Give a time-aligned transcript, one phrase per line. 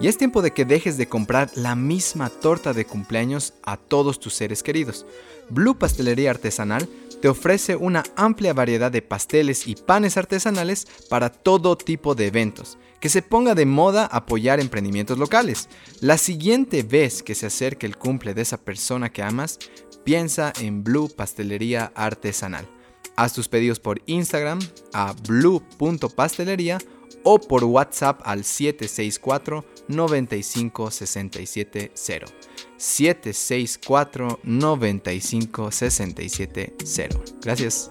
[0.00, 4.18] Y es tiempo de que dejes de comprar la misma torta de cumpleaños a todos
[4.18, 5.04] tus seres queridos.
[5.50, 6.88] Blue Pastelería Artesanal
[7.20, 12.78] te ofrece una amplia variedad de pasteles y panes artesanales para todo tipo de eventos.
[12.98, 15.68] Que se ponga de moda apoyar emprendimientos locales.
[16.00, 19.58] La siguiente vez que se acerque el cumple de esa persona que amas,
[20.04, 22.66] piensa en Blue Pastelería Artesanal.
[23.16, 24.60] Haz tus pedidos por Instagram
[24.94, 26.78] a blue.pastelería
[27.24, 32.26] o por WhatsApp al 764 95 67 0.
[32.76, 37.24] 764 95 67 0.
[37.42, 37.90] Gracias.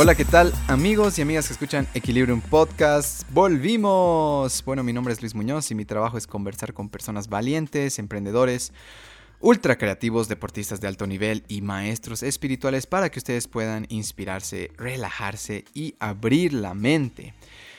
[0.00, 3.28] Hola, ¿qué tal amigos y amigas que escuchan Equilibrium Podcast?
[3.32, 4.62] Volvimos.
[4.64, 8.72] Bueno, mi nombre es Luis Muñoz y mi trabajo es conversar con personas valientes, emprendedores,
[9.40, 15.64] ultra creativos, deportistas de alto nivel y maestros espirituales para que ustedes puedan inspirarse, relajarse
[15.74, 17.34] y abrir la mente.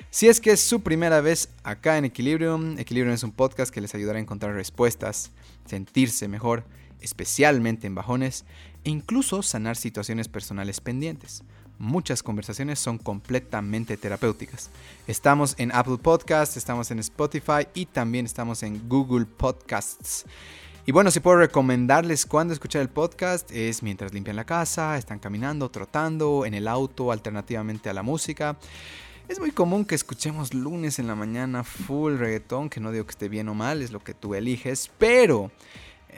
[0.09, 3.79] Si es que es su primera vez acá en Equilibrium, Equilibrium es un podcast que
[3.79, 5.31] les ayudará a encontrar respuestas,
[5.63, 6.66] sentirse mejor,
[6.99, 8.44] especialmente en bajones,
[8.83, 11.44] e incluso sanar situaciones personales pendientes
[11.80, 14.69] muchas conversaciones son completamente terapéuticas.
[15.08, 20.25] Estamos en Apple Podcasts, estamos en Spotify y también estamos en Google Podcasts.
[20.85, 25.19] Y bueno, si puedo recomendarles cuándo escuchar el podcast es mientras limpian la casa, están
[25.19, 28.57] caminando, trotando, en el auto, alternativamente a la música.
[29.27, 33.11] Es muy común que escuchemos lunes en la mañana full reggaetón, que no digo que
[33.11, 35.52] esté bien o mal, es lo que tú eliges, pero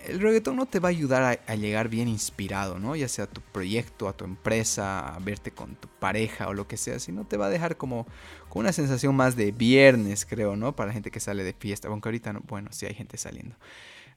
[0.05, 2.95] el reggaetón no te va a ayudar a, llegar bien inspirado, ¿no?
[2.95, 6.67] Ya sea a tu proyecto, a tu empresa, a verte con tu pareja o lo
[6.67, 8.07] que sea, sino te va a dejar como,
[8.49, 10.75] como una sensación más de viernes, creo, ¿no?
[10.75, 13.55] Para la gente que sale de fiesta, aunque ahorita, no, bueno, sí hay gente saliendo.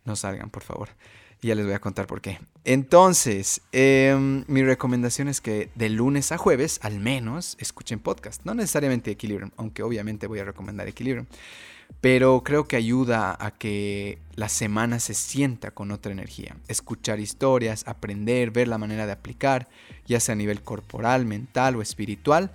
[0.04, 0.90] No salgan, por favor.
[1.40, 2.38] Y ya les voy a contar por qué.
[2.64, 8.44] Entonces, em, mi recomendación es que de lunes a jueves, al menos, escuchen podcast.
[8.44, 11.26] No necesariamente Equilibrium, aunque obviamente voy a recomendar Equilibrium
[12.00, 16.56] pero creo que ayuda a que la semana se sienta con otra energía.
[16.68, 19.68] Escuchar historias, aprender, ver la manera de aplicar,
[20.06, 22.52] ya sea a nivel corporal, mental o espiritual,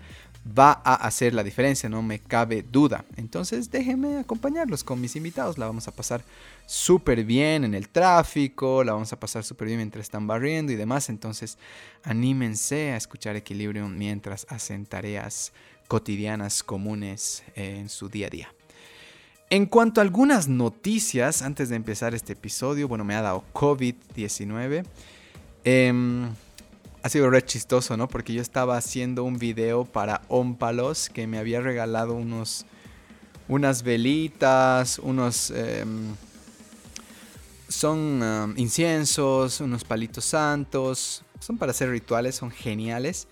[0.48, 3.06] va a hacer la diferencia, no me cabe duda.
[3.18, 6.24] Entonces déjenme acompañarlos con mis invitados, la vamos a pasar
[6.66, 10.76] súper bien en el tráfico, la vamos a pasar súper bien mientras están barriendo y
[10.76, 11.58] demás, entonces
[12.04, 15.54] anímense a escuchar Equilibrium mientras hacen tareas
[15.88, 18.59] cotidianas comunes en su día a día.
[19.52, 24.86] En cuanto a algunas noticias, antes de empezar este episodio, bueno, me ha dado COVID-19.
[25.64, 26.30] Em,
[27.02, 28.08] ha sido re chistoso, ¿no?
[28.08, 32.68] Porque yo estaba haciendo un video para Ompalos que me había regalado unos,
[33.48, 35.50] unas velitas, unos...
[35.50, 36.16] Em,
[37.68, 41.24] son inciensos, unos palitos santos.
[41.40, 43.28] Son para hacer rituales, son geniales.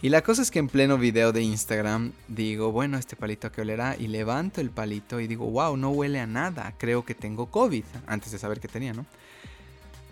[0.00, 3.62] Y la cosa es que en pleno video de Instagram digo, bueno, este palito que
[3.62, 7.46] olerá y levanto el palito y digo, wow, no huele a nada, creo que tengo
[7.46, 9.06] COVID, antes de saber que tenía, ¿no?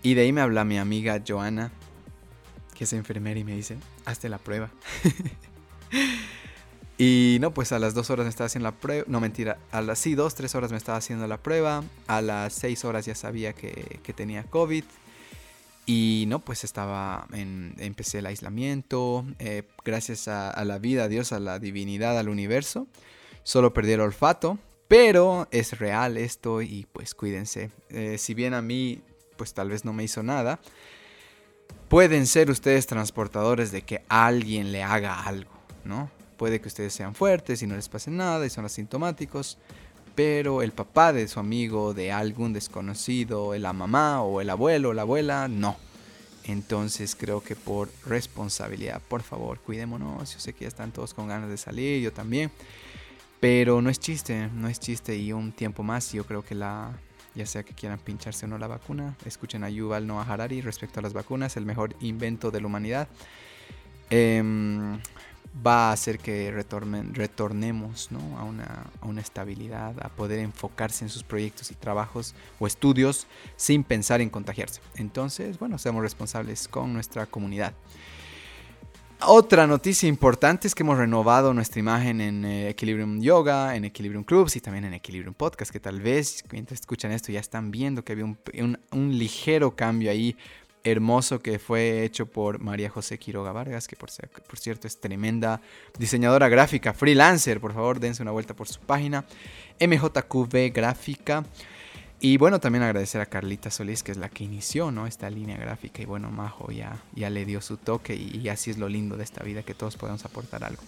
[0.03, 1.71] Y de ahí me habla mi amiga Joana,
[2.75, 4.71] que es enfermera y me dice, hazte la prueba.
[6.99, 9.83] y no, pues a las dos horas me estaba haciendo la prueba, no mentira, a
[9.83, 13.15] las sí, dos, tres horas me estaba haciendo la prueba, a las seis horas ya
[13.15, 14.83] sabía que, que tenía COVID
[15.87, 21.33] y no, pues estaba en, empecé el aislamiento, eh, gracias a, la vida, a Dios,
[21.33, 22.89] a la divinidad, al universo.
[23.45, 24.59] Solo perdí el olfato,
[24.89, 27.71] pero es real esto y pues cuídense.
[27.91, 29.01] Eh, si bien a mí,
[29.37, 30.59] pues tal vez no me hizo nada,
[31.89, 35.53] pueden ser ustedes transportadores de que alguien le haga algo,
[35.85, 36.11] ¿no?
[36.37, 39.57] Puede que ustedes sean fuertes y no les pase nada y son asintomáticos,
[40.17, 44.95] pero el papá de su amigo, de algún desconocido, la mamá o el abuelo o
[44.95, 45.77] la abuela, no.
[46.45, 50.33] Entonces creo que por responsabilidad, por favor, cuidémonos.
[50.33, 52.51] Yo sé que ya están todos con ganas de salir, yo también.
[53.41, 55.17] Pero no es chiste, no es chiste.
[55.17, 56.93] Y un tiempo más, yo creo que la,
[57.35, 61.01] ya sea que quieran pincharse o no la vacuna, escuchen a Yuval Noah Harari respecto
[61.01, 63.09] a las vacunas, el mejor invento de la humanidad.
[64.09, 64.43] Eh,
[65.65, 71.75] va a hacer que retornemos a, una, estabilidad, a poder enfocarse en sus proyectos y
[71.75, 73.27] trabajos o estudios
[73.57, 74.81] sin pensar en contagiarse.
[74.97, 77.73] Entonces, bueno, seamos responsables con nuestra comunidad.
[79.23, 84.25] Otra noticia importante es que hemos renovado nuestra imagen en eh, Equilibrium Yoga, en Equilibrium
[84.25, 88.05] Clubs y también en Equilibrium Podcast, que tal vez mientras escuchan esto ya están viendo
[88.05, 90.37] que había un ligero cambio ahí
[90.91, 95.61] hermoso que fue hecho por María José Quiroga Vargas, que por, cierto es tremenda
[95.99, 97.61] diseñadora gráfica, freelancer.
[97.61, 99.25] Por favor, dense una vuelta por su página.
[99.81, 101.45] MJQV Gráfica.
[102.21, 106.01] Y bueno, también agradecer a Carlita Solís, que es la que inició esta línea gráfica.
[106.01, 109.25] Y bueno, Majo ya, ya le dio su toque y, así es lo lindo de
[109.25, 110.83] esta vida, que todos podemos aportar algo.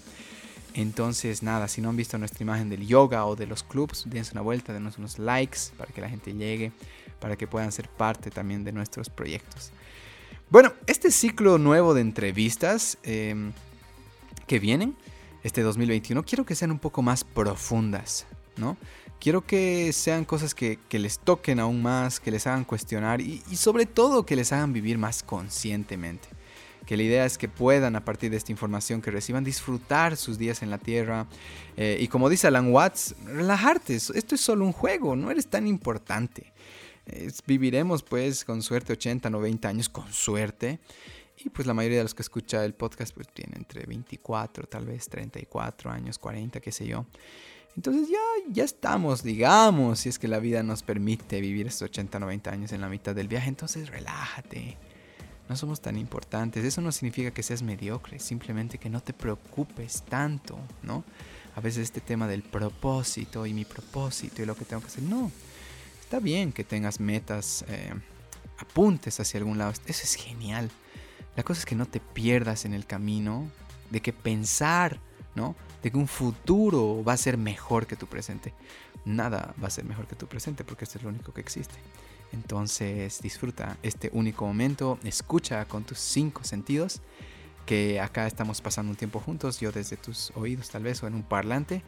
[0.74, 4.32] Entonces, nada, si no han visto nuestra imagen del yoga o de los clubs, dense
[4.32, 6.72] una vuelta, denos unos likes para que la gente llegue,
[7.20, 9.72] para que puedan ser parte también de nuestros proyectos.
[10.50, 13.52] Bueno, este ciclo nuevo de entrevistas em,
[14.46, 14.96] que vienen,
[15.44, 18.78] este 2021, quiero que sean un poco más profundas, ¿no?
[19.20, 23.84] Quiero que sean cosas que, les toquen aún más, que les hagan cuestionar y, sobre
[23.84, 26.28] todo que les hagan vivir más conscientemente.
[26.86, 30.38] Que la idea es que puedan, a partir de esta información que reciban, disfrutar sus
[30.38, 31.26] días en la Tierra.
[31.76, 33.96] Eh, y como dice Alan Watts, relajarte.
[33.96, 36.54] Esto es solo un juego, no eres tan importante.
[37.46, 40.80] Viviremos pues con suerte 80, 90 años, con suerte.
[41.44, 44.86] Y pues la mayoría de los que escucha el podcast pues tienen entre 24, tal
[44.86, 47.06] vez 34 años, 40, qué sé yo.
[47.76, 48.18] Entonces ya,
[48.50, 52.72] ya estamos, digamos, si es que la vida nos permite vivir estos 80, 90 años
[52.72, 54.76] en la mitad del viaje, entonces relájate.
[55.48, 56.64] No somos tan importantes.
[56.64, 61.04] Eso no significa que seas mediocre, simplemente que no te preocupes tanto, ¿no?
[61.54, 65.04] A veces este tema del propósito y mi propósito y lo que tengo que hacer,
[65.04, 65.30] no.
[66.08, 67.92] Está bien que tengas metas, eh,
[68.56, 70.70] apuntes hacia algún lado, eso es genial.
[71.36, 73.46] La cosa es que no te pierdas en el camino
[73.90, 75.00] de que pensar,
[75.34, 75.54] ¿no?
[75.82, 78.54] de que un futuro va a ser mejor que tu presente.
[79.04, 81.74] Nada va a ser mejor que tu presente porque este es lo único que existe.
[82.32, 87.02] Entonces disfruta este único momento, escucha con tus cinco sentidos,
[87.66, 91.14] que acá estamos pasando un tiempo juntos, yo desde tus oídos tal vez o en
[91.14, 91.82] un parlante.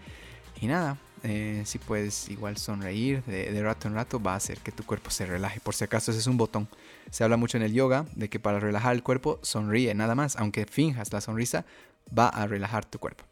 [0.61, 4.59] Y nada, eh, si puedes igual sonreír de, de, rato en rato, va a hacer
[4.59, 5.61] que tu cuerpo se relaje.
[5.61, 6.69] Por si acaso ese es un botón.
[7.11, 10.37] Se habla mucho en el yoga de que para relajar el cuerpo sonríe nada más,
[10.37, 11.65] aunque finjas la sonrisa,
[12.17, 13.25] va a relajar tu cuerpo.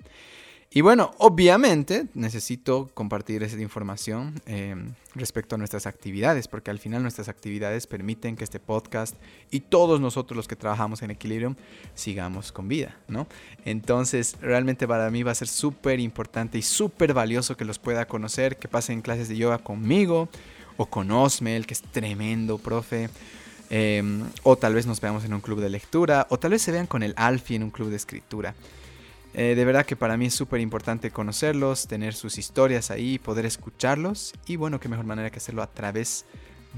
[0.70, 7.00] Y bueno, obviamente necesito compartir esa información em, respecto a nuestras actividades, porque al final
[7.00, 9.16] nuestras actividades permiten que este podcast
[9.50, 11.54] y todos nosotros los que trabajamos en Equilibrium
[11.94, 13.26] sigamos con vida, ¿no?
[13.64, 18.06] Entonces, realmente para mí va a ser súper importante y súper valioso que los pueda
[18.06, 20.28] conocer, que pasen clases de yoga conmigo
[20.76, 23.08] o con Osmel, que es tremendo profe.
[23.70, 26.72] Em, o tal vez nos veamos en un club de lectura, o tal vez se
[26.72, 28.54] vean con el Alfie en un club de escritura.
[29.34, 33.46] Eh, de verdad que para mí es súper importante conocerlos, tener sus historias ahí, poder
[33.46, 36.24] escucharlos y bueno, qué mejor manera que hacerlo a través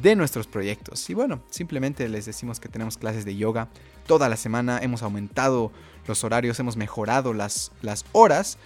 [0.02, 1.08] de nuestros proyectos.
[1.11, 3.69] Y bueno, simplemente les decimos que tenemos clases de yoga
[4.06, 5.73] toda la semana, hemos aumentado
[6.06, 8.58] los horarios, hemos mejorado las, las horas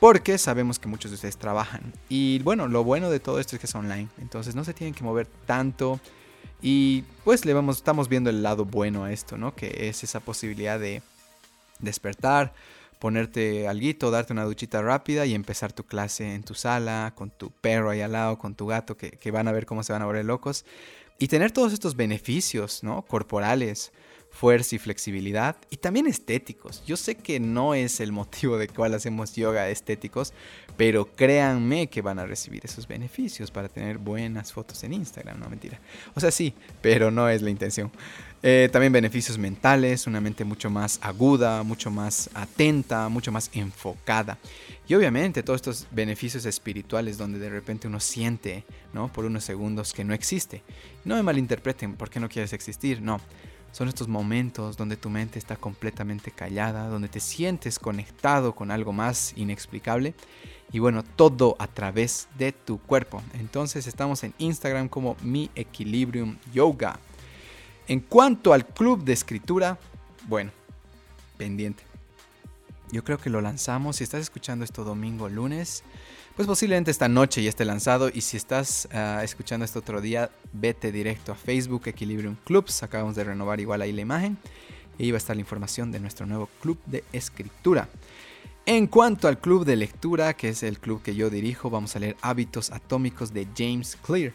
[0.00, 1.92] porque sabemos que muchos de ustedes trabajan.
[2.08, 4.94] Y bueno, lo bueno de todo esto es que es online, entonces no se tienen
[4.94, 6.00] que mover tanto.
[6.60, 9.54] Y pues le vamos, estamos viendo el lado bueno a esto, ¿no?
[9.54, 11.02] Que es esa posibilidad de
[11.80, 12.52] despertar,
[12.98, 17.50] ponerte alguito, darte una duchita rápida y empezar tu clase en tu sala, con tu
[17.50, 20.06] perro ahí al lado, con tu gato, que, van a ver cómo se van a
[20.06, 20.64] volver locos.
[21.18, 23.02] Y tener todos estos beneficios, ¿no?
[23.02, 23.92] Corporales,
[24.30, 26.84] fuerza y flexibilidad, y también estéticos.
[26.86, 30.32] Yo sé que no es el motivo de cual hacemos yoga estéticos,
[30.76, 35.48] pero créanme que van a recibir esos beneficios para tener buenas fotos en Instagram, no
[35.48, 35.80] mentira.
[36.14, 37.90] O sea, sí, pero no es la intención.
[38.42, 44.38] Eh, también beneficios mentales, una mente mucho más aguda, mucho más atenta, mucho más enfocada.
[44.86, 49.12] Y obviamente todos estos beneficios espirituales donde de repente uno siente, ¿no?
[49.12, 50.62] Por unos segundos que no existe.
[51.04, 53.02] No me malinterpreten, ¿por qué no quieres existir?
[53.02, 53.20] No.
[53.72, 58.92] Son estos momentos donde tu mente está completamente callada, donde te sientes conectado con algo
[58.92, 60.14] más inexplicable.
[60.72, 63.22] Y bueno, todo a través de tu cuerpo.
[63.34, 66.98] Entonces estamos en Instagram como Mi Equilibrium Yoga.
[67.88, 69.78] En cuanto al club de escritura,
[70.28, 70.50] bueno,
[71.38, 71.82] pendiente.
[72.92, 73.96] Yo creo que lo lanzamos.
[73.96, 75.82] Si estás escuchando esto domingo, lunes,
[76.36, 78.10] pues posiblemente esta noche ya esté lanzado.
[78.12, 82.82] Y si estás ah, escuchando esto otro día, vete directo a Facebook Equilibrium Clubs.
[82.82, 84.36] Acabamos de renovar igual ahí la imagen.
[84.98, 87.88] Y ahí va a estar la información de nuestro nuevo club de escritura.
[88.66, 92.00] En cuanto al club de lectura, que es el club que yo dirijo, vamos a
[92.00, 94.34] leer Hábitos Atómicos de James Clear.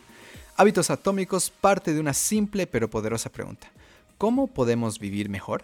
[0.55, 3.71] Hábitos Atómicos parte de una simple pero poderosa pregunta.
[4.19, 5.63] ¿Cómo podemos vivir mejor?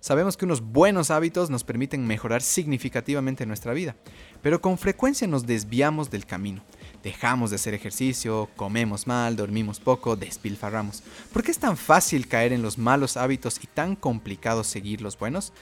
[0.00, 3.94] Sabemos que unos buenos hábitos nos permiten mejorar significativamente nuestra vida,
[4.42, 6.62] pero con frecuencia nos desviamos del camino.
[7.04, 11.04] Dejamos de hacer ejercicio, comemos mal, dormimos poco, despilfarramos.
[11.32, 15.16] ¿Por qué es tan fácil caer en los malos hábitos y tan complicado seguir los
[15.16, 15.52] buenos?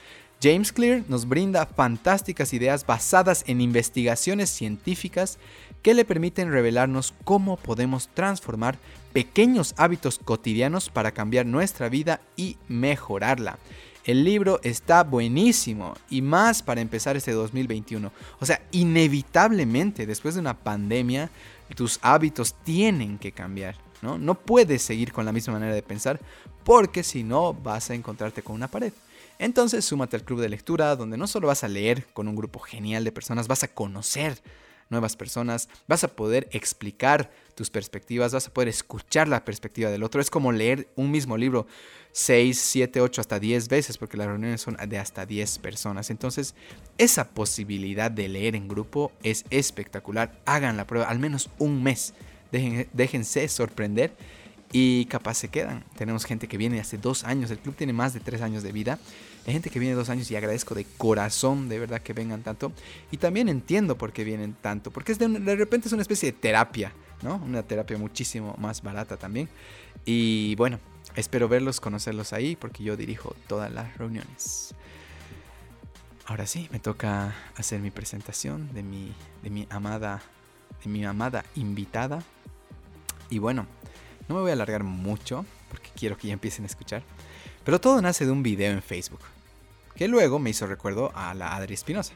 [0.41, 5.37] James Clear nos brinda fantásticas ideas basadas en investigaciones científicas
[5.83, 8.79] que le permiten revelarnos cómo podemos transformar
[9.11, 13.59] pequeños hábitos cotidianos para cambiar nuestra vida y mejorarla.
[14.05, 18.11] El libro está buenísimo y más para empezar este 2021.
[18.39, 21.29] O sea, inevitablemente después de una pandemia,
[21.75, 23.75] tus hábitos tienen que cambiar.
[24.01, 24.17] ¿no?
[24.17, 26.19] no puedes seguir con la misma manera de pensar
[26.65, 28.91] porque si no vas a encontrarte con una pared.
[29.39, 32.59] Entonces súmate al club de lectura donde no solo vas a leer con un grupo
[32.59, 34.41] genial de personas, vas a conocer
[34.89, 40.03] nuevas personas, vas a poder explicar tus perspectivas, vas a poder escuchar la perspectiva del
[40.03, 40.21] otro.
[40.21, 41.67] Es como leer un mismo libro
[42.11, 46.09] 6, 7, 8, hasta 10 veces, porque las reuniones son de hasta 10 personas.
[46.09, 46.55] Entonces,
[46.97, 50.39] esa posibilidad de leer en grupo es espectacular.
[50.45, 52.13] Hagan la prueba al menos un mes.
[52.51, 54.13] déjense sorprender
[54.73, 55.85] y capaz se quedan.
[55.95, 58.71] Tenemos gente que viene hace dos años, el club tiene más de tres años de
[58.71, 58.99] vida.
[59.45, 62.73] Hay gente que viene dos años y agradezco de corazón, de verdad, que vengan tanto.
[63.11, 66.31] Y también entiendo por qué vienen tanto, porque es de, de repente es una especie
[66.31, 67.35] de terapia, ¿no?
[67.35, 69.47] Una terapia muchísimo más barata también.
[70.05, 70.79] Y bueno,
[71.15, 74.73] espero verlos, conocerlos ahí, porque yo dirijo todas las reuniones.
[76.25, 79.13] Ahora sí, me toca hacer mi presentación de mi,
[79.43, 80.23] de mi amada,
[80.83, 82.23] de mi amada invitada.
[83.29, 83.67] Y bueno,
[84.27, 87.03] no me voy a alargar mucho porque quiero que ya empiecen a escuchar.
[87.63, 89.21] Pero todo nace de un video en Facebook,
[89.95, 92.13] que luego me hizo recuerdo a la Adri Espinosa,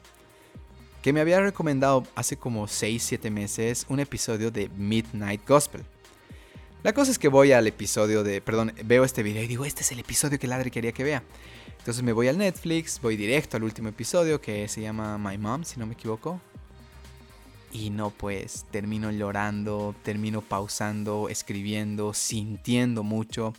[1.01, 5.83] que me había recomendado hace como 6-7 meses un episodio de Midnight Gospel.
[6.83, 9.81] La cosa es que voy al episodio de, perdón, veo este video y digo, este
[9.81, 11.23] es el episodio que la Adri quería que vea.
[11.79, 15.63] Entonces me voy al Netflix, voy directo al último episodio que se llama My Mom,
[15.63, 16.41] si no me equivoco,
[17.77, 23.53] y no, pues termino llorando, termino pausando, escribiendo, sintiendo mucho.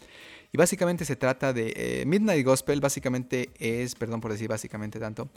[0.52, 5.28] Y básicamente se trata de eh, Midnight Gospel, básicamente es, perdón por decir básicamente tanto,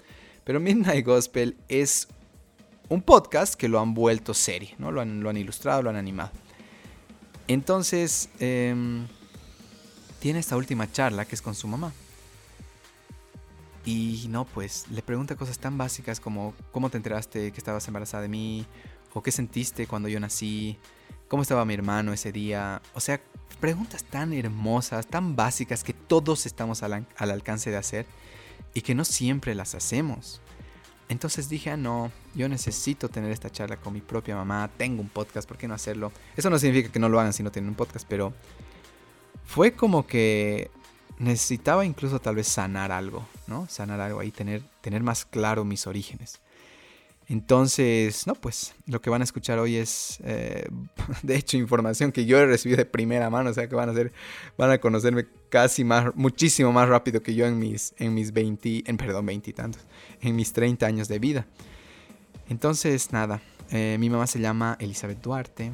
[0.43, 2.07] pero Midnight Gospel es
[2.89, 4.91] un podcast que lo han vuelto serie, ¿no?
[4.91, 6.31] Lo han, ilustrado, lo han animado.
[7.47, 9.07] Entonces, em,
[10.19, 11.93] tiene esta última charla que es con su mamá.
[13.85, 18.23] Y no, pues le pregunta cosas tan básicas como cómo te enteraste que estabas embarazada
[18.23, 18.65] de mí,
[19.13, 20.77] o qué sentiste cuando yo nací,
[21.27, 22.81] cómo estaba mi hermano ese día.
[22.93, 23.21] O sea,
[23.59, 28.05] preguntas tan hermosas, tan básicas que todos estamos al, alcance de hacer
[28.73, 30.41] y que no siempre las hacemos.
[31.09, 35.09] Entonces dije, ah, no, yo necesito tener esta charla con mi propia mamá, tengo un
[35.09, 36.11] podcast, ¿por qué no hacerlo?
[36.37, 38.33] Eso no significa que no lo hagan si no tienen un podcast, pero
[39.43, 40.71] fue como que
[41.21, 43.67] necesitaba incluso tal vez sanar algo, ¿no?
[43.69, 46.41] Sanar algo ahí, tener, tener más claro mis orígenes.
[47.27, 50.67] Entonces, no, pues lo que van a escuchar hoy es, eh,
[51.23, 53.93] de hecho, información que yo he recibido de primera mano, o sea que van a
[53.93, 54.11] ser,
[54.57, 58.83] van a conocerme casi más, muchísimo más rápido que yo en mis, en mis 20,
[58.85, 59.81] en, perdón, 20 y tantos,
[60.21, 61.45] en mis 30 años de vida.
[62.49, 65.71] Entonces, nada, eh, mi mamá se llama Elizabeth Duarte,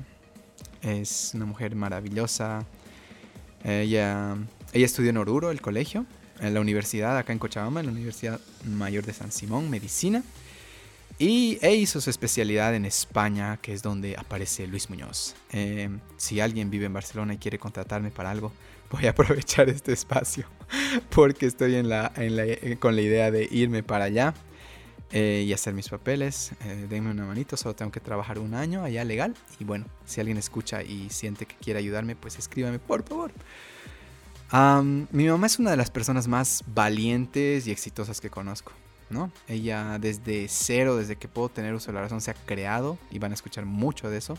[0.82, 2.66] es una mujer maravillosa,
[3.64, 4.38] ella
[4.78, 6.06] ella estudió en Oruro, el colegio,
[6.40, 10.24] en la universidad acá en Cochabamba, en la Universidad Mayor de San Simón, medicina.
[11.18, 15.36] Y e hizo su especialidad en España, que es donde aparece Luis Muñoz.
[15.52, 18.52] Em, si alguien vive en Barcelona y quiere contratarme para algo,
[18.92, 20.46] voy a aprovechar este espacio
[21.10, 24.36] porque estoy en la, eh, con la idea de irme para allá
[25.12, 26.52] eh, y hacer mis papeles.
[26.64, 29.34] Eh, denme una manito, solo tengo que trabajar un año allá legal.
[29.60, 33.32] Y bueno, si alguien escucha y siente que quiere ayudarme, pues escríbame, por favor
[34.52, 38.72] mi mamá es una de las personas más valientes y exitosas que conozco,
[39.10, 39.32] ¿no?
[39.48, 43.20] Ella desde cero, desde que puedo tener uso de la razón, se ha creado y
[43.20, 44.38] van a escuchar mucho de eso.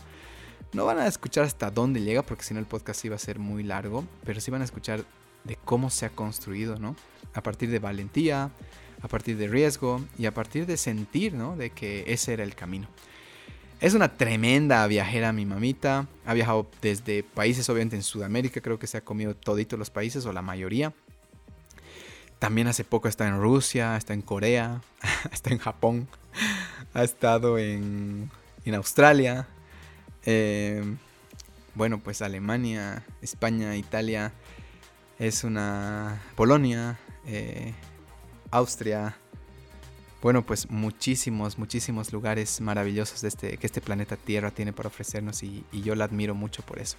[0.73, 3.39] No van a escuchar hasta dónde llega, porque si no el podcast iba a ser
[3.39, 5.03] muy largo, pero sí van a escuchar
[5.43, 6.95] de cómo se ha construido, ¿no?
[7.33, 8.51] A partir de valentía,
[9.01, 11.55] a partir de riesgo y a partir de sentir, ¿no?
[11.55, 12.87] De que ese era el camino.
[13.81, 16.07] Es una tremenda viajera mi mamita.
[16.25, 20.25] Ha viajado desde países, obviamente en Sudamérica, creo que se ha comido toditos los países
[20.25, 20.93] o la mayoría.
[22.39, 24.81] También hace poco está en Rusia, está en Corea,
[25.31, 26.09] está en Japón,
[26.93, 28.29] ha estado en,
[28.65, 29.47] en Australia.
[30.25, 30.83] Eh,
[31.73, 34.33] bueno, pues Alemania, España, Italia.
[35.19, 37.73] Es una Polonia, eh,
[38.51, 39.17] Austria,
[40.21, 45.43] bueno, pues muchísimos, muchísimos lugares maravillosos de este, que este planeta Tierra tiene para ofrecernos
[45.43, 46.97] y, yo la admiro mucho por eso.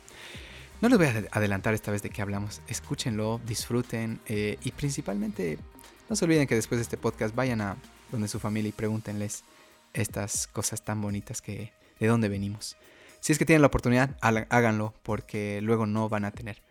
[0.80, 2.62] No les voy a adelantar esta vez de qué hablamos.
[2.66, 5.58] Escúchenlo, disfruten eh, y principalmente
[6.08, 7.76] no se olviden que después de este podcast vayan a
[8.10, 9.44] donde su familia y pregúntenles
[9.92, 12.76] estas cosas tan bonitas que de dónde venimos.
[13.20, 16.62] Si es que tienen la oportunidad, háganlo porque luego no van a tener.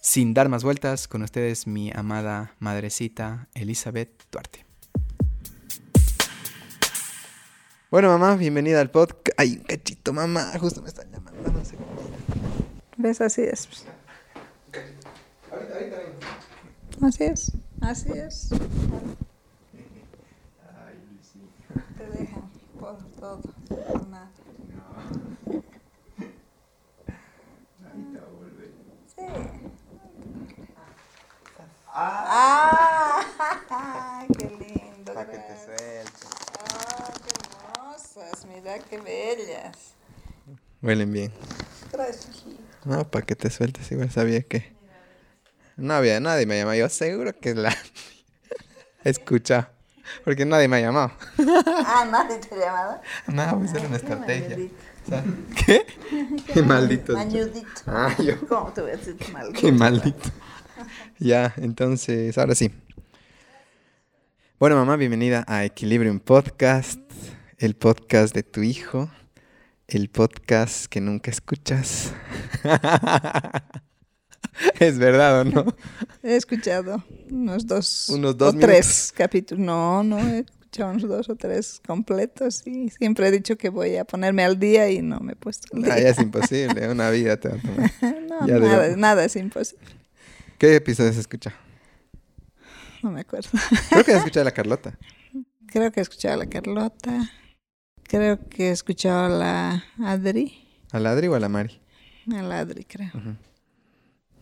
[0.00, 4.65] Sin dar más vueltas, con ustedes mi amada madrecita Elizabeth Duarte.
[7.90, 9.28] Bueno, mamá, bienvenida al podcast.
[9.38, 10.52] Ay, un cachito, mamá.
[10.58, 11.50] Justo me están llamando.
[11.52, 11.86] No sé cómo.
[12.96, 13.20] ¿Ves?
[13.20, 13.68] Así es.
[15.50, 17.06] Ahorita, ahorita.
[17.06, 17.52] Así es.
[17.80, 18.48] Así es.
[21.98, 22.50] Te dejan
[22.80, 24.30] por todo, por nada.
[29.14, 29.22] Sí.
[31.88, 35.14] Ah, qué lindo.
[35.14, 35.64] Para que te gracias.
[35.64, 36.26] suelte.
[36.58, 37.32] Ah, qué
[38.48, 39.94] Mira qué bellas.
[40.80, 41.32] Huelen bien.
[41.92, 42.44] Gracias.
[42.84, 44.72] No, para que te sueltes, igual sabía que.
[45.76, 46.76] No había nadie me llamaba.
[46.76, 47.76] Yo seguro que la.
[49.04, 49.70] Escucha.
[50.24, 51.12] Porque nadie me ha llamado.
[51.66, 53.00] Ah, nadie te ha llamado.
[53.26, 54.56] No, pues era una estrategia.
[55.66, 55.86] ¿Qué?
[56.54, 57.12] Qué maldito.
[57.12, 57.82] Mañudito.
[57.86, 58.46] Ah, yo.
[58.48, 59.60] ¿Cómo te voy a decir maldito?
[59.60, 60.30] Qué maldito.
[61.18, 62.72] Ya, entonces, ahora sí.
[64.58, 67.00] Bueno, mamá, bienvenida a Equilibrium Podcast,
[67.58, 69.10] el podcast de tu hijo,
[69.88, 72.12] el podcast que nunca escuchas.
[74.80, 75.76] ¿Es verdad o no?
[76.22, 79.64] He escuchado unos dos, Unos dos o tres capítulos.
[79.64, 83.96] No, no, he escuchado unos dos o tres completos y siempre he dicho que voy
[83.96, 86.04] a ponerme al día y no me he puesto al Ah, día.
[86.04, 87.92] ya es imposible, una vida te va a tomar.
[88.28, 88.96] no, ya nada, digo.
[88.96, 89.84] nada es imposible.
[90.58, 91.54] ¿Qué episodios escucha?
[93.02, 93.50] No me acuerdo.
[93.90, 94.98] Creo que escucha a la Carlota.
[95.66, 97.30] Creo que he escuchado a la Carlota.
[98.08, 100.54] Creo que he escuchado a la Adri.
[100.92, 101.80] ¿A la Adri o a la Mari?
[102.32, 103.10] A la Adri, creo.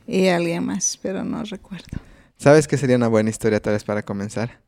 [0.07, 1.99] Y a alguien más, pero no recuerdo.
[2.37, 4.61] ¿Sabes qué sería una buena historia tal vez para comenzar?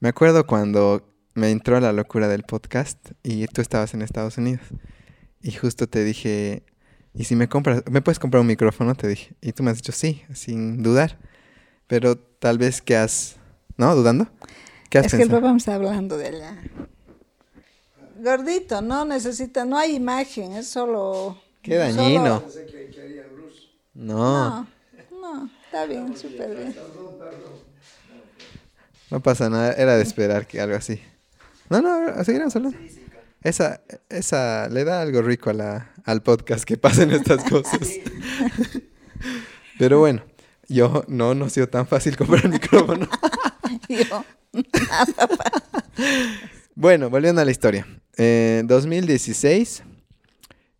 [0.00, 4.66] Me acuerdo cuando me entró la locura del podcast y tú estabas en Estados Unidos.
[5.40, 6.64] Y justo te dije,
[7.14, 8.94] ¿y si me compras, me puedes comprar un micrófono?
[8.94, 9.34] Te dije.
[9.40, 11.18] Y tú me has dicho sí, sin dudar.
[11.86, 13.36] Pero tal vez que has,
[13.76, 13.94] ¿no?
[13.94, 14.28] ¿Dudando?
[14.90, 16.58] ¿Qué has Es que el papá me está hablando de allá.
[18.24, 21.38] Gordito, no necesita, no hay imagen, es solo...
[21.62, 22.40] Qué dañino.
[22.40, 22.64] solo-
[23.94, 24.68] No, No,
[25.20, 26.74] no, está bien, súper bien.
[29.10, 29.72] no pasa nada.
[29.74, 31.00] Era de esperar que algo así.
[31.70, 32.78] No, no, seguiremos hablando.
[33.42, 37.80] Esa, esa le da algo rico a la, al podcast que pasen estas cosas.
[39.78, 40.22] Pero bueno,
[40.68, 43.06] yo no, no ha sido tan fácil comprar el micrófono.
[43.88, 44.24] Yo,
[46.74, 47.86] Bueno, volviendo a la historia.
[48.16, 49.82] Eh, 2016,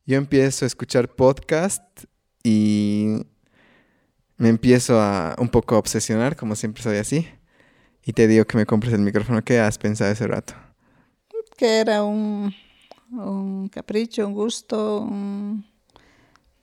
[0.06, 1.82] yo empiezo a escuchar podcast
[2.42, 3.26] y
[4.36, 7.26] me empiezo a un poco a obsesionar, como siempre soy así.
[8.04, 9.42] Y te digo que me compres el micrófono.
[9.42, 10.54] ¿Qué has pensado ese rato?
[11.56, 12.52] que era un,
[13.12, 15.64] un capricho, un gusto, un-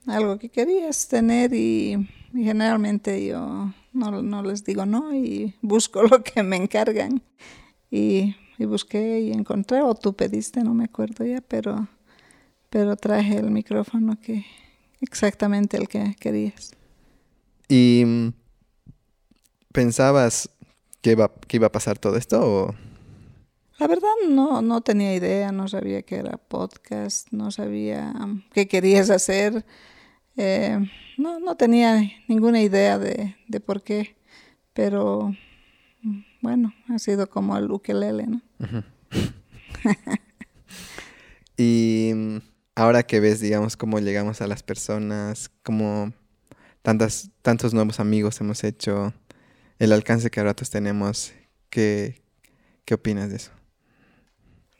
[0.06, 1.94] algo que querías tener y,
[2.34, 7.22] y generalmente yo no, no les digo no y busco lo que me encargan.
[7.90, 11.88] Y, y busqué y encontré, o tú pediste, no me acuerdo ya, pero,
[12.70, 14.44] pero traje el micrófono que
[15.00, 16.72] exactamente el que querías.
[17.68, 18.32] ¿Y mm,
[19.72, 20.48] pensabas
[21.00, 22.40] que iba, que iba a pasar todo esto?
[22.40, 22.74] O...
[23.78, 28.68] La verdad no, no tenía idea, no sabía que era podcast, no sabía um, qué
[28.68, 29.66] querías hacer,
[30.36, 30.78] eh,
[31.18, 34.16] no, no tenía ninguna idea de, de por qué,
[34.72, 35.34] pero
[36.02, 38.42] mm, bueno, ha sido como el ukelele, ¿no?
[41.56, 42.12] Y
[42.74, 46.12] ahora que ves, digamos, cómo llegamos a las personas, cómo
[46.82, 49.12] tantas, tantos nuevos amigos hemos hecho,
[49.78, 51.32] el alcance que ahora todos tenemos,
[51.70, 52.22] ¿qué,
[52.84, 53.52] qué opinas de eso?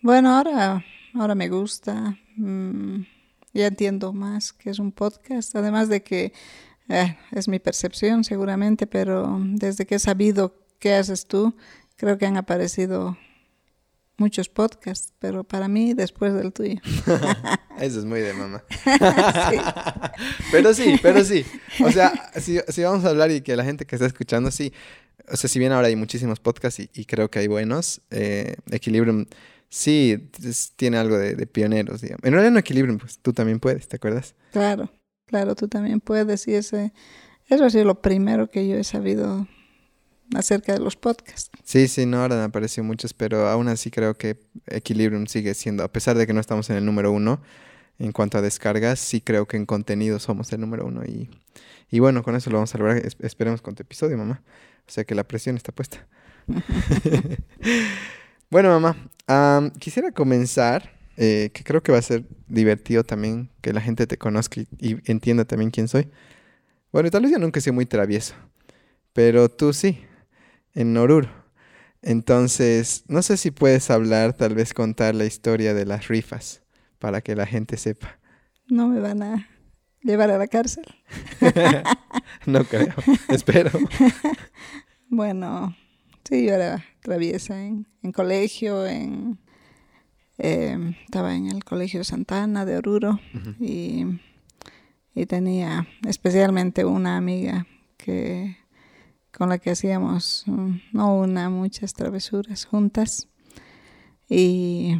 [0.00, 3.02] Bueno, ahora, ahora me gusta, mm,
[3.52, 6.32] ya entiendo más que es un podcast, además de que
[6.88, 11.54] eh, es mi percepción seguramente, pero desde que he sabido qué haces tú,
[11.96, 13.16] creo que han aparecido
[14.18, 16.76] muchos podcasts, pero para mí después del tuyo.
[17.80, 18.62] Eso es muy de mamá.
[18.84, 19.58] Sí.
[20.52, 21.44] Pero sí, pero sí.
[21.82, 24.72] O sea, si, si vamos a hablar y que la gente que está escuchando, sí.
[25.30, 28.56] O sea, si bien ahora hay muchísimos podcasts y, y creo que hay buenos, eh,
[28.70, 29.24] Equilibrium
[29.68, 32.20] sí es- tiene algo de, de pioneros, digamos.
[32.24, 34.34] En realidad no Equilibrium, pues tú también puedes, ¿te acuerdas?
[34.52, 34.90] Claro,
[35.26, 36.92] claro, tú también puedes y ese,
[37.48, 39.48] eso ha sido lo primero que yo he sabido
[40.34, 41.50] acerca de los podcasts.
[41.64, 45.84] Sí, sí, no, ahora me apareció muchos, pero aún así creo que Equilibrium sigue siendo,
[45.84, 47.40] a pesar de que no estamos en el número uno
[47.98, 51.30] en cuanto a descargas, sí creo que en contenido somos el número uno y,
[51.90, 52.96] y bueno, con eso lo vamos a lograr.
[52.98, 54.42] Es- esperemos con tu episodio, mamá.
[54.88, 56.06] O sea que la presión está puesta.
[58.50, 63.72] bueno, mamá, am, quisiera comenzar, eh, que creo que va a ser divertido también que
[63.72, 66.08] la gente te conozca y, y entienda también quién soy.
[66.92, 68.34] Bueno, tal vez yo nunca he sido muy travieso,
[69.12, 70.00] pero tú sí,
[70.74, 71.30] en Oruro.
[72.02, 76.62] Entonces, no sé si puedes hablar, tal vez contar la historia de las rifas
[76.98, 78.18] para que la gente sepa.
[78.68, 79.48] No me van a
[80.02, 80.84] llevar a la cárcel.
[82.46, 82.92] no creo,
[83.28, 83.70] espero.
[85.08, 85.76] bueno,
[86.24, 89.38] sí, yo era traviesa en, colegio, en,
[90.38, 93.20] em, estaba en el colegio Santana de Oruro
[93.60, 94.06] y,
[95.14, 98.56] y tenía especialmente una amiga que
[99.36, 103.28] con la que hacíamos, mm, no una, muchas travesuras juntas.
[104.28, 104.96] Y,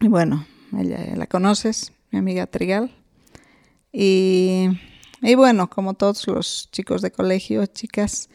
[0.00, 0.46] bueno,
[0.78, 2.94] ella la conoces, mi amiga Trigal.
[3.92, 4.68] Y,
[5.20, 8.28] y, bueno, como todos los chicos de colegio, chicas,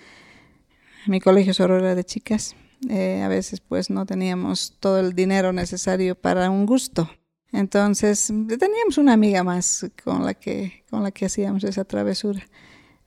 [1.08, 2.56] mi colegio solo era de chicas,
[2.90, 7.10] eh, a veces pues no teníamos todo el dinero necesario para un gusto.
[7.52, 12.46] Entonces teníamos una amiga más con la que, con la que hacíamos esa travesura.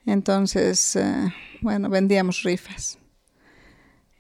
[0.07, 2.99] Entonces, eh, bueno, vendíamos rifas.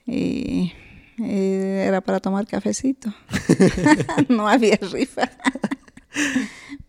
[0.06, 0.72] Y,
[1.18, 3.12] era para tomar cafecito.
[4.28, 5.30] no había rifa.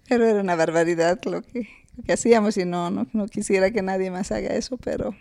[0.07, 1.67] pero era una barbaridad lo que,
[2.07, 5.15] hacíamos y no, no, quisiera que nadie más haga eso, pero,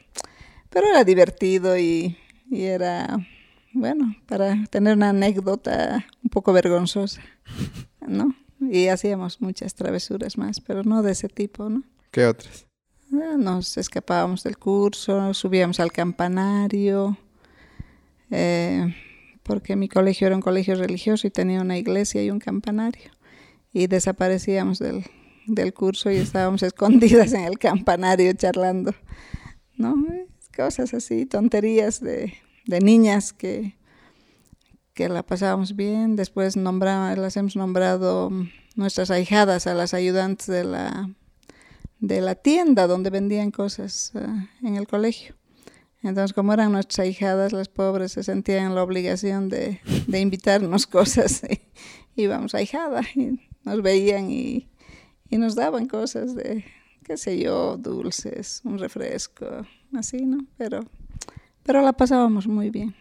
[0.70, 2.16] pero era divertido y,
[2.48, 3.18] y era,
[3.72, 7.20] bueno, para tener una anécdota un poco vergonzosa,
[8.06, 8.35] ¿no?
[8.61, 11.83] Y hacíamos muchas travesuras más, pero no de ese tipo, ¿no?
[12.11, 12.69] ¿Qué otras?
[13.12, 17.16] Ah, nos escapábamos del curso, subíamos al campanario,
[18.31, 18.94] eh,
[19.42, 23.11] porque mi colegio era un colegio religioso y tenía una iglesia y un campanario.
[23.73, 25.05] Y desaparecíamos del,
[25.46, 28.94] del curso y estábamos escondidas en el campanario charlando.
[29.77, 29.96] ¿no?
[30.57, 32.35] Cosas así, tonterías de,
[32.66, 33.77] de niñas que,
[34.94, 36.14] que la pasábamos bien.
[36.14, 38.31] Después las hemos nombrado
[38.77, 41.11] nuestras ahijadas a las ayudantes de la
[42.01, 44.27] de la tienda donde vendían cosas eh,
[44.63, 45.35] en el colegio.
[46.03, 50.87] Entonces, como eran nuestras hijadas, las pobres se sentían en la obligación de, de invitarnos
[50.87, 51.43] cosas.
[51.45, 54.71] Y íbamos a hijada y nos veían y,
[55.29, 56.65] y, nos daban cosas de,
[57.05, 60.47] qué sé yo, dulces, un refresco, así, ¿no?
[60.57, 60.81] Pero,
[61.63, 62.95] pero la pasábamos muy bien.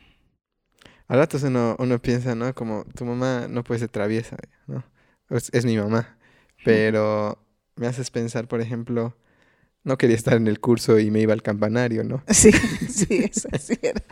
[1.08, 2.54] A ratos uno, uno piensa, ¿no?
[2.54, 4.84] Como tu mamá no puede ser traviesa, ¿no?
[5.30, 6.18] Es, es mi mamá,
[6.66, 7.40] pero
[7.80, 9.16] me haces pensar, por ejemplo,
[9.86, 12.22] no quería estar en el curso y me iba al campanario, ¿no?
[12.28, 14.04] Sí, sí, eso sí era.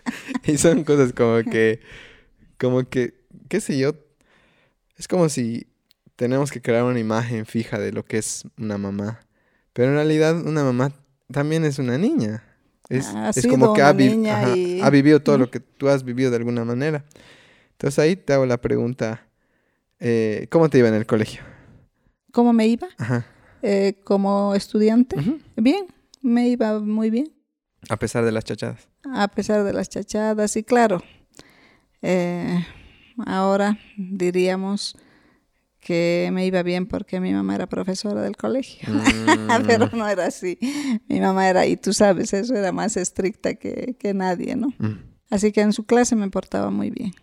[0.45, 1.81] y son cosas como que,
[2.57, 3.93] como que, qué sé yo,
[4.95, 5.67] es como si
[6.15, 9.19] tenemos que crear una imagen fija de lo que es una mamá.
[9.73, 10.93] Pero en realidad una mamá
[11.29, 12.43] también es una niña.
[12.87, 16.63] Es, es como que ha, ha, vivido todo lo que tú has vivido de alguna
[16.63, 17.03] manera.
[17.71, 19.27] Entonces ahí te hago la pregunta,
[19.99, 21.41] eh, ¿cómo te iba en el colegio?
[22.31, 22.87] ¿Cómo me iba?
[22.97, 23.25] Ajá.
[23.61, 25.17] Eh, como estudiante.
[25.55, 25.87] Bien,
[26.21, 27.33] me iba muy bien.
[27.89, 28.89] A pesar de las chachadas.
[29.13, 31.01] A pesar de las chachadas, y claro,
[32.01, 32.65] eh,
[33.25, 34.95] ahora diríamos
[35.79, 39.65] que me iba bien porque mi mamá era profesora del colegio, mm.
[39.65, 40.57] pero no era así.
[41.07, 44.67] Mi mamá era, y tú sabes, eso era más estricta que, que nadie, ¿no?
[44.79, 44.99] Mm.
[45.29, 47.13] Así que en su clase me portaba muy bien.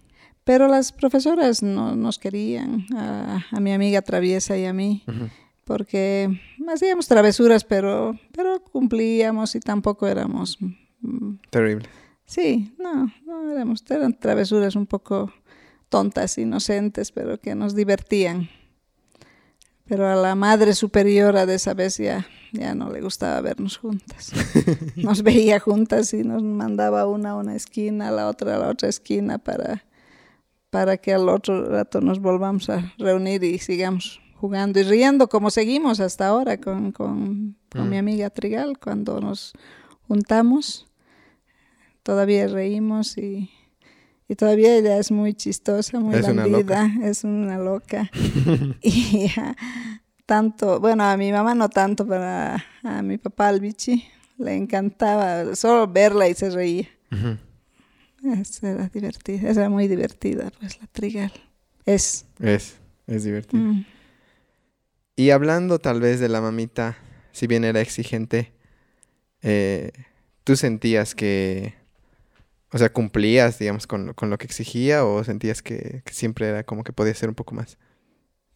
[0.45, 5.03] Pero las profesoras no nos querían, a, mi amiga Traviesa y a mí
[5.65, 6.41] porque
[6.73, 10.59] hacíamos travesuras, pero, pero cumplíamos y tampoco éramos...
[11.01, 11.89] Mm, Terrible.
[12.27, 15.33] Sí, no, no éramos, eran travesuras un poco
[15.89, 18.49] tontas, inocentes, pero que nos divertían.
[19.87, 24.33] Pero a la madre superiora de esa vez ya, ya no le gustaba vernos juntas.
[24.97, 28.89] Nos veía juntas y nos mandaba una a una esquina, la otra a la otra
[28.89, 29.85] esquina para,
[30.71, 35.49] para que al otro rato nos volvamos a reunir y sigamos jugando y riendo como
[35.49, 37.99] seguimos hasta ahora con, con, mi mm.
[37.99, 39.55] amiga Trigal cuando nos
[40.07, 40.87] juntamos.
[42.03, 43.51] Todavía reímos y,
[44.29, 48.11] y todavía ella es muy chistosa, muy es bandida, es una loca.
[48.83, 49.31] y
[50.27, 54.05] tanto, bueno, a mi mamá no tanto, pero a, mi papá, al bichi,
[54.37, 56.87] le encantaba solo verla y se reía.
[58.61, 61.33] era divertida, era muy divertida, pues la Trigal.
[61.87, 62.27] Es.
[62.39, 62.77] Es,
[63.07, 63.63] es divertida.
[63.63, 63.87] Mm.
[65.17, 66.97] Y hablando tal vez de la mamita,
[67.31, 68.53] si bien era exigente,
[69.43, 69.93] eh,
[70.43, 71.75] ¿tú sentías que,
[72.73, 76.93] o sea, cumplías, digamos, con, lo que exigía o sentías que, siempre era como que
[76.93, 77.79] podía ser un poco más?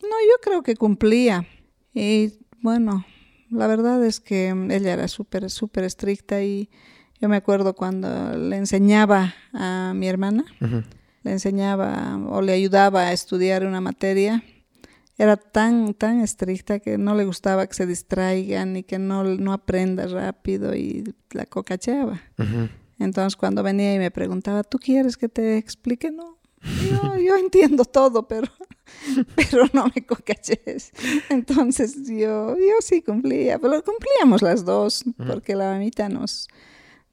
[0.02, 1.46] No, yo creo que cumplía.
[1.94, 3.06] Y bueno,
[3.50, 6.70] la verdad es que ella era súper, súper estricta y
[7.20, 10.44] yo me acuerdo cuando le enseñaba a mi hermana,
[11.22, 14.42] le enseñaba o le ayudaba a estudiar una materia
[15.18, 19.52] era tan, tan estricta que no le gustaba que se distraigan y que no, no
[19.52, 22.22] aprenda rápido y la cocacheaba.
[23.00, 26.12] Entonces cuando venía y me preguntaba, ¿tú quieres que te explique?
[26.12, 26.38] No,
[26.88, 28.48] yo, yo entiendo todo, pero,
[29.36, 30.92] pero no me cocaches.
[31.28, 36.48] Entonces yo, yo sí cumplía, pero cumplíamos las dos, porque la mamita nos,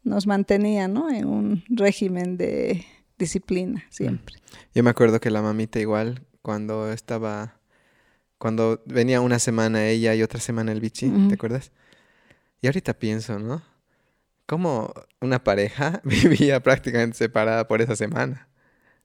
[0.04, 1.10] nos mantenía ¿no?
[1.10, 2.86] en un régimen de
[3.18, 4.36] disciplina siempre.
[4.74, 7.55] Yo me acuerdo que la mamita igual, cuando estaba,
[8.38, 11.72] cuando venía una semana ella y otra semana el bichi, ¿te acuerdas?
[12.62, 13.64] Y ahorita pienso, ¿no?
[14.46, 18.48] Cómo una pareja vivía prácticamente separada por esa semana,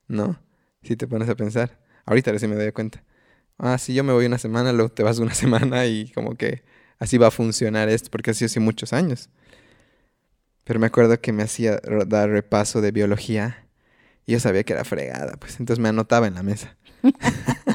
[0.08, 0.40] ¿no?
[0.82, 1.78] Si te pones a pensar.
[2.06, 3.04] Ahorita recién me doy cuenta.
[3.58, 6.62] Ah, si yo me voy una semana, luego te vas una semana y como que
[6.98, 9.28] así va a funcionar esto, porque así hace muchos años.
[10.64, 13.66] Pero me acuerdo que me hacía dar repaso de biología
[14.26, 16.76] y yo sabía que era fregada, pues entonces me anotaba en la mesa.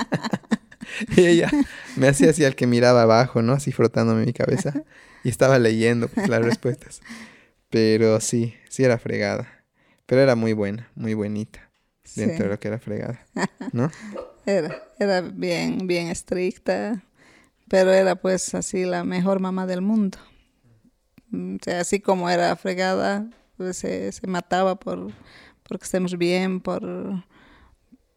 [1.15, 1.49] y ella
[1.95, 3.53] me hacía así al que miraba abajo, ¿no?
[3.53, 4.73] Así frotándome mi cabeza
[5.23, 7.01] y estaba leyendo pues, las respuestas.
[7.69, 9.47] Pero sí, sí era fregada.
[10.05, 11.69] Pero era muy buena, muy buenita.
[12.15, 13.25] Dentro de lo que era fregada.
[13.71, 13.91] ¿No?
[14.47, 17.03] Era, era bien, bien estricta.
[17.67, 20.19] Pero era pues así la mejor mamá del mundo.
[21.31, 23.27] Mm, o sea, así como era fregada,
[23.57, 25.11] pues se, se mataba por
[25.67, 26.83] porque estemos bien, por,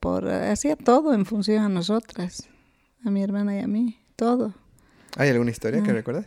[0.00, 2.48] por hacía todo en función a nosotras,
[3.04, 4.54] a mi hermana y a mí, todo.
[5.16, 5.94] ¿Hay alguna historia que ah.
[5.94, 6.26] recuerdas?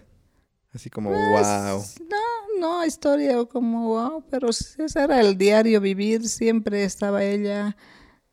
[0.73, 1.77] Así como wow.
[1.77, 7.75] Pues, no, no historia como wow, pero ese era el diario vivir, siempre estaba ella,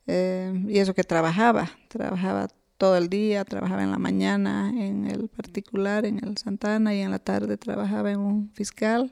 [0.07, 2.48] eh, y eso que trabajaba, trabajaba
[2.79, 7.11] todo el día, trabajaba en la mañana en el particular, en el Santana, y en
[7.11, 9.11] la tarde trabajaba en un fiscal.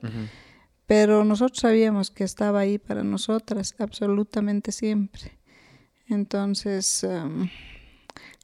[0.87, 5.37] Pero nosotros sabíamos que estaba ahí para nosotras, absolutamente siempre.
[6.09, 7.49] Entonces, em,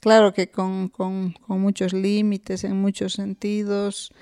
[0.02, 4.12] claro que con, con, con muchos límites en muchos sentidos,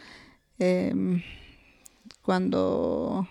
[0.61, 1.23] Em,
[2.21, 3.27] cuando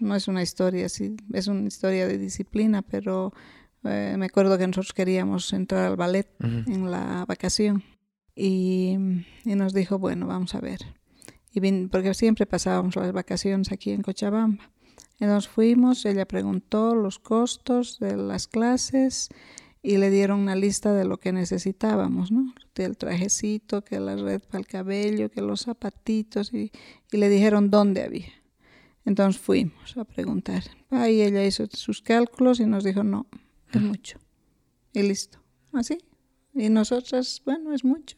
[0.00, 3.32] no es una historia así, es una historia de disciplina, pero
[3.84, 7.84] eh, me acuerdo que nosotros queríamos entrar al ballet en la vacación
[8.34, 8.96] y,
[9.44, 10.80] nos dijo, bueno, vamos a ver.
[11.52, 14.70] Y porque siempre pasábamos las vacaciones aquí en Cochabamba.
[15.20, 19.28] Y nos fuimos, ella preguntó los costos de las clases
[19.82, 22.54] y le dieron una lista de lo que necesitábamos, ¿no?
[22.74, 26.70] Del trajecito, que la red para el cabello, que los zapatitos y,
[27.10, 28.32] le dijeron dónde había.
[29.06, 30.64] Entonces fuimos a preguntar.
[30.90, 33.26] Ahí ella hizo sus cálculos y nos dijo, no,
[33.72, 34.18] es mucho.
[34.92, 35.38] Y listo.
[35.72, 35.98] Así.
[36.52, 38.16] Y nosotras, bueno, es mucho.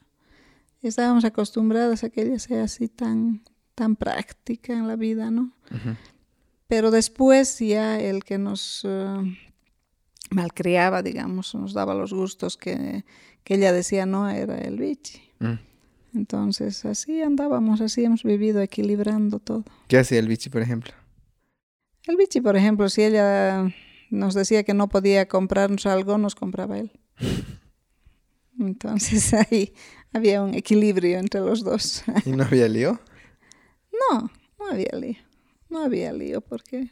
[0.83, 3.45] Estábamos acostumbradas a que ella sea así tan,
[3.77, 5.53] tan práctica en la vida, ¿no?
[6.67, 9.39] Pero después ya el que nos eh,
[10.33, 13.05] malcriaba, digamos, nos daba los gustos que,
[13.45, 15.21] ella decía no era el bichi.
[15.39, 15.59] Mm.
[16.15, 19.65] Entonces, así andábamos, así hemos vivido equilibrando todo.
[19.89, 20.93] ¿Qué hacía el bichi, por ejemplo?
[22.07, 23.73] El bichi, por ejemplo, si ella
[24.11, 26.93] nos decía que no podía comprarnos algo, nos compraba él.
[28.59, 29.73] Entonces ahí
[30.13, 32.05] había un equilibrio entre los dos.
[32.25, 33.01] ¿Y no había lío?
[34.11, 35.17] No, no había lío.
[35.69, 36.89] No había lío porque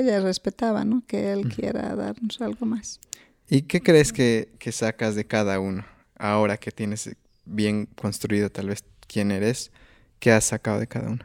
[0.00, 1.02] ella respetaba, ¿no?
[1.06, 3.00] Que él quiera darnos algo más.
[3.48, 5.84] ¿Y qué crees que, sacas de cada uno?
[6.18, 9.70] Ahora que tienes bien construido tal vez quién eres,
[10.18, 11.24] ¿qué has sacado de cada uno?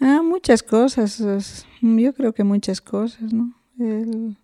[0.00, 1.64] Ah, muchas cosas.
[1.80, 3.54] Yo creo que muchas cosas, ¿no?
[3.78, 4.36] El,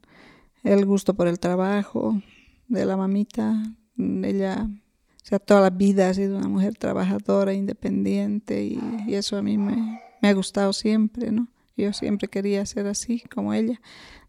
[0.63, 2.23] el gusto por el trabajo
[2.69, 3.61] de la mamita.
[3.97, 9.37] Ella, o sea, toda la vida ha sido una mujer trabajadora, independiente y, y eso
[9.37, 11.49] a mí me, me ha gustado siempre, ¿no?
[11.79, 13.81] Yo siempre quería ser así como ella,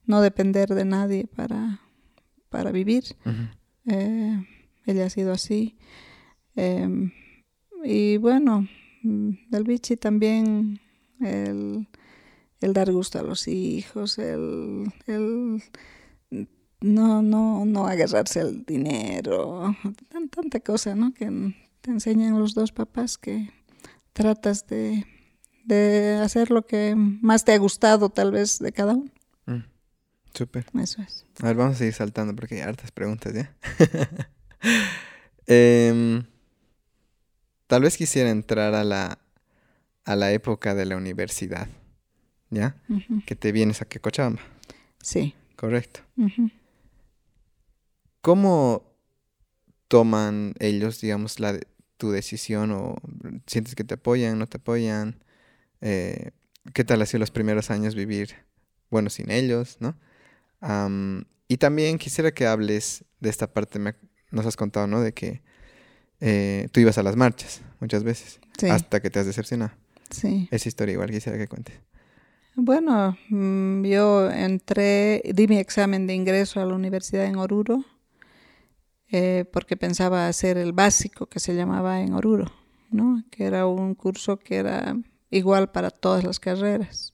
[0.06, 1.82] no depender de nadie para,
[2.50, 3.04] para vivir.
[3.88, 4.46] Eh,
[4.86, 5.76] ella ha sido así.
[6.56, 7.12] Em,
[7.84, 8.68] y bueno,
[9.02, 10.80] mm, del bichi también
[11.22, 11.88] el,
[12.62, 14.94] dar gusto a los hijos, el,
[16.82, 19.76] no, no, no agarrarse el dinero,
[20.30, 21.16] tanta cosa, ¿no?
[21.16, 23.50] Que te enseñan los dos papás que
[24.14, 25.04] tratas de
[25.69, 29.12] de hacer lo que más te ha gustado tal vez de cada uno.
[29.45, 29.63] Mm,
[30.34, 30.65] súper.
[30.82, 31.25] Eso es.
[31.41, 33.55] A ver, vamos a seguir saltando porque hay hartas preguntas ya.
[35.51, 36.25] Em,
[37.65, 39.17] tal vez quisiera entrar a la,
[40.05, 41.67] a la época de la universidad,
[42.51, 42.75] ¿ya?
[43.25, 44.41] Que te vienes a Cochabamba.
[45.01, 45.34] Sí.
[45.55, 46.01] Correcto.
[48.21, 48.84] ¿Cómo
[49.88, 51.60] toman ellos, digamos, la,
[51.97, 52.95] tu decisión o
[53.47, 55.23] sientes que te apoyan, no te apoyan?
[55.82, 56.32] Eh,
[56.74, 58.36] qué tal ha sido los primeros años vivir,
[58.89, 59.96] bueno, sin ellos, ¿no?
[61.48, 63.80] y también quisiera que hables de esta parte,
[64.30, 65.02] nos has contado, ¿no?
[65.02, 65.42] De que
[66.20, 68.39] eh, tú ibas a las marchas muchas veces,
[68.70, 69.72] hasta que te has decepcionado.
[70.10, 70.48] Sí.
[70.52, 71.76] Esa historia igual quisiera que cuentes.
[72.56, 77.86] Bueno, mm, yo entré, di mi examen de ingreso a la universidad en Oruro,
[79.12, 82.52] eh, porque pensaba hacer el básico que se llamaba en Oruro,
[82.92, 83.24] ¿no?
[83.32, 84.96] que era un curso que era
[85.30, 87.12] igual para todas las carreras.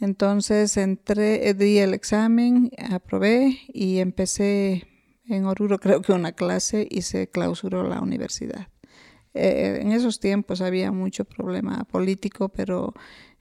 [0.00, 4.86] Entonces entré, di el examen, aprobé y empecé
[5.26, 8.68] en Oruro creo que una clase y se clausuró la universidad.
[9.34, 12.94] Eh, en esos tiempos había mucho problema político, pero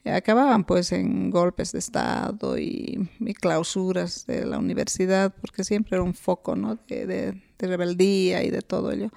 [0.06, 3.10] acababan pues en golpes de Estado y,
[3.40, 6.78] clausuras de la universidad, porque siempre era un foco ¿no?
[6.88, 9.10] de, rebeldía y de todo ello.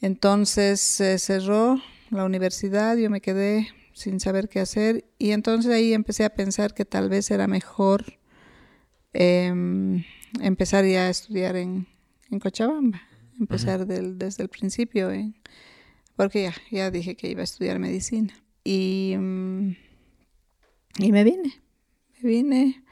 [0.00, 1.80] Entonces se cerró
[2.12, 6.74] la universidad, yo me quedé sin saber qué hacer y entonces ahí empecé a pensar
[6.74, 8.18] que tal vez era mejor
[9.12, 10.04] em,
[10.40, 11.86] empezar ya a estudiar en,
[12.40, 13.02] Cochabamba,
[13.38, 15.10] empezar desde el principio,
[16.16, 18.32] porque ya, ya dije que iba a estudiar medicina.
[18.64, 19.76] Y, mm,
[20.98, 21.62] y me vine,
[22.22, 22.84] me vine.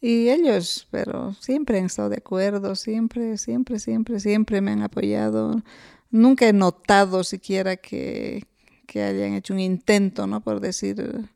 [0.00, 5.62] Y ellos, pero siempre han estado de acuerdo, siempre, siempre, siempre, siempre me han apoyado.
[6.10, 8.44] Nunca he notado siquiera que,
[8.88, 10.40] que hayan hecho un intento, ¿no?
[10.40, 11.28] Por decir,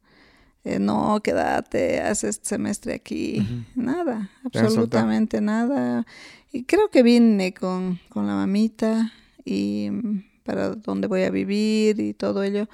[0.65, 3.47] eh, no, quédate, haz este semestre aquí.
[3.77, 6.07] Nada, absolutamente nada.
[6.51, 9.13] Y creo que vine con, con la mamita
[9.45, 12.69] y mm, para dónde voy a vivir y todo ello.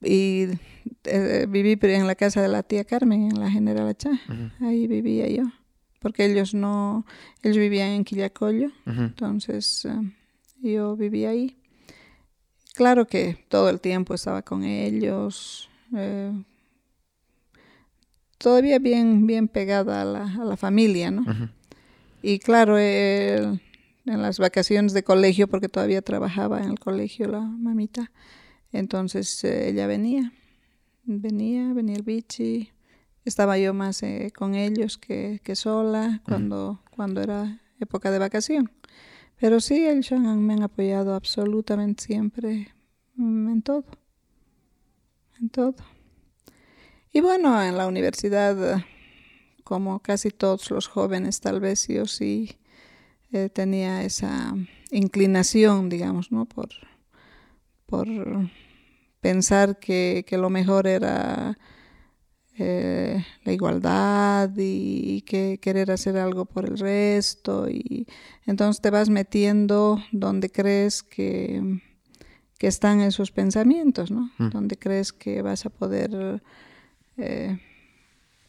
[0.00, 0.46] Y
[1.04, 4.10] eh, viví en la casa de la tía Carmen, en la General Achá.
[4.60, 5.44] Ahí vivía yo.
[6.00, 7.04] Porque ellos no,
[7.42, 8.70] ellos vivían en Quillacollo.
[8.86, 10.10] Entonces eh,
[10.62, 11.61] yo vivía ahí.
[12.74, 15.68] Claro que todo el tiempo estaba con ellos
[18.42, 21.24] todavía bien, bien pegada a la, a la familia, ¿no?
[22.22, 23.60] Y claro, en
[24.04, 28.10] las vacaciones de colegio, porque todavía trabajaba en el colegio la mamita,
[28.72, 30.32] entonces eh, ella venía,
[31.04, 32.70] venía, venía el bichi,
[33.24, 38.70] estaba yo más eh, con ellos que, que sola cuando, cuando era época de vacación.
[39.42, 42.68] Pero sí, ellos me han apoyado absolutamente siempre
[43.16, 43.84] mm, en todo,
[45.40, 45.74] en todo.
[47.12, 48.84] Y bueno, en la universidad,
[49.64, 52.56] como casi todos los jóvenes, tal vez yo sí
[53.32, 54.54] eh, tenía esa
[54.92, 56.44] inclinación, digamos, ¿no?
[56.44, 56.68] Por,
[57.86, 58.06] por
[59.20, 61.58] pensar que, lo mejor era
[62.58, 67.68] eh, la igualdad y, que querer hacer algo por el resto.
[67.68, 68.06] Y
[68.46, 71.80] entonces te vas metiendo donde crees que,
[72.58, 74.30] que están esos pensamientos, ¿no?
[74.38, 74.50] Mm.
[74.50, 76.42] Donde crees que vas a poder
[77.16, 77.58] eh,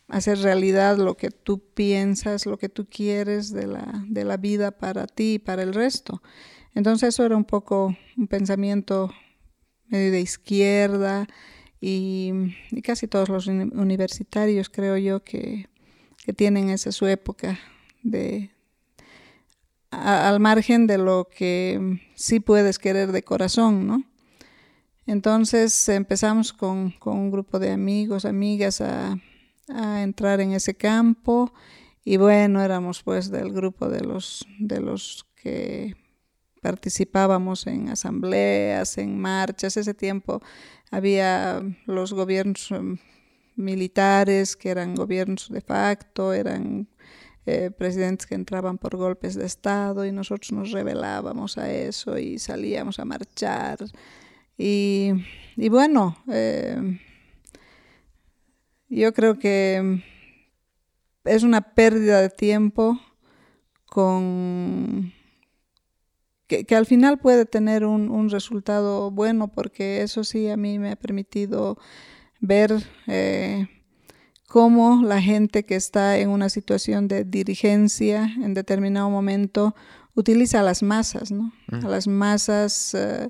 [0.09, 4.71] hacer realidad lo que tú piensas, lo que tú quieres de la, de la vida
[4.71, 6.21] para ti y para el resto.
[6.75, 9.13] Entonces eso era un poco un pensamiento
[9.87, 11.27] medio de izquierda
[11.85, 12.31] y,
[12.81, 15.67] casi todos los universitarios creo yo que,
[16.37, 17.59] tienen esa su época
[18.01, 18.51] de
[19.91, 24.03] al margen de lo que sí puedes querer de corazón, ¿no?
[25.05, 29.19] Entonces empezamos con, un grupo de amigos, amigas a,
[30.01, 31.53] entrar en ese campo
[32.05, 35.95] y bueno, éramos pues del grupo de los, de los que
[36.63, 39.77] participábamos en asambleas, en marchas.
[39.77, 40.41] Ese tiempo
[40.89, 42.97] había los gobiernos em,
[43.55, 46.87] militares que eran gobiernos de facto, eran
[47.45, 52.39] eh, presidentes que entraban por golpes de Estado y nosotros nos rebelábamos a eso y
[52.39, 53.77] salíamos a marchar
[54.57, 55.13] y,
[55.69, 56.99] bueno, eh,
[58.87, 60.01] yo creo que
[61.25, 62.99] es una pérdida de tiempo
[63.85, 65.13] con
[66.47, 70.95] que, al final puede tener un, resultado bueno porque eso sí a mí me ha
[70.95, 71.77] permitido
[72.39, 72.71] ver
[73.07, 73.67] eh,
[74.47, 79.75] cómo la gente que está en una situación de dirigencia en determinado momento
[80.15, 81.51] utiliza a las masas, ¿no?
[81.71, 83.29] A las masas eh,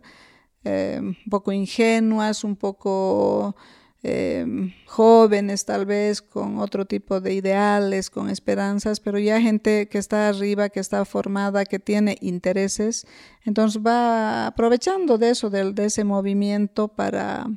[0.65, 3.56] eh, un poco ingenuas, un poco
[4.04, 4.46] eh,
[4.86, 10.30] jóvenes tal vez, con otro tipo de ideales, con esperanzas, pero ya gente que está
[10.30, 13.08] arriba, que está formada, que tiene intereses,
[13.46, 17.48] entonces va aprovechando de eso, de, de ese movimiento para,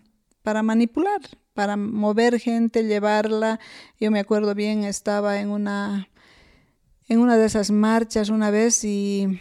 [0.43, 1.21] para manipular,
[1.53, 3.59] para mover gente, llevarla.
[3.99, 6.09] Yo me acuerdo bien, estaba en una,
[7.09, 9.41] en una de esas marchas una vez y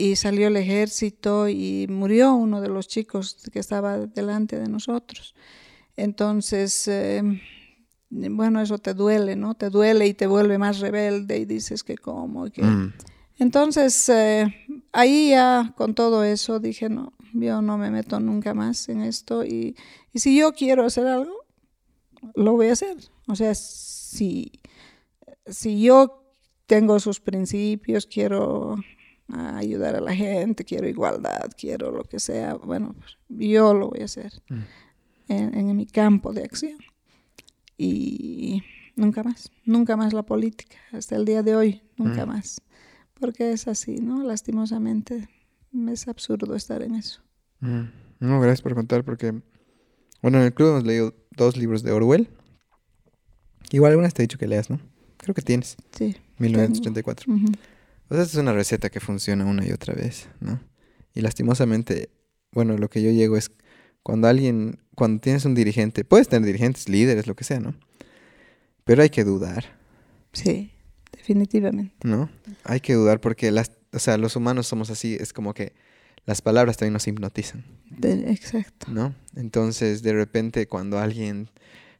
[0.00, 5.34] y salió el ejército y murió uno de los chicos que estaba delante de nosotros.
[5.98, 7.22] Entonces, eh,
[8.08, 9.54] bueno, eso te duele, ¿no?
[9.54, 12.48] Te duele y te vuelve más rebelde y dices que cómo.
[12.50, 12.62] que...
[12.62, 12.92] Mm.
[13.40, 14.54] Entonces, eh,
[14.92, 19.44] ahí ya con todo eso dije, no, yo no me meto nunca más en esto
[19.44, 19.76] y,
[20.12, 21.34] y si yo quiero hacer algo,
[22.36, 22.96] lo voy a hacer.
[23.26, 24.52] O sea, si,
[25.46, 26.22] si yo
[26.66, 28.76] tengo esos principios, quiero
[29.28, 34.00] ayudar a la gente, quiero igualdad, quiero lo que sea, bueno, pues, yo lo voy
[34.00, 34.62] a hacer mm.
[35.28, 36.78] En, en, mi campo de acción.
[37.76, 38.62] Y
[38.96, 42.28] nunca más, nunca más la política, hasta el día de hoy, nunca mm.
[42.28, 42.60] más.
[43.14, 44.22] Porque es así, ¿no?
[44.22, 45.28] Lastimosamente
[45.90, 47.22] es absurdo estar en eso.
[47.60, 47.84] Mm.
[48.20, 49.32] No, gracias por contar, porque,
[50.22, 52.28] bueno, en el club hemos leído dos libros de Orwell.
[53.70, 54.80] Igual algunas te he dicho que leas, ¿no?
[55.18, 55.76] Creo que tienes.
[55.92, 56.16] Sí.
[56.38, 57.32] 1984.
[58.08, 60.60] O sea, es una receta que funciona una y otra vez, ¿no?
[61.14, 62.10] Y lastimosamente,
[62.52, 63.50] bueno, lo que yo llego es
[64.08, 67.74] cuando alguien, cuando tienes un dirigente, puedes tener dirigentes, líderes, lo que sea, ¿no?
[68.84, 69.66] Pero hay que dudar.
[70.32, 70.72] Sí,
[71.12, 71.94] definitivamente.
[72.08, 72.30] ¿No?
[72.64, 75.74] Hay que dudar porque las, o sea, los humanos somos así, es como que
[76.24, 77.66] las palabras también nos hipnotizan.
[78.02, 78.86] exacto.
[78.90, 79.14] ¿No?
[79.36, 81.50] Entonces, de repente, cuando alguien,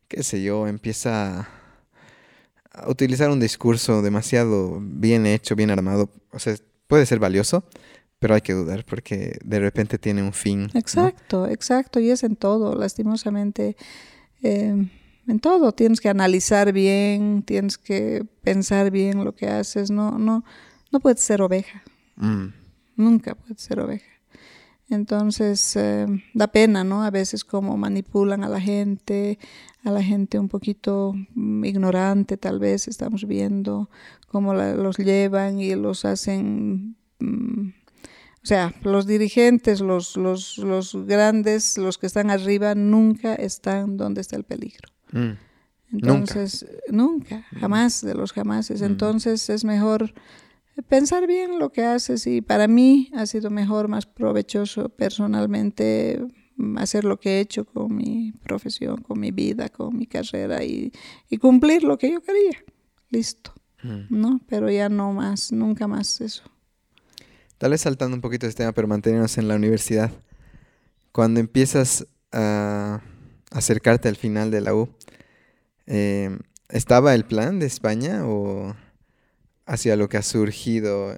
[0.08, 1.46] qué sé yo, empieza
[2.72, 6.56] a utilizar un discurso demasiado bien hecho, bien armado, o sea,
[6.86, 7.68] puede ser valioso,
[8.18, 10.70] pero hay que dudar porque de repente tiene un fin.
[10.74, 13.76] Exacto, exacto, y es en todo, lastimosamente.
[14.42, 14.88] Eh,
[15.26, 20.44] en todo tienes que analizar bien, tienes que pensar bien lo que haces, no, no,
[20.90, 21.82] no puedes ser oveja.
[22.16, 22.46] Mm.
[22.96, 24.06] Nunca puedes ser oveja.
[24.90, 27.02] Entonces, eh, da pena, ¿no?
[27.02, 29.38] A veces cómo manipulan a la gente,
[29.84, 33.90] a la gente un poquito mm, ignorante, tal vez estamos viendo
[34.28, 36.96] cómo los llevan y los hacen...
[37.20, 37.77] Mm,
[38.42, 44.20] o sea, los dirigentes, los, los, los grandes, los que están arriba, nunca están donde
[44.20, 44.88] está el peligro.
[45.12, 45.32] Mm.
[45.92, 47.44] Entonces, nunca.
[47.58, 48.82] jamás de los jamases.
[48.82, 50.12] Entonces es mejor
[50.82, 56.20] pensar bien lo que haces y para mí ha sido mejor, más provechoso personalmente
[56.56, 60.62] mm, hacer lo que he hecho con mi profesión, con mi vida, con mi carrera
[60.62, 60.92] y,
[61.40, 62.62] cumplir lo que yo quería.
[63.10, 63.52] Listo.
[63.82, 64.06] Mm.
[64.10, 64.40] ¿No?
[64.46, 66.44] Pero ya no más, nunca más eso.
[67.58, 70.10] Tal vez saltando un poquito este tema, pero manteniéndonos en la universidad.
[71.12, 73.00] Cuando empiezas a
[73.50, 74.88] acercarte al final de la U,
[75.86, 76.38] eh,
[76.68, 78.74] ¿estaba el plan de España o...?
[79.68, 81.16] hacia lo que ha surgido.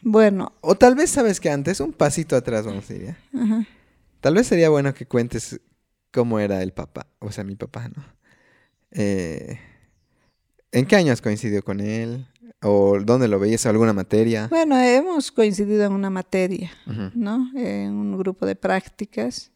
[0.00, 0.52] Bueno.
[0.60, 3.16] O tal vez sabes que antes, un pasito atrás, vamos a decir.
[4.20, 5.60] Tal vez sería bueno que cuentes
[6.10, 8.04] cómo era el papá, o sea, mi papá, ¿no?
[8.92, 9.58] Eh,
[10.70, 12.26] ¿En qué año has coincidido con él?
[12.62, 13.66] ¿O dónde lo veías?
[13.66, 14.48] ¿Alguna materia?
[14.48, 16.70] Bueno, hemos coincidido en una materia,
[17.14, 17.50] ¿no?
[17.54, 19.52] En un grupo de prácticas.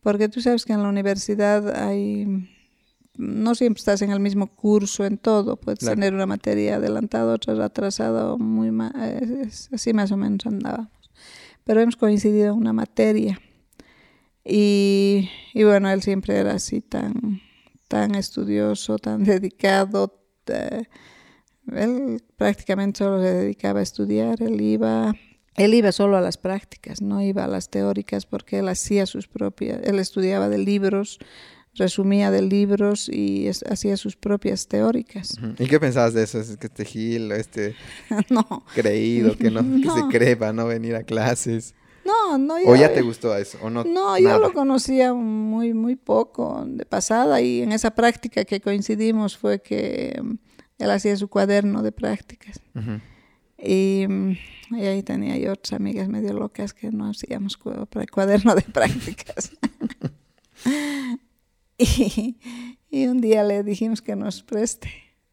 [0.00, 2.48] Porque tú sabes que en la universidad hay
[3.16, 7.64] no siempre estás en el mismo curso en todo, puedes tener una materia adelantada, otra
[7.64, 8.72] atrasada, muy
[9.72, 10.90] así más o menos andábamos.
[11.62, 13.40] Pero hemos coincidido en una materia.
[14.44, 17.40] Y, y, bueno, él siempre era así tan,
[17.88, 20.20] tan estudioso, tan dedicado.
[20.46, 20.84] Eh,
[21.72, 25.14] él prácticamente solo se dedicaba a estudiar, él iba,
[25.56, 29.28] él iba solo a las prácticas, no iba a las teóricas porque él hacía sus
[29.28, 31.18] propias, él estudiaba de libros,
[31.74, 35.36] resumía de libros y hacía sus propias teóricas.
[35.58, 36.40] ¿Y qué pensabas de eso?
[36.40, 37.74] ¿Es que este Gil, este
[38.30, 38.64] no.
[38.74, 41.74] creído, que no, que se cree para no venir a clases?
[42.04, 42.56] No, no.
[42.66, 43.58] ¿O ya te gustó eso?
[43.62, 48.44] ¿O no, no yo lo conocía muy, muy poco de pasada y en esa práctica
[48.44, 50.20] que coincidimos fue que
[50.78, 52.60] él hacía su cuaderno de prácticas.
[53.58, 54.36] y, mm,
[54.72, 59.52] y, ahí tenía yo otras amigas medio locas que no hacíamos cuaderno de prácticas.
[61.76, 64.88] Y, un día le dijimos que nos preste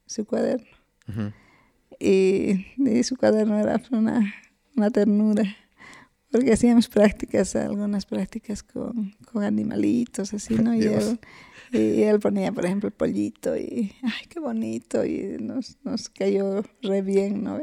[0.08, 0.66] su cuaderno.
[2.00, 2.66] y,
[3.04, 4.34] su cuaderno era una,
[4.76, 5.44] una, ternura,
[6.32, 10.74] porque hacíamos prácticas, algunas prácticas con, con animalitos, así, ¿no?
[10.74, 11.20] Y él,
[11.78, 16.63] y él, ponía, por ejemplo, el pollito y, ay, qué bonito, y nos, nos cayó
[16.82, 17.59] re bien, ¿no?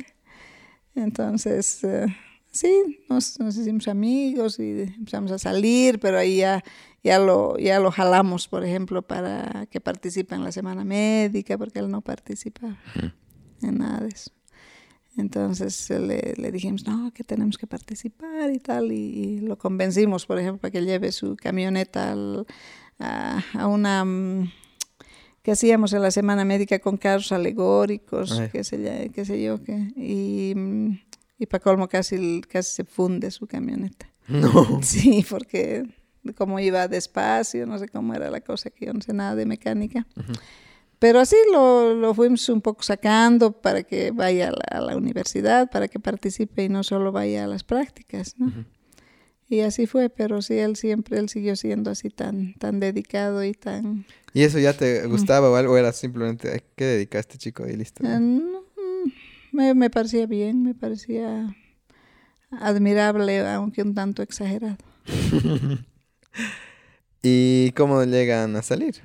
[0.94, 2.06] Entonces, uh,
[2.50, 6.62] sí, nos, nos hicimos amigos y empezamos a salir, pero ahí ya
[7.02, 11.78] ya lo, ya lo jalamos, por ejemplo, para que participe en la semana médica, porque
[11.78, 12.76] él no participa
[13.62, 14.32] en nada de eso.
[15.16, 20.38] Entonces le, le, dijimos, no, que tenemos que participar y tal, y, lo convencimos, por
[20.38, 22.14] ejemplo, para que lleve su camioneta
[22.98, 24.50] a, a, una mm,
[25.42, 29.72] que hacíamos en la semana médica con carros alegóricos, qué sé, qué sé yo, que,
[29.96, 31.00] y, mm,
[31.38, 34.10] y para colmo casi, casi se funde su camioneta.
[34.26, 34.50] No.
[34.82, 35.84] Sí, porque
[36.36, 39.46] cómo iba despacio, no sé cómo era la cosa, que yo no sé nada de
[39.46, 40.06] mecánica.
[40.98, 45.86] Pero así lo, lo, fuimos un poco sacando para que vaya a la, universidad, para
[45.86, 48.34] que participe y no solo vaya a las prácticas.
[48.36, 48.52] ¿no?
[49.48, 53.52] Y así fue, pero sí, él siempre, él siguió siendo así tan, tan dedicado y
[53.52, 54.04] tan...
[54.34, 55.72] ¿Y eso ya te gustaba o algo?
[55.72, 58.04] ¿O era simplemente, "Ay, ¿qué dedica a este chico y listo?
[58.04, 59.10] Eh, no, mm,
[59.52, 61.56] me, me parecía bien, me parecía
[62.50, 64.76] admirable, aunque un tanto exagerado.
[67.22, 68.96] ¿Y cómo llegan a salir?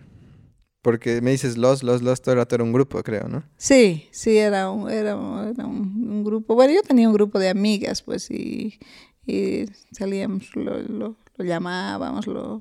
[0.82, 3.44] Porque me dices los, los, los, todo el rato era un grupo, creo, ¿no?
[3.58, 6.56] Sí, sí, era un, era, un- era un, un grupo.
[6.56, 8.80] Bueno, yo tenía un grupo de amigas, pues, y,
[9.26, 12.60] y salíamos, lo, lo, lo llamábamos, lo,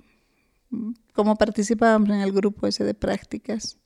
[1.13, 3.79] como participábamos en el grupo ese de prácticas.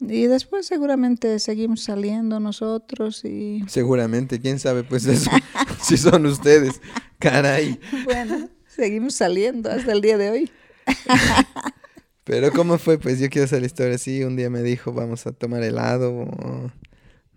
[0.00, 5.30] Y después seguramente seguimos saliendo nosotros y Seguramente, quién sabe, pues eso,
[5.82, 6.80] si son ustedes.
[7.18, 7.78] Caray.
[8.04, 10.50] bueno, seguimos saliendo hasta el día de hoy.
[12.24, 12.98] Pero ¿cómo fue?
[12.98, 14.24] Pues yo quiero hacer la historia así.
[14.24, 16.12] Un día me dijo, vamos a tomar helado.
[16.12, 16.70] o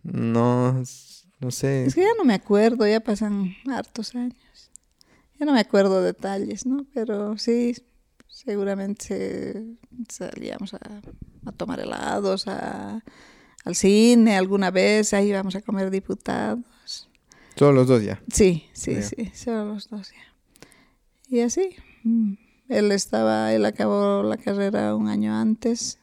[0.03, 0.81] No,
[1.43, 1.85] no sé.
[1.85, 4.71] Es que ya no me acuerdo, ya pasan hartos años.
[5.39, 6.85] Ya no me acuerdo detalles, ¿no?
[6.93, 7.75] Pero sí,
[8.27, 9.65] seguramente
[10.09, 10.79] salíamos a,
[11.45, 13.03] a tomar helados, a,
[13.65, 17.09] al cine alguna vez, ahí íbamos a comer diputados.
[17.55, 18.21] Solo los dos ya.
[18.31, 20.67] Sí, sí, sí, solo los dos ya.
[21.27, 22.33] Y así, mm,
[22.69, 25.99] él estaba, él acabó la carrera un año antes.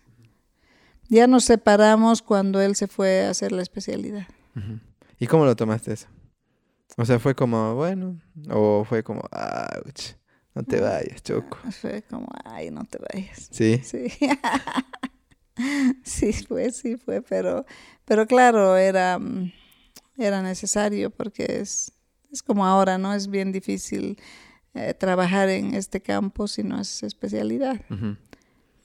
[1.09, 4.29] Ya nos separamos cuando él se fue a hacer la especialidad.
[5.21, 6.09] ¿Y cómo lo tomaste eso?
[6.97, 8.19] O sea, fue como, bueno,
[8.49, 10.15] o fue como, ouch,
[10.55, 11.57] no te vayas, Choco.
[11.81, 13.49] Fue como, ay, no te vayas.
[13.53, 13.81] Sí.
[13.85, 14.09] Sí.
[16.03, 17.65] sí fue, sí fue, pero,
[18.05, 19.53] pero claro, era, mm,
[20.17, 21.93] era necesario porque es,
[22.33, 23.13] es como ahora, ¿no?
[23.15, 24.19] Es bien difícil
[24.75, 27.81] eh, trabajar en este campo si no es especialidad.
[27.91, 28.17] Ujú.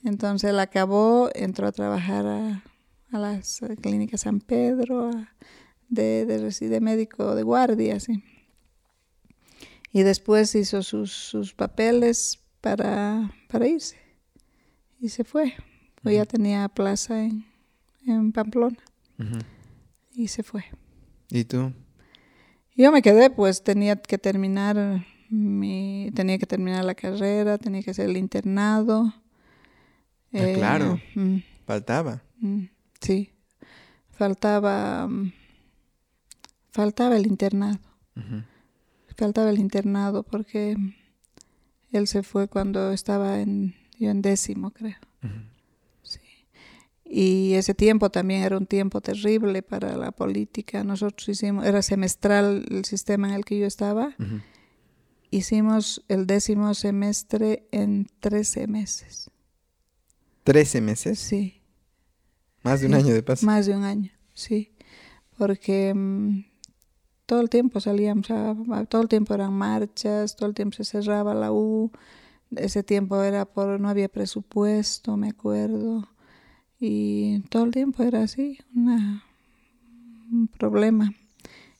[0.04, 2.62] Entonces él acabó, entró a trabajar a,
[3.12, 5.32] a las eh, clínicas San Pedro, a-
[5.88, 8.22] de, de, médico de guardia, sí.
[9.92, 13.96] Y después hizo sus, sus papeles para, para irse.
[15.00, 15.54] Y se fue.
[16.02, 17.46] Pues ya tenía plaza en,
[18.06, 18.78] en Pamplona.
[20.14, 20.64] Y se fue.
[21.30, 21.72] ¿Y tú?
[22.74, 27.90] Yo me quedé, pues tenía que terminar mi, tenía que terminar la carrera, tenía que
[27.90, 29.14] hacer el internado.
[30.32, 31.00] Ah, claro.
[31.14, 32.22] mm, Faltaba.
[32.38, 32.64] Mm,
[33.00, 33.30] Sí,
[34.10, 35.32] faltaba, mm,
[36.76, 37.80] faltaba el internado,
[39.16, 40.76] faltaba el internado porque
[41.90, 44.96] él se fue cuando estaba en, yo en décimo, creo.
[46.02, 46.20] Sí.
[47.04, 50.84] Y ese tiempo también era un tiempo terrible para la política.
[50.84, 54.14] Nosotros hicimos, era semestral el sistema en el que yo estaba.
[55.30, 59.30] Hicimos el décimo semestre en 13 meses.
[60.44, 61.18] ¿Trece meses?
[61.18, 61.62] Sí.
[62.62, 62.98] Más de un Sí.
[63.00, 63.46] año de paso.
[63.46, 64.72] Más de un año, sí.
[65.38, 66.44] Porque mm,
[67.26, 68.54] todo el tiempo salíamos a,
[68.88, 71.90] todo el tiempo eran marchas, todo el tiempo se cerraba la U.
[72.54, 76.08] Ese tiempo era por, no había presupuesto, me acuerdo.
[76.78, 79.24] Y todo el tiempo era así, una,
[80.30, 81.12] un problema.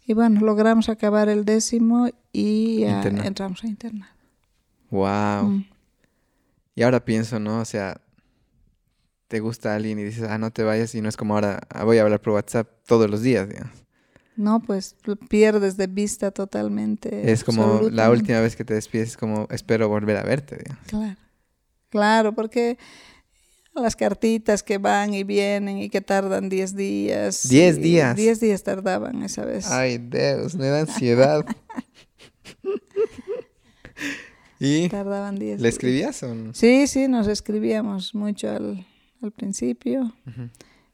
[0.05, 4.13] Y bueno, logramos acabar el décimo y entramos a internado.
[4.91, 5.49] Wow.
[5.49, 5.65] Mm.
[6.75, 7.61] Y ahora pienso, ¿no?
[7.61, 8.01] O sea,
[9.29, 11.85] te gusta alguien y dices, ah, no te vayas y no es como ahora, ah,
[11.85, 13.86] voy a hablar por WhatsApp todos los días, digamos.
[14.37, 17.33] No, pues lo pierdes de vista totalmente.
[17.33, 20.85] Es como la última vez que te despides, es como espero volver a verte, digamos.
[20.87, 21.17] Claro,
[21.89, 22.79] claro, porque
[23.75, 27.49] las cartitas que van y vienen y que tardan 10 días.
[27.49, 28.17] ¿Diez y días?
[28.17, 29.71] 10 días tardaban esa vez.
[29.71, 31.45] Ay, Dios, me da ansiedad.
[34.59, 36.55] ¿Y Tardaban 10 le escribías o no?
[36.55, 38.87] Sí, sí, nos escribíamos mucho al,
[39.23, 40.15] al principio.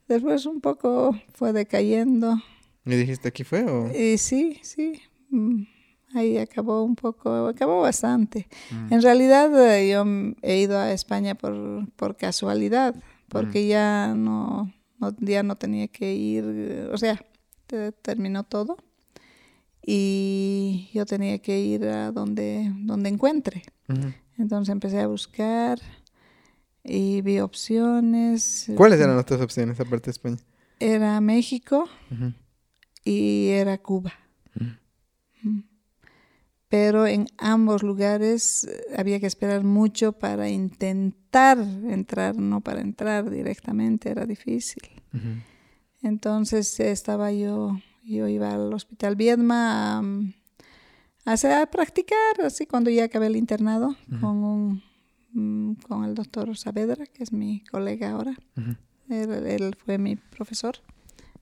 [0.08, 2.42] Después un poco fue decayendo.
[2.84, 3.90] ¿Le dijiste aquí fue o...?
[3.92, 5.00] Y sí, sí.
[5.30, 5.62] mm,
[6.14, 8.46] Ahí acabó un poco, acabó bastante.
[8.70, 8.92] Mm.
[8.92, 12.94] En realidad eh, yo mm, he ido a España por, por casualidad,
[13.28, 17.24] porque ya no, no- ya no tenía que ir, eh, o sea,
[17.66, 18.76] te- terminó todo
[19.84, 23.62] y yo tenía que ir a donde, donde encuentre.
[24.38, 25.78] Entonces empecé a buscar
[26.84, 28.70] y vi opciones.
[28.76, 30.36] ¿Cuáles eran las otras opciones aparte de España?
[30.78, 32.32] Era México Ujú.
[33.04, 34.12] Y era Cuba.
[34.54, 35.48] Mm.
[35.48, 35.62] Mm.
[36.68, 43.28] Pero en ambos lugares eh, había que esperar mucho para intentar entrar, no para entrar
[43.30, 44.82] directamente, era difícil.
[46.02, 52.90] Entonces estaba yo, yo iba al Hospital Viedma a, a hacer- a practicar, así cuando
[52.90, 54.82] ya acabé el internado, con, un,
[55.32, 58.34] mm, con el doctor Saavedra, que es mi colega ahora.
[59.08, 60.76] Él fue mi profesor,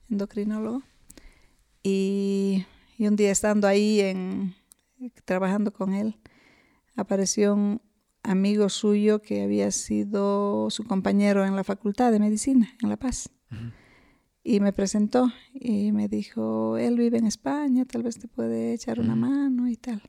[0.09, 0.83] endocrinólogo.
[1.83, 2.65] Y,
[2.97, 4.55] y un día estando ahí en,
[5.25, 6.19] trabajando con él,
[6.95, 7.81] apareció un
[8.23, 13.29] amigo suyo que había sido su compañero en la facultad de medicina en La Paz.
[14.43, 18.99] Y me presentó y me dijo, él vive en España, tal vez te puede echar
[18.99, 20.01] una mano y tal.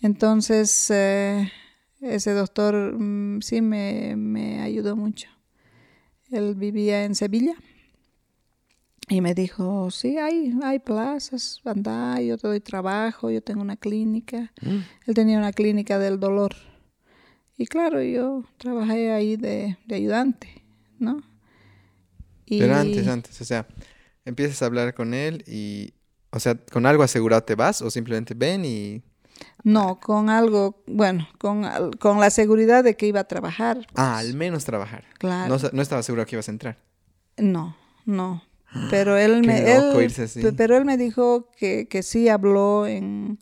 [0.00, 1.50] Entonces, eh,
[2.00, 5.28] ese doctor mm, sí me, me ayudó mucho.
[6.30, 7.54] Él vivía en Sevilla
[9.08, 13.76] y me dijo, sí, hay, hay plazas, anda, yo te doy trabajo, yo tengo una
[13.76, 14.52] clínica.
[14.60, 14.78] Mm.
[15.06, 16.54] Él tenía una clínica del dolor.
[17.58, 20.64] Y claro, yo trabajé ahí de, de ayudante,
[20.98, 21.22] ¿no?
[22.46, 23.66] Y Pero antes, antes, o sea,
[24.24, 25.94] empiezas a hablar con él y,
[26.30, 29.02] o sea, ¿con algo asegurado te vas o simplemente ven y...
[29.64, 31.66] No, con algo, bueno, con,
[31.98, 33.86] con la seguridad de que iba a trabajar.
[33.94, 35.04] Ah, al menos trabajar.
[35.18, 35.56] Claro.
[35.56, 36.78] No, no estaba seguro que ibas a entrar.
[37.36, 38.42] No, no.
[38.90, 40.40] Pero él me, él- irse así.
[40.42, 43.38] pe- pero él me dijo que, que sí habló en,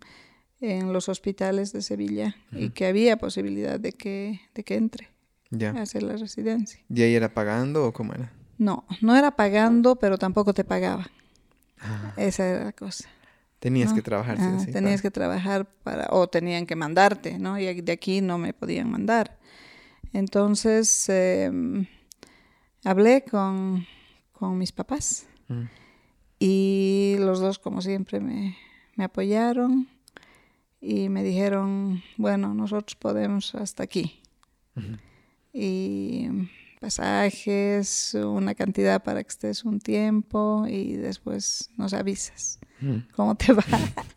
[0.61, 5.09] en los hospitales de Sevilla y que había posibilidad de que, de que entre
[5.51, 5.71] Ya.
[5.71, 6.81] a hacer la residencia.
[6.89, 8.33] ¿Y ahí era pagando o cómo era?
[8.59, 11.11] No, no era pagando, pero tampoco te pagaba.
[11.81, 13.09] Ah, Esa era la cosa.
[13.59, 13.97] tenías ¿no?
[13.97, 17.59] que trabajar, sí, Ah, sí, tenías para- que trabajar para, o tenían que mandarte, ¿no?
[17.59, 19.39] Y de aquí no me podían mandar.
[20.13, 21.87] Entonces, em,
[22.85, 23.87] hablé con,
[24.41, 25.65] con mis papás Mm.
[26.41, 28.57] y los dos, como siempre, me,
[28.97, 29.87] me apoyaron
[30.81, 34.21] y me dijeron, bueno, nosotros podemos hasta aquí.
[35.53, 36.29] Y
[36.81, 42.99] pasajes, una cantidad para que estés un tiempo y después nos avisas Mm.
[43.15, 43.63] cómo te va.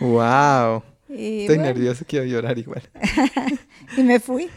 [0.00, 0.82] Wow.
[1.08, 2.82] Y, Estoy bueno, nervioso, quiero llorar igual.
[3.96, 4.48] y me fui.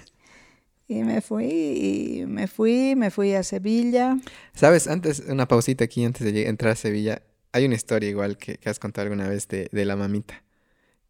[0.92, 4.18] Y me fui, y me fui, me fui a Sevilla.
[4.54, 7.22] Sabes, antes, una pausita aquí antes de entrar a Sevilla.
[7.54, 10.44] Hay una historia igual que, que has contado alguna vez de, de la mamita.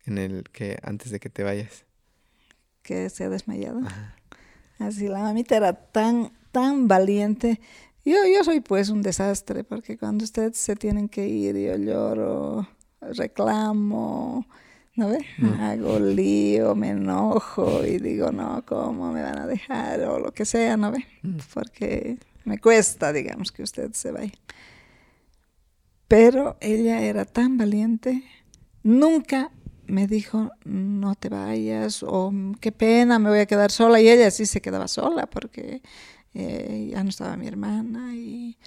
[0.05, 1.85] En el que antes de que te vayas.
[2.83, 3.79] que se ha desmayado.
[3.79, 4.15] Ajá.
[4.77, 7.59] Así, la mamita era tan, tan valiente.
[8.05, 12.67] Yo, yo soy pues un desastre, porque cuando ustedes se tienen que ir, yo lloro,
[12.99, 14.45] reclamo,
[14.95, 15.25] ¿no ve?
[15.59, 20.01] Hago lío, me enojo y digo, no, ¿cómo me van a dejar?
[20.01, 21.05] O lo que sea, ¿no ve?
[21.53, 24.33] Porque me cuesta, digamos, que usted se vaya.
[26.07, 28.23] Pero ella era tan valiente,
[28.83, 29.51] nunca
[29.87, 33.99] me dijo, no te vayas, o qué pena, me voy a quedar sola.
[34.01, 35.81] Y ella sí se quedaba sola porque
[36.33, 38.15] eh, ya no estaba mi hermana.
[38.15, 38.57] Y,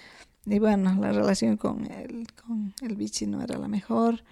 [0.45, 4.23] y bueno, la relación con el, con el bichi no era la mejor.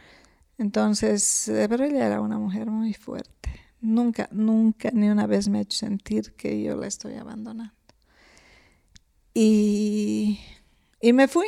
[0.57, 3.49] Entonces, eh, pero ella era una mujer muy fuerte.
[3.81, 7.73] Nunca, nunca, ni una vez me ha hecho sentir que yo la estoy abandonando.
[9.33, 10.39] Y,
[11.01, 11.47] y me fui,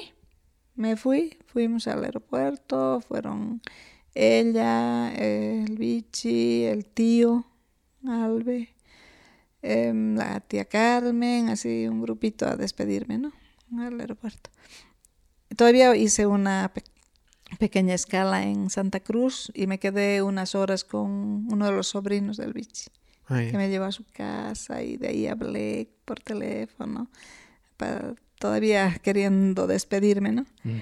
[0.75, 3.61] me fui, fuimos al aeropuerto, fueron
[4.15, 7.45] ella, el bichi, el tío,
[8.07, 8.75] Albe,
[9.63, 13.33] em, la tía Carmen, así un grupito a despedirme, ¿no?
[13.79, 14.51] Al aeropuerto.
[15.55, 16.83] Todavía hice una pe-
[17.59, 22.37] pequeña escala en Santa Cruz y me quedé unas horas con uno de los sobrinos
[22.37, 22.89] del bichi
[23.27, 27.09] Ay, que me llevó a su casa y de ahí hablé por teléfono,
[27.77, 30.45] para, todavía queriendo despedirme, ¿no?
[30.63, 30.79] Mm.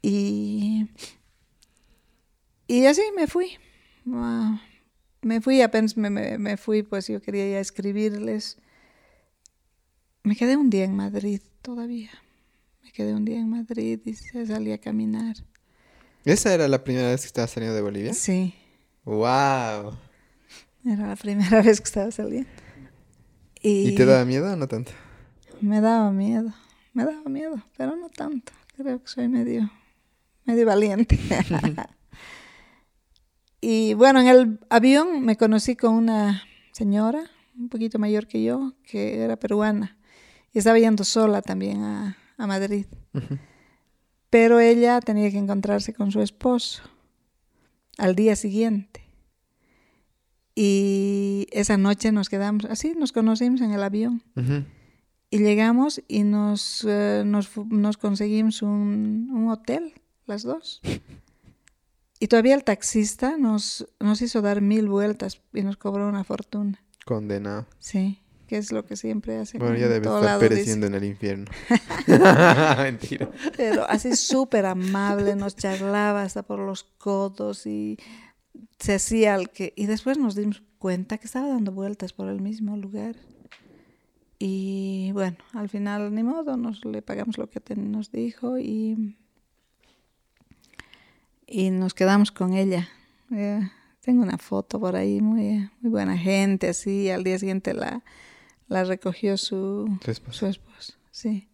[0.00, 0.86] Y,
[2.66, 3.58] y así me fui.
[4.10, 4.62] Ah,
[5.20, 8.56] me fui, apenas me, me, me fui, pues yo quería ya escribirles.
[10.22, 12.10] Me quedé un día en Madrid todavía.
[12.82, 15.36] Me quedé un día en Madrid y se salí a caminar.
[16.28, 18.12] ¿Esa era la primera vez que estabas saliendo de Bolivia?
[18.14, 18.54] Sí,
[19.04, 19.96] Wow.
[20.84, 22.48] era la primera vez que estaba saliendo.
[23.62, 24.92] ¿Y te daba miedo o no tanto?
[25.60, 26.52] Me daba miedo,
[26.92, 28.52] me daba miedo, pero no tanto.
[28.76, 29.70] Creo que soy medio,
[30.44, 31.18] medio valiente.
[33.60, 37.24] y bueno, en el avión me conocí con una señora,
[37.58, 39.96] un poquito mayor que yo, que era peruana.
[40.52, 42.86] Y estaba yendo sola también a, a Madrid.
[43.14, 43.38] Ujú.
[44.30, 46.82] Pero ella tenía que encontrarse con su esposo
[47.96, 49.02] al día siguiente.
[50.54, 54.22] Y esa noche nos quedamos, así nos conocimos en el avión.
[55.30, 59.94] Y llegamos y nos, eh, nos, conseguimos un, un hotel,
[60.26, 60.80] las dos.
[62.20, 66.82] Y todavía el taxista nos, nos hizo dar mil vueltas y nos cobró una fortuna.
[67.04, 67.66] Condenado.
[67.78, 68.18] Sí,
[68.48, 69.58] que es lo que siempre hace.
[69.58, 70.48] Bueno, ya debe estar dice.
[70.48, 71.44] pereciendo en el infierno.
[72.78, 73.30] Mentira.
[73.56, 77.98] Pero así súper amable, nos charlaba hasta por los codos y
[78.78, 79.72] se hacía el que...
[79.76, 83.14] Y después nos dimos cuenta que estaba dando vueltas por el mismo lugar.
[84.38, 89.16] Y bueno, al final ni modo, nos le pagamos lo que ten- nos dijo y,
[91.46, 92.88] y nos quedamos con ella.
[93.32, 93.60] Eh,
[94.00, 97.10] tengo una foto por ahí, muy, muy buena gente, así.
[97.10, 98.02] Al día siguiente la,
[98.68, 100.38] la recogió su, esposo.
[100.38, 101.48] su esposo, sí.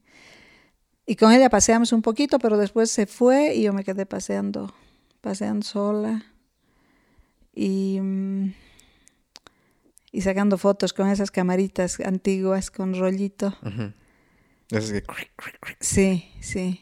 [1.07, 4.75] Y con ella paseamos un poquito, pero después se fue y yo me quedé paseando,
[5.21, 6.25] paseando sola.
[7.55, 8.55] Y, mm,
[10.13, 13.57] y sacando fotos con esas camaritas antiguas con rollito.
[14.69, 15.05] Que...
[15.81, 16.81] Sí, sí.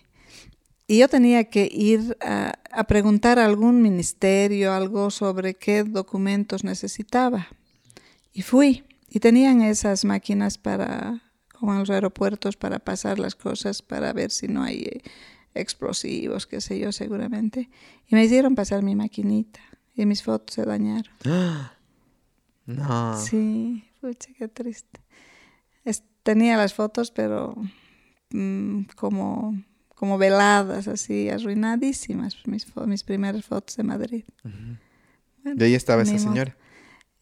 [0.87, 6.63] Y yo tenía que ir a, a preguntar a algún ministerio algo sobre qué documentos
[6.63, 7.49] necesitaba.
[8.33, 8.85] Y fui.
[9.15, 11.21] Y tenían esas máquinas para,
[11.53, 15.03] como en los aeropuertos, para pasar las cosas, para ver si no hay eh,
[15.55, 17.69] explosivos, qué sé yo, seguramente.
[18.09, 19.61] Y me hicieron pasar mi maquinita.
[19.95, 21.13] Y mis fotos se dañaron.
[22.65, 23.17] No.
[23.19, 25.01] Sí, pucha, qué triste.
[25.85, 27.55] Es- tenía las fotos, pero
[28.31, 29.61] mm, como,
[29.95, 34.25] como veladas, así, arruinadísimas, mis, mis primeras fotos de Madrid.
[35.43, 36.57] Bueno, Y ahí estaba esa señora.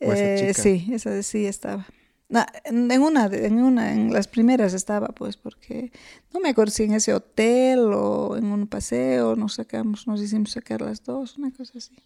[0.00, 1.86] ¿O esa Eh, sí, esa de- sí estaba.
[2.28, 5.90] No, en en una, en una, en las primeras estaba, pues, porque
[6.32, 10.52] no me acuerdo si en ese hotel o en un paseo nos sacamos, nos hicimos
[10.52, 11.96] sacar las dos, una cosa así.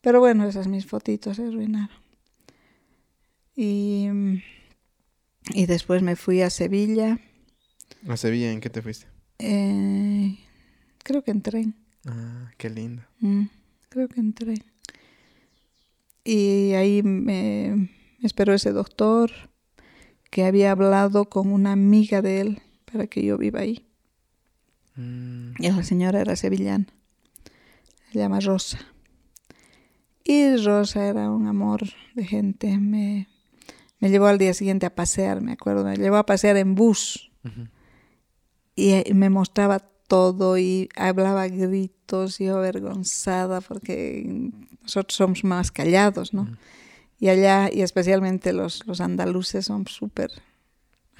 [0.00, 1.96] Pero bueno, esas mis fotitos se arruinaron.
[3.56, 4.42] Y, mm,
[5.54, 7.18] y después me fui a Sevilla,
[8.08, 9.06] A Sevilla, ¿en qué te fuiste?
[9.38, 10.36] eh,
[11.04, 11.74] creo que en tren.
[12.06, 13.02] Ah, qué lindo.
[13.20, 13.44] Mm,
[13.88, 14.54] creo que entré.
[16.24, 17.90] Y ahí me,
[18.22, 19.30] esperó ese doctor
[20.30, 23.86] que había hablado con una amiga de él para que yo viva ahí.
[24.96, 26.86] Mm, Y la señora era sevillana.
[28.10, 28.78] Se llama Rosa.
[30.24, 31.82] Y Rosa era un amor
[32.14, 32.78] de gente.
[32.78, 33.28] Me,
[33.98, 35.84] me llevó al día siguiente a pasear, me acuerdo.
[35.84, 37.30] Me llevó a pasear en bus.
[38.74, 44.50] Y eh, me mostraba todo y hablaba gritos y yo avergonzada porque
[44.84, 46.48] nosotros somos más callados, ¿no?
[47.18, 50.30] Y allá, y especialmente los, los andaluces son súper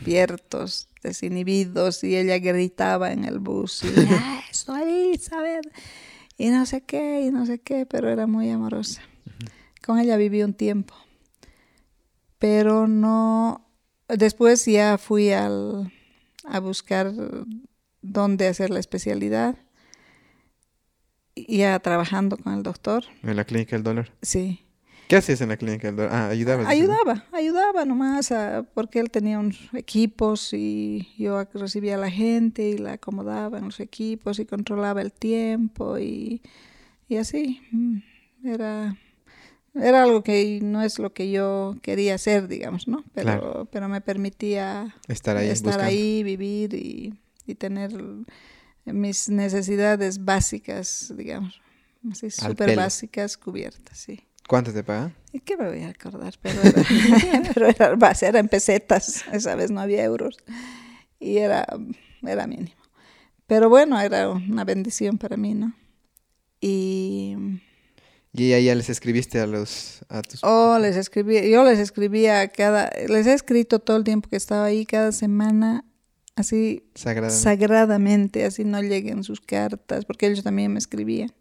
[0.01, 4.43] abiertos, desinhibidos y ella gritaba en el bus y "Ah,
[4.83, 5.67] Elizabeth
[6.37, 9.03] y no sé qué y no sé qué, pero era muy amorosa.
[9.85, 10.95] Con ella viví un tiempo,
[12.39, 13.67] pero no,
[14.09, 15.93] después ya fui al,
[16.45, 17.13] a buscar
[18.03, 19.57] dónde hacer la especialidad,
[21.49, 24.09] ya trabajando con el doctor, En la clínica del dolor.
[24.23, 24.61] sí.
[25.07, 26.13] ¿Qué hacías en la clínica del dolor?
[26.15, 26.67] Ah, ayudabas.
[26.67, 26.95] dices, ¿no?
[26.95, 32.71] Ayudaba, ayudaba nomás, a- porque él tenía unos equipos y yo recibía a la gente
[32.71, 36.41] y la acomodaba en los equipos y controlaba el tiempo y,
[37.07, 37.61] y así.
[37.71, 37.99] mm,
[38.45, 38.97] Era,
[39.75, 43.05] era algo que no es lo que yo quería hacer, digamos, ¿no?
[43.13, 43.69] Pero, Claro.
[43.71, 45.49] pero me permitía Estar ahí.
[45.51, 45.87] estar buscando.
[45.91, 47.13] ahí, vivir y,
[47.47, 47.93] y tener
[48.93, 51.61] mis necesidades básicas, digamos,
[52.11, 54.21] así súper básicas cubiertas, sí.
[54.47, 55.15] ¿Cuánto te pagan?
[55.33, 56.35] ¿Y qué me voy a acordar?
[56.43, 56.83] Pero era,
[57.55, 60.37] pero era, base, era en pesetas, esa vez no había euros.
[61.19, 61.67] Y era,
[62.23, 62.77] era mínimo.
[63.47, 65.75] Pero bueno, era una bendición para mí, ¿no?
[66.61, 67.37] Y
[68.33, 72.49] Y ahí ya les escribiste a los a tus oh, les escribí, yo les escribía
[72.49, 75.85] cada, les he escrito todo el tiempo que estaba ahí, cada semana,
[76.37, 81.33] así sagradamente, así no lleguen sus cartas, porque ellos también me escribían.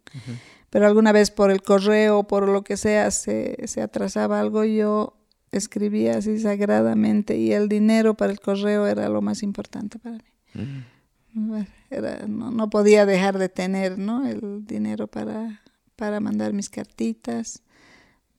[0.69, 4.63] Pero alguna vez por el correo o por lo que sea se, se atrasaba algo,
[4.63, 5.17] yo
[5.51, 10.83] escribía así sagradamente y el dinero para el correo era lo más importante para mí.
[11.33, 11.61] Mm.
[11.89, 14.27] Era, no, no podía dejar de tener ¿no?
[14.27, 15.61] el dinero para,
[15.95, 17.63] para mandar mis cartitas,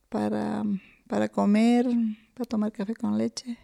[0.09, 0.63] para,
[1.07, 1.87] para comer,
[2.33, 3.57] para tomar café con leche.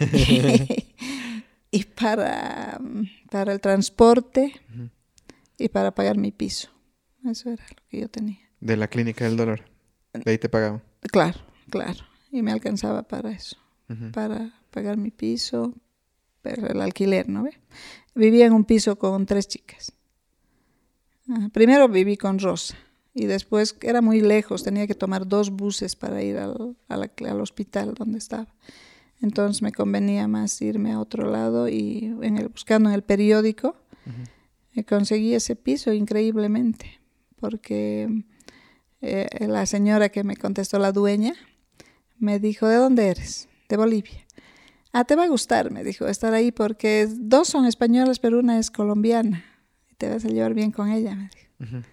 [1.70, 2.80] y para,
[3.30, 4.52] para el transporte
[5.58, 6.70] y para pagar mi piso.
[7.24, 8.38] Eso era lo que yo tenía.
[8.60, 9.64] De la clínica del dolor.
[10.12, 10.82] De ahí te pagaban.
[11.02, 11.38] Claro,
[11.70, 12.00] claro.
[12.30, 13.56] Y me alcanzaba para eso,
[14.12, 15.74] para pagar mi piso,
[16.42, 17.58] pero el alquiler, ¿no ve?
[18.14, 19.92] Vivía en un piso con tres chicas.
[21.28, 22.76] Ah, Primero viví con Rosa
[23.14, 27.94] y después era muy lejos, tenía que tomar dos buses para ir al, al hospital
[27.94, 28.46] donde estaba.
[29.20, 33.76] Entonces me convenía más irme a otro lado y en el, buscando en el periódico
[34.84, 37.00] conseguí ese piso increíblemente
[37.40, 38.24] porque
[39.00, 41.34] eh, la señora que me contestó, la dueña,
[42.18, 43.48] me dijo, ¿de dónde eres?
[43.68, 44.26] De Bolivia.
[44.92, 48.58] Ah, te va a gustar, me dijo, estar ahí porque dos son españolas, pero una
[48.58, 49.44] es colombiana.
[49.90, 51.86] Y te vas a llevar bien con ella, me dijo.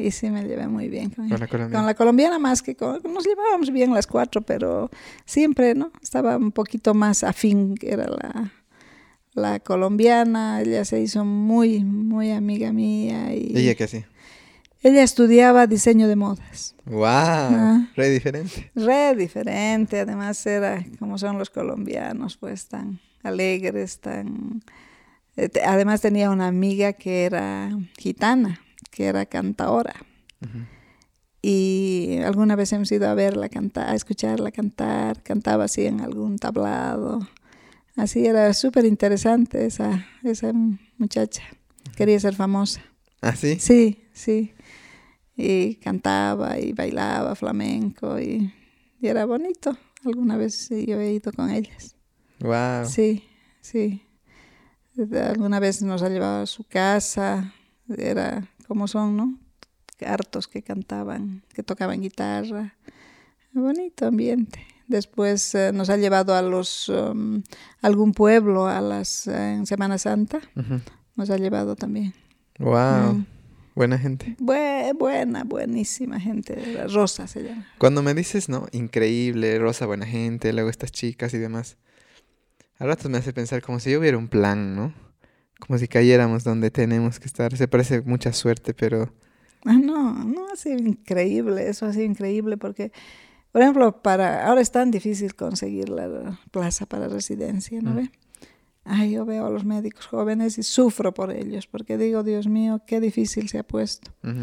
[0.00, 1.78] Y sí, me llevé muy bien con, Con la colombiana.
[1.78, 3.00] Con la colombiana más que con...
[3.02, 4.90] Nos llevábamos bien las cuatro, pero
[5.24, 5.90] siempre, ¿no?
[6.02, 8.52] Estaba un poquito más afín, que era la,
[9.34, 10.60] la colombiana.
[10.60, 13.34] Ella se hizo muy, muy amiga mía.
[13.34, 14.08] Y ¿Y ella qué hacía?
[14.82, 16.74] Ella estudiaba diseño de modas.
[16.86, 17.04] ¡Wow!
[17.04, 17.88] Ah.
[17.96, 18.70] Re diferente.
[18.74, 24.62] Re diferente, además era como son los colombianos, pues tan alegres, tan...
[25.36, 28.58] eh, Además tenía una amiga que era gitana,
[28.90, 29.94] que era cantadora.
[31.42, 36.38] Y alguna vez hemos ido a verla cantar, a escucharla cantar, cantaba así en algún
[36.38, 37.20] tablado.
[37.96, 40.52] Así era súper interesante esa, esa
[40.98, 41.42] muchacha.
[41.96, 42.82] Quería ser famosa.
[43.22, 43.58] ¿Ah, sí?
[43.58, 44.52] Sí, sí.
[45.36, 48.52] Y cantaba y bailaba flamenco y,
[49.00, 49.76] y era bonito.
[50.04, 51.96] Alguna vez yo he ido con ellas.
[52.40, 52.86] ¡Wow!
[52.86, 53.24] Sí,
[53.60, 54.02] sí.
[54.98, 57.54] Alguna vez nos ha llevado a su casa.
[57.96, 59.36] Era como son, ¿no?
[60.06, 62.76] Hartos que cantaban, que tocaban guitarra.
[63.52, 64.64] Bonito ambiente.
[64.86, 67.42] Después eh, nos ha llevado a los um,
[67.82, 70.40] algún pueblo a las eh, en Semana Santa.
[71.16, 72.14] Nos ha llevado también.
[72.60, 73.14] ¡Wow!
[73.14, 73.26] Mm.
[73.74, 74.36] Buena gente.
[74.38, 76.86] Bue- buena, buenísima gente.
[76.86, 77.66] Rosa se llama.
[77.78, 81.76] Cuando me dices, no, increíble, Rosa, buena gente, luego estas chicas y demás,
[82.78, 84.94] a ratos me hace pensar como si hubiera un plan, ¿no?
[85.66, 87.56] Como si cayéramos donde tenemos que estar.
[87.56, 89.12] Se parece mucha suerte, pero...
[89.64, 92.90] Ah, No, no ha sido increíble, eso ha sido increíble porque,
[93.52, 97.96] por ejemplo, para ahora es tan difícil conseguir la plaza para residencia, ¿no Mm.
[97.96, 98.10] ve?
[98.84, 102.80] Ay, yo veo a los médicos jóvenes y sufro por ellos porque digo, Dios mío,
[102.86, 104.10] qué difícil se ha puesto.
[104.24, 104.40] ujú.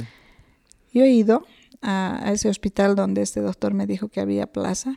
[0.94, 1.46] Yo he ido
[1.82, 4.96] a, a ese hospital donde este doctor me dijo que había plaza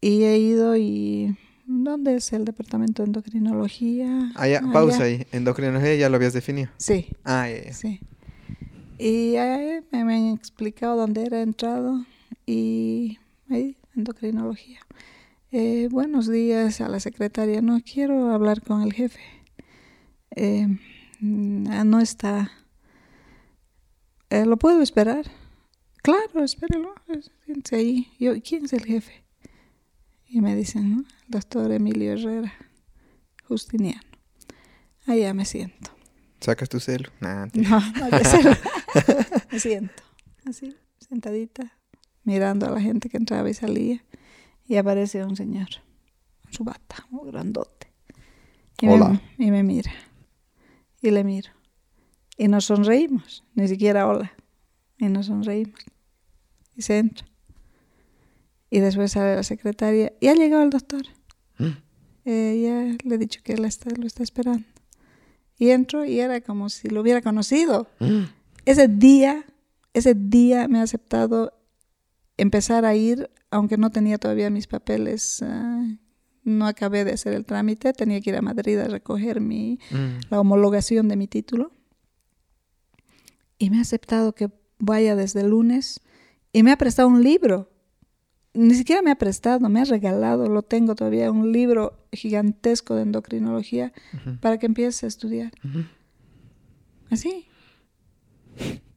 [0.00, 1.36] y he ido y...
[1.72, 4.32] ¿Dónde es el departamento de endocrinología?
[4.34, 5.24] Ah, ya, Ah, pausa ahí.
[5.30, 6.68] Endocrinología ya lo habías definido.
[6.78, 7.72] Sí, Ah, ya, ya.
[7.72, 8.00] Sí.
[8.98, 12.04] Y ahí me, me han explicado dónde era entrado
[12.44, 13.18] y
[13.48, 14.80] ahí, endocrinología.
[15.52, 17.62] Eh, buenos días a la secretaria.
[17.62, 19.20] No quiero hablar con el jefe.
[20.34, 20.66] Eh,
[21.20, 22.50] mm, ah, no está.
[24.28, 25.24] Eh, ¿Lo puedo esperar?
[26.02, 26.94] Claro, espérelo.
[27.72, 28.08] ahí.
[28.18, 29.22] Yo, ¿quién es el jefe?
[30.32, 32.52] Y me dicen, doctor Emilio Herrera,
[33.48, 34.00] Justiniano.
[35.06, 35.90] Allá me siento.
[36.40, 36.78] ¿Sacas tu?
[37.20, 38.56] Nah, te- No, no hay que hacerlo.
[39.50, 40.02] Me siento,
[40.46, 41.76] así, sentadita,
[42.22, 44.04] mirando a la gente que entraba y salía.
[44.66, 45.68] Y aparece un señor,
[46.44, 47.92] con su bata, muy grandote.
[48.80, 49.20] Y Hola.
[49.36, 49.90] Me, y me mira.
[51.02, 51.50] Y le miro.
[52.38, 54.32] Y nos sonreímos, ni siquiera hola.
[54.96, 55.80] Y nos sonreímos.
[56.76, 57.26] Y se entra.
[58.70, 60.12] Y después sale la secretaria.
[60.20, 61.02] Y ha llegado el doctor.
[61.58, 61.68] Mm.
[62.24, 64.64] Eh, ya le he dicho que él está, lo está esperando.
[65.58, 67.88] Y entro y era como si lo hubiera conocido.
[67.98, 68.22] Mm.
[68.64, 69.44] Ese día,
[69.92, 71.52] ese día me ha aceptado
[72.36, 75.84] empezar a ir, aunque no tenía todavía mis papeles, ah,
[76.44, 80.20] no acabé de hacer el trámite, tenía que ir a Madrid a recoger mi, Mm.
[80.30, 81.72] la homologación de mi título.
[83.58, 86.00] Y me ha aceptado que vaya desde el lunes
[86.52, 87.69] y me ha prestado un libro.
[88.52, 93.02] Ni siquiera me ha prestado, me ha regalado, lo tengo todavía, un libro gigantesco de
[93.02, 93.92] endocrinología
[94.40, 95.52] para que empiece a estudiar.
[97.10, 97.46] Así.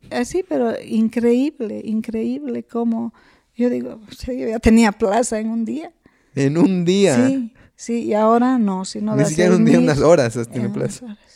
[0.10, 3.14] Así, pero increíble, increíble como
[3.56, 5.94] yo digo, yo ya tenía plaza en un día.
[6.36, 7.28] En un día.
[7.28, 10.72] Sí, sí, y ahora no, si no Ni siquiera en un día, unas horas unas
[10.72, 11.06] plaza.
[11.06, 11.33] horas.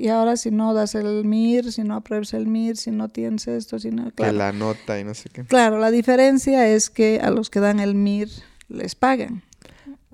[0.00, 3.46] Y ahora si no das el MIR, si no apruebas el MIR, si no tienes
[3.48, 4.32] esto, si no, Que claro.
[4.38, 5.44] la nota y no sé qué.
[5.44, 8.28] Claro, la diferencia es que a los que dan el MIR
[8.68, 9.42] les pagan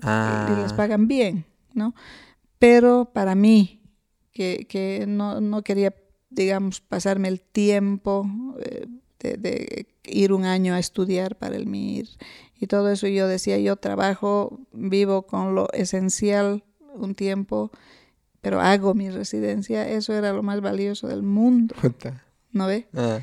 [0.01, 0.47] Ah.
[0.51, 1.95] y les pagan bien, ¿no?
[2.59, 3.81] Pero para mí,
[4.33, 5.93] que, que no, no quería,
[6.29, 8.27] digamos, pasarme el tiempo
[8.59, 8.87] eh,
[9.19, 12.07] de, de ir un año a estudiar para el MIR
[12.59, 16.63] y todo eso, yo decía, yo trabajo, vivo con lo esencial
[16.93, 17.71] un tiempo,
[18.41, 21.75] pero hago mi residencia, eso era lo más valioso del mundo.
[22.51, 22.87] ¿no ve?
[22.93, 23.19] Ah.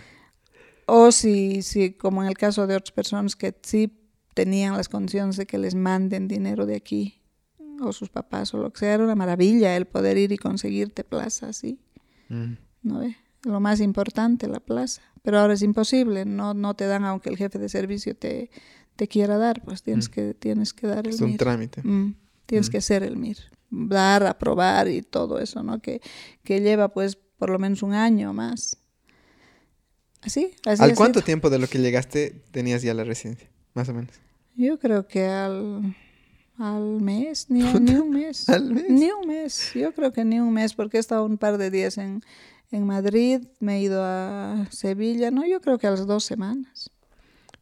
[0.86, 3.90] O si, si, como en el caso de otras personas que sí
[4.34, 7.20] tenían las condiciones de que les manden dinero de aquí,
[7.80, 11.04] o sus papás, o lo que sea, era una maravilla el poder ir y conseguirte
[11.04, 11.78] plaza así,
[12.28, 12.54] Mm.
[12.82, 13.16] ¿no ve?
[13.44, 15.02] Lo más importante, la plaza.
[15.22, 18.50] Pero ahora es imposible, no, no te dan aunque el jefe de servicio te,
[18.96, 20.12] te quiera dar, pues tienes, Mm.
[20.12, 21.38] que, tienes que dar el Es un MIR.
[21.38, 21.82] trámite.
[21.82, 22.14] Mm,
[22.46, 23.36] tienes que hacer el MIR,
[23.74, 25.80] dar, aprobar y todo eso, ¿no?
[25.80, 26.00] Que,
[26.42, 28.76] que lleva pues por lo menos un año más.
[30.22, 31.26] Así, así ¿Al cuánto sido.
[31.26, 33.48] tiempo de lo que llegaste tenías ya la residencia?
[33.74, 34.14] Más o menos.
[34.56, 35.94] Yo creo que al,
[36.56, 38.48] al mes, ni, ni un mes.
[38.48, 38.88] ¿Al mes?
[38.88, 41.70] Ni un mes, yo creo que ni un mes, porque he estado un par de
[41.70, 42.22] días en,
[42.70, 46.90] en Madrid, me he ido a Sevilla, no, yo creo que a las dos semanas.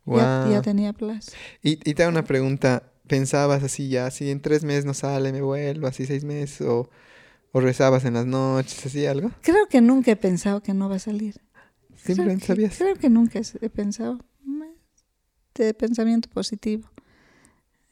[0.05, 0.13] Ya,
[0.45, 0.51] Guau.
[0.53, 1.33] ya tenía plaza.
[1.63, 2.92] Y, y te hago una pregunta.
[3.13, 6.63] ¿Pensabas así ya, si en tres meses no sale, me vuelvo, así seis meses?
[6.63, 6.89] ¿O,
[7.53, 9.31] o rezabas en las noches, así algo?
[9.43, 11.39] Creo que nunca he pensado que no va a salir.
[12.07, 12.79] Que, sabías.
[12.79, 14.19] Creo que nunca he pensado
[15.55, 16.89] de pensamiento positivo.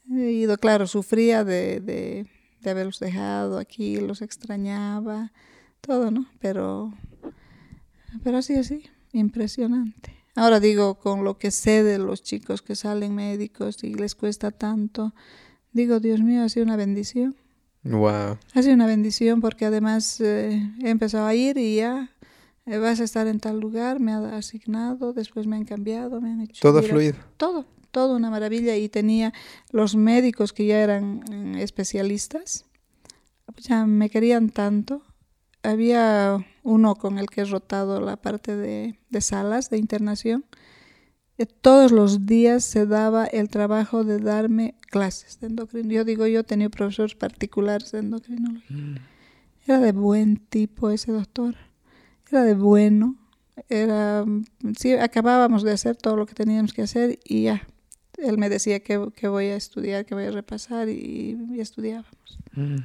[0.09, 2.25] He ido, claro, sufría de, de,
[2.59, 5.33] de haberlos dejado aquí, los extrañaba,
[5.81, 6.25] todo, ¿no?
[6.39, 6.95] Pero,
[8.23, 10.20] pero así, así, impresionante.
[10.35, 14.51] Ahora digo, con lo que sé de los chicos que salen médicos y les cuesta
[14.51, 15.13] tanto,
[15.73, 17.35] digo, Dios mío, ha sido una bendición.
[17.83, 18.37] Wow.
[18.53, 22.11] Ha sido una bendición porque además eh, he empezado a ir y ya
[22.65, 26.31] eh, vas a estar en tal lugar, me ha asignado, después me han cambiado, me
[26.31, 26.61] han hecho...
[26.61, 27.17] Todo fluido.
[27.37, 29.33] Todo, todo una maravilla y tenía
[29.71, 32.65] los médicos que ya eran mm, especialistas,
[33.45, 35.01] pues ya me querían tanto.
[35.63, 40.45] Había uno con el que he rotado la parte de, de salas de internación.
[41.37, 45.99] Eh, Todos los días se daba el trabajo de darme clases de endocrinología.
[45.99, 49.01] Yo digo, yo tenido profesores particulares de endocrinología.
[49.65, 51.55] Era de buen tipo ese doctor.
[52.31, 53.15] Era de bueno.
[53.69, 54.45] Era, mm,
[54.77, 57.67] sí, acabábamos de hacer todo lo que teníamos que hacer y ya.
[58.17, 62.39] Él me decía que, que voy a estudiar, que voy a repasar y, y estudiábamos.
[62.53, 62.77] Mm.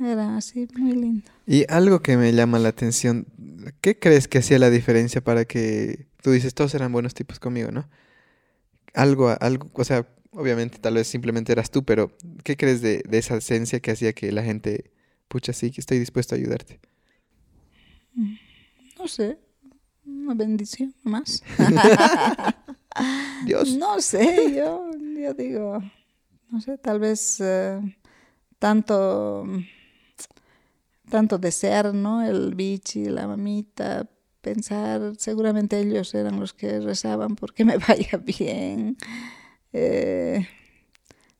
[0.00, 1.30] Era así, muy lindo.
[1.46, 3.26] Y algo que me llama la atención,
[3.80, 7.70] ¿qué crees que hacía la diferencia para que tú dices todos eran buenos tipos conmigo,
[7.70, 7.88] ¿no?
[8.94, 13.18] Algo, algo, o sea, obviamente tal vez simplemente eras tú, pero ¿qué crees de, de
[13.18, 14.90] esa esencia que hacía que la gente,
[15.28, 16.80] pucha, sí, que estoy dispuesto a ayudarte?
[18.98, 19.38] No sé,
[20.04, 21.42] una bendición más.
[23.44, 23.76] Dios.
[23.76, 25.82] No sé, yo, yo digo,
[26.50, 27.80] no sé, tal vez eh,
[28.58, 29.46] tanto,
[31.10, 32.22] tanto desear, ¿no?
[32.24, 34.08] El bichi, la mamita,
[34.40, 38.96] pensar, seguramente ellos eran los que rezaban porque me vaya bien.
[39.72, 40.46] Eh,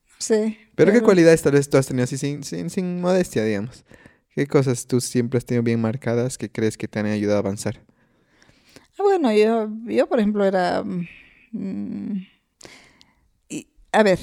[0.06, 0.58] no sé.
[0.74, 3.84] Pero ¿qué cualidades tal vez tú has tenido así sin, sin, sin modestia, digamos?
[4.34, 7.40] ¿Qué cosas tú siempre has tenido bien marcadas que crees que te han ayudado a
[7.40, 7.80] avanzar?
[8.98, 10.82] Ah, Bueno, yo, yo por ejemplo era...
[11.52, 12.26] mm,
[13.48, 14.18] y, a ver,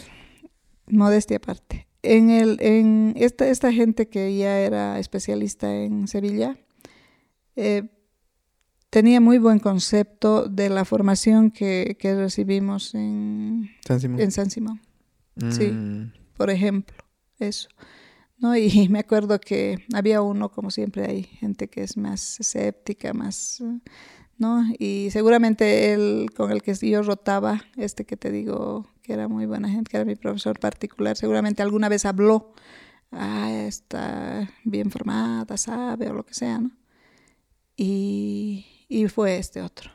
[0.88, 1.87] modestia aparte.
[2.04, 6.58] En, el, en esta, esta gente que ya era especialista en Sevilla,
[7.56, 7.90] eh,
[8.90, 14.20] tenía muy buen concepto de la formación que, que recibimos en, San Simón.
[14.22, 14.82] en San Simón,
[15.52, 15.68] sí.
[15.68, 16.96] Mm, por ejemplo,
[17.40, 17.70] eso.
[18.38, 18.56] ¿no?
[18.56, 23.64] Y me acuerdo que había uno, como siempre hay gente que es más escéptica, más,
[24.38, 24.64] ¿no?
[24.78, 29.46] Y seguramente él con el que yo rotaba, este que te digo que era muy
[29.46, 32.54] buena gente, que era mi profesor particular, seguramente alguna vez habló,
[33.12, 36.72] ah, está bien formada, sabe, o lo que sea, ¿no?
[37.78, 39.92] Y, y fue este otro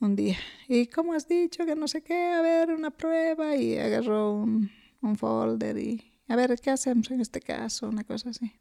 [0.00, 0.36] un día.
[0.68, 2.32] ¿Y cómo has dicho que no sé qué?
[2.32, 3.54] A ver, una prueba.
[3.54, 4.70] Y agarró un,
[5.02, 7.88] un folder y a ver, ¿qué hacemos en este caso?
[7.88, 8.52] Una cosa así.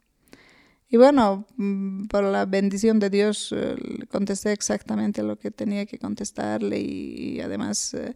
[0.87, 3.75] Y bueno, mm, por la bendición de Dios, eh,
[4.11, 8.13] contesté exactamente lo que tenía que contestarle y, y además eh,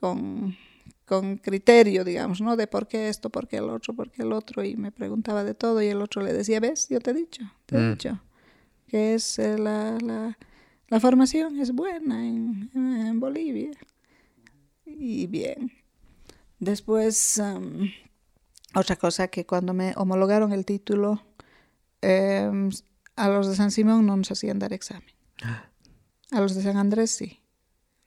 [0.00, 0.56] con,
[1.04, 2.56] con criterio, digamos, ¿no?
[2.56, 4.64] De por qué esto, por qué el otro, por qué el otro.
[4.64, 7.42] Y me preguntaba de todo y el otro le decía, ves, yo te he dicho,
[7.66, 7.90] te he Mm.
[7.92, 8.20] dicho,
[8.88, 10.38] que es eh, la, la,
[10.88, 13.70] la formación es buena en, en- Bolivia.
[14.84, 15.70] Y bien.
[16.58, 17.90] Después, am,
[18.74, 21.22] otra cosa que cuando me homologaron el título,
[22.02, 22.70] em,
[23.16, 25.08] a los de San Simón no nos hacían dar examen.
[26.32, 27.39] A los de San Andrés sí,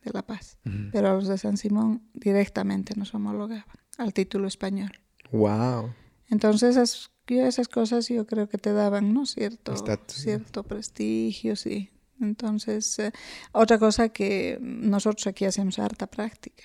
[0.03, 0.57] de La Paz.
[0.91, 3.65] Pero a los de San Simón directamente nos homologaban
[3.97, 4.91] al título español.
[5.31, 5.93] Wow.
[6.29, 9.25] Entonces esas, esas cosas yo creo que te daban, ¿no?
[9.25, 9.73] Cierto,
[10.07, 11.89] cierto prestigio, sí.
[12.21, 13.11] Entonces, eh,
[13.51, 16.63] otra cosa que nosotros aquí hacemos harta práctica,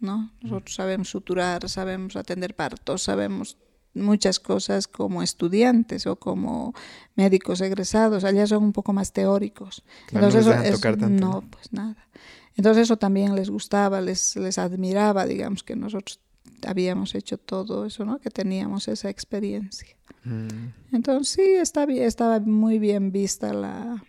[0.00, 0.32] ¿no?
[0.40, 3.58] Nosotros sabemos suturar, sabemos atender partos, sabemos
[3.94, 6.74] muchas cosas como estudiantes o como
[7.14, 8.24] médicos egresados.
[8.24, 9.84] Allá son un poco más teóricos.
[10.08, 11.44] Claro, no les dejan tocar tanto, ¿no?
[11.50, 12.08] pues nada.
[12.56, 16.20] Entonces eso también les gustaba, les, les admiraba, digamos, que nosotros
[16.66, 18.18] habíamos hecho todo eso, ¿no?
[18.18, 19.96] Que teníamos esa experiencia.
[20.24, 20.94] Mm.
[20.94, 24.04] Entonces sí, está estaba muy bien vista la,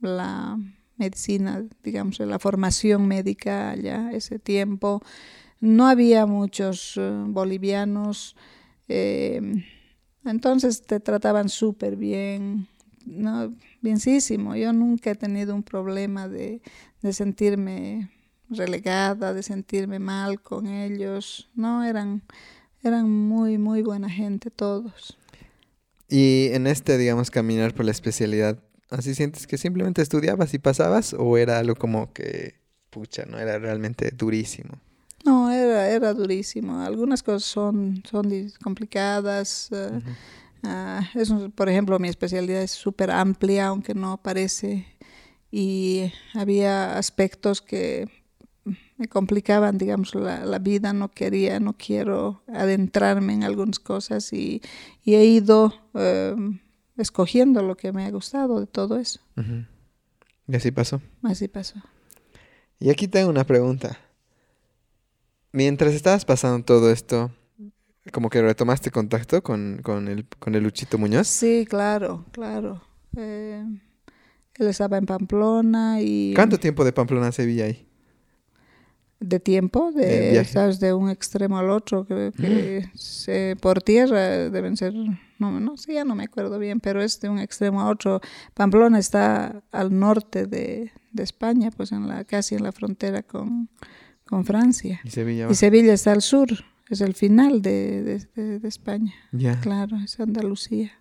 [0.00, 0.58] la
[0.96, 5.02] medicina, digamos, la formación médica allá, ese tiempo.
[5.60, 8.36] No había muchos eh, bolivianos,
[8.88, 9.64] eh,
[10.24, 12.68] entonces te trataban súper bien,
[13.06, 13.54] ¿no?
[13.80, 14.54] Bienísimo.
[14.56, 16.60] Yo nunca he tenido un problema de,
[17.02, 18.10] de sentirme
[18.48, 21.48] relegada, de sentirme mal con ellos.
[21.54, 22.22] No, eran,
[22.82, 25.18] eran muy, muy buena gente todos.
[26.08, 28.58] Y en este, digamos, caminar por la especialidad,
[28.90, 32.56] ¿así sientes que simplemente estudiabas y pasabas o era algo como que,
[32.90, 34.78] pucha, no era realmente durísimo?
[35.24, 36.80] No, era, era durísimo.
[36.80, 39.68] Algunas cosas son, son complicadas.
[39.72, 40.00] eh,
[40.62, 40.70] Ujú.
[40.70, 44.86] ah, eso, por ejemplo, mi especialidad es súper amplia, aunque no parece
[45.52, 48.08] y había aspectos que
[48.96, 54.62] me complicaban, digamos, la, la, vida, no quería, no quiero adentrarme en algunas cosas y,
[55.04, 56.34] y he ido eh,
[56.96, 59.20] escogiendo lo que me ha gustado de todo eso.
[60.48, 61.02] Y así pasó.
[61.22, 61.82] Así pasó.
[62.78, 63.98] Y aquí tengo una pregunta.
[65.52, 67.30] Mientras estabas pasando todo esto,
[68.10, 71.28] como que retomaste contacto con, con, el, con el Luchito Muñoz.
[71.28, 72.82] Sí, claro, claro.
[73.16, 73.64] Eh,
[74.56, 76.32] él estaba en Pamplona y...
[76.34, 77.86] ¿Cuánto tiempo de Pamplona a Sevilla ahí?
[79.20, 80.80] De tiempo, de, ¿sabes?
[80.80, 82.96] de un extremo al otro, creo que mm.
[82.96, 84.94] se, por tierra deben ser,
[85.38, 88.20] no, no sé, ya no me acuerdo bien, pero es de un extremo a otro.
[88.52, 93.68] Pamplona está al norte de, de España, pues en la, casi en la frontera con,
[94.24, 95.00] con Francia.
[95.04, 95.46] Y Sevilla.
[95.48, 96.48] Y Sevilla está al sur,
[96.94, 99.14] es el final de, de, de España.
[99.32, 99.60] Ya.
[99.60, 100.92] Claro, es Andalucía.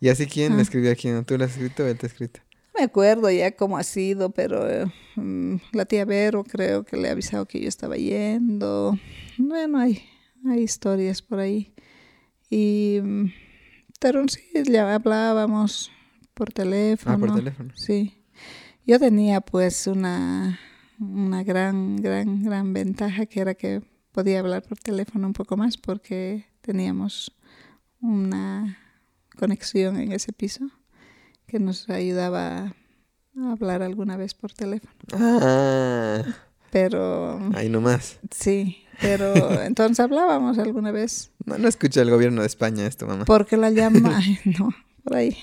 [0.00, 0.62] ¿Y así quién le ah.
[0.62, 1.24] escribió a quién?
[1.24, 2.40] ¿Tú le has escrito o él te ha escrito?
[2.74, 4.86] No me acuerdo ya cómo ha sido, pero eh,
[5.16, 8.96] mm, la tía Vero creo que le ha avisado que yo estaba yendo.
[9.36, 10.02] Bueno, hay,
[10.46, 11.74] hay historias por ahí.
[12.50, 13.32] Y, mm,
[13.98, 15.90] pero sí, ya hablábamos
[16.34, 17.16] por teléfono.
[17.16, 17.72] Ah, por teléfono.
[17.74, 18.22] Sí.
[18.86, 20.60] Yo tenía pues una,
[21.00, 23.82] una gran, gran, gran ventaja que era que
[24.12, 27.36] podía hablar por teléfono un poco más porque teníamos
[28.00, 28.78] una
[29.36, 30.70] conexión en ese piso
[31.46, 32.74] que nos ayudaba
[33.36, 34.94] a hablar alguna vez por teléfono.
[35.12, 36.22] Ah.
[36.70, 37.40] Pero...
[37.54, 38.18] Ahí nomás.
[38.30, 41.30] Sí, pero entonces hablábamos alguna vez.
[41.46, 43.24] No, no escucha el gobierno de España esto, mamá.
[43.24, 44.20] Porque la llama...
[44.44, 45.36] no, por ahí.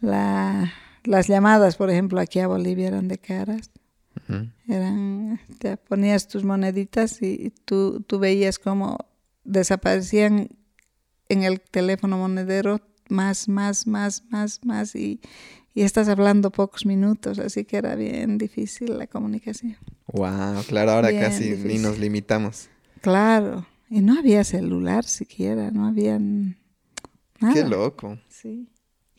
[0.00, 0.72] La
[1.04, 3.70] las llamadas, por ejemplo, aquí a Bolivia eran de caras.
[4.68, 8.98] Eran, te ponías tus moneditas y tú, tú veías cómo
[9.44, 10.48] desaparecían
[11.28, 15.20] en el teléfono monedero más, más, más, más, más y,
[15.74, 19.76] y estás hablando pocos minutos, así que era bien difícil la comunicación.
[20.12, 22.68] Wow, claro, ahora casi ni nos limitamos.
[23.00, 27.54] Claro, y no había celular siquiera, no había nada.
[27.54, 28.18] Qué loco.
[28.28, 28.68] Sí.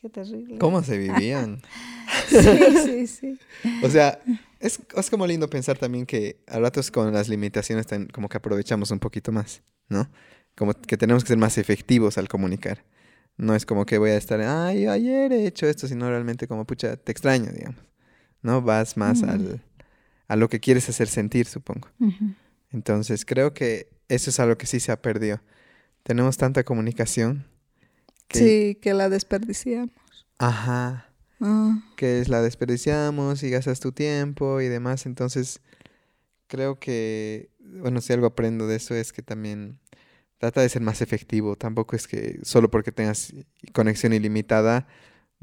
[0.02, 0.58] Qué terrible.
[0.58, 1.62] ¿Cómo se vivían?
[2.28, 2.36] sí,
[2.84, 3.38] sí, sí.
[3.84, 4.20] O sea,
[4.62, 8.90] es, es, como lindo pensar también que a ratos con las limitaciones como que aprovechamos
[8.90, 10.08] un poquito más, ¿no?
[10.56, 12.84] Como que tenemos que ser más efectivos al comunicar.
[13.36, 16.64] No es como que voy a estar, ay, ayer he hecho esto, sino realmente como,
[16.66, 17.80] pucha, te extraño, digamos.
[18.42, 18.60] ¿No?
[18.60, 19.62] Vas más al,
[20.28, 21.88] a lo que quieres hacer sentir, supongo.
[22.70, 25.40] Entonces, creo que eso es algo que sí se ha perdido.
[26.02, 27.46] Tenemos tanta comunicación
[28.30, 29.94] sí, que la desperdiciamos.
[30.38, 31.11] Ajá.
[31.42, 31.78] Ah.
[31.96, 35.06] Que es la desperdiciamos y gastas tu tiempo y demás.
[35.06, 35.60] Entonces,
[36.46, 39.78] creo que, bueno, si algo aprendo de eso es que también
[40.38, 41.56] trata de ser más efectivo.
[41.56, 43.34] Tampoco es que solo porque tengas
[43.72, 44.86] conexión ilimitada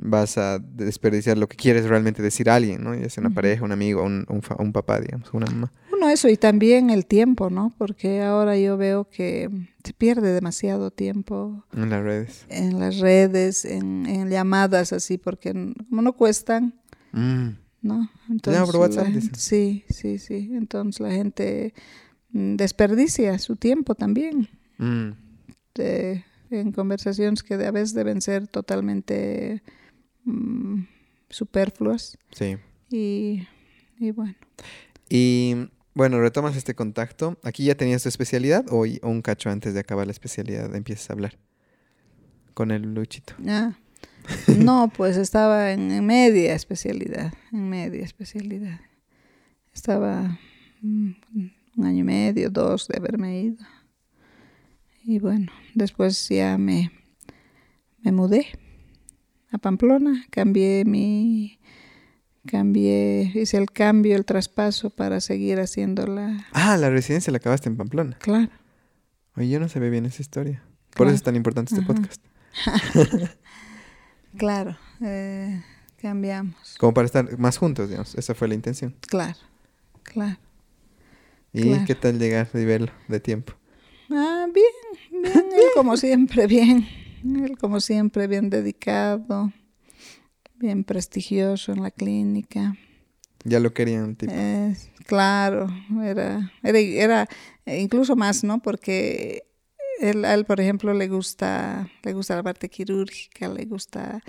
[0.02, 2.96] vas a desperdiciar lo que quieres realmente decir a alguien, ¿no?
[2.96, 5.72] Ya sea una pareja, un amigo, un, un, papá, digamos, una mamá.
[6.08, 7.74] Eso y también el tiempo, ¿no?
[7.78, 9.50] Porque ahora yo veo que
[9.84, 11.66] se pierde demasiado tiempo.
[11.74, 12.46] En las redes.
[12.50, 15.52] En las redes, en, llamadas así, porque
[15.90, 16.80] como no cuestan,
[17.12, 17.50] mm.
[17.82, 18.10] ¿no?
[18.30, 20.52] Entonces, WhatsApp, sí, sí, sí.
[20.54, 21.74] Entonces la gente
[22.30, 24.48] mm, desperdicia su tiempo también.
[24.78, 25.10] Mm.
[25.76, 29.62] en conversaciones que a veces deben ser totalmente
[30.30, 30.84] Mm,
[31.30, 32.18] superfluas.
[32.32, 32.58] Sí.
[32.90, 33.48] Y,
[34.00, 34.36] y, bueno.
[35.10, 35.56] Y
[36.00, 37.38] bueno, retomas este contacto.
[37.44, 41.14] ¿Aquí ya tenías tu especialidad o, un cacho antes de acabar la especialidad empiezas a
[41.14, 41.38] hablar
[42.54, 43.34] con el Luchito?
[43.46, 43.74] Ah,
[44.48, 48.80] no, pues estaba en, media especialidad, en media especialidad.
[49.74, 50.40] Estaba
[50.82, 51.12] mm,
[51.76, 53.66] un año y medio, dos de haberme ido.
[55.04, 56.94] Y bueno, después ya me,
[58.04, 58.48] me mudé
[59.52, 61.59] a Pamplona, cambié mi
[62.50, 67.70] cambié, hice el cambio, el traspaso para seguir haciendo la Ah, la residencia la acabaste
[67.70, 68.18] en Pamplona.
[68.20, 68.50] Claro.
[69.36, 70.64] Oye, yo no sabía bien esa historia.
[70.96, 72.22] Por eso es tan importante este podcast.
[74.38, 75.62] claro, eh,
[76.02, 76.76] cambiamos.
[76.80, 78.16] Como para estar más juntos, digamos.
[78.16, 78.96] Esa fue la intención.
[79.02, 79.38] Claro,
[80.04, 80.40] claro.
[81.54, 83.54] ¿Y qué tal llegar y verlo de tiempo?
[84.10, 85.46] Ah, bien, bien,
[85.76, 86.88] como siempre, bien.
[87.24, 89.52] Él, como siempre, bien dedicado,
[90.60, 92.76] bien prestigioso en la clínica.
[93.44, 94.34] Ya lo querían, tipo.
[95.06, 95.68] claro,
[96.04, 97.28] era, era, era,
[97.66, 98.62] incluso más, ¿no?
[98.62, 99.44] Porque
[100.02, 104.22] él, a él, por ejemplo, le gusta, le gusta la parte quirúrgica, le gusta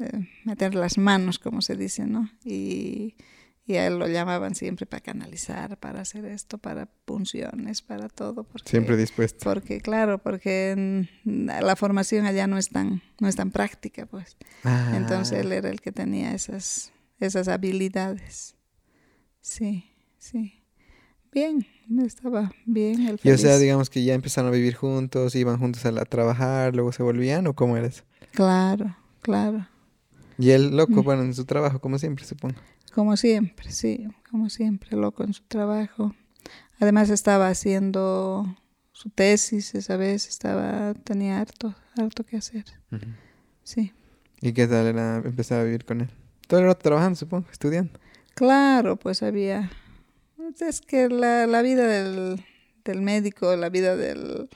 [0.00, 2.28] eh, meter las manos, como se dice, ¿no?
[2.44, 3.14] Y
[3.66, 8.44] y a él lo llamaban siempre para canalizar, para hacer esto, para punciones, para todo.
[8.44, 9.40] Porque, siempre dispuesto.
[9.42, 14.36] Porque, claro, porque la formación allá no es tan, no es tan práctica, pues.
[14.64, 14.92] Ah.
[14.96, 18.54] Entonces él era el que tenía esas, esas habilidades.
[19.40, 20.62] Sí, sí.
[21.32, 21.66] Bien,
[22.04, 23.06] estaba bien.
[23.08, 23.60] El Y o sea, feliz.
[23.62, 27.02] digamos que ya empezaron a vivir juntos, iban juntos a, la- a trabajar, luego se
[27.02, 28.04] volvían, ¿o cómo era eso?
[28.32, 29.66] Claro, claro.
[30.38, 31.04] Y él, loco, Mm.
[31.04, 32.56] bueno, en su trabajo, como siempre, supongo.
[32.96, 36.14] Como siempre, sí, como siempre, loco en su trabajo.
[36.80, 38.56] Además estaba haciendo
[38.92, 42.64] su tesis esa vez, estaba, tenía harto, harto que hacer.
[43.64, 43.92] Sí.
[44.40, 46.10] ¿Y qué tal era empezar a vivir con él?
[46.48, 48.00] Todo el rato trabajando, supongo, estudiando.
[48.34, 49.70] Claro, pues había.
[50.58, 52.42] Es que la, la vida del,
[52.82, 54.48] del médico, la vida del.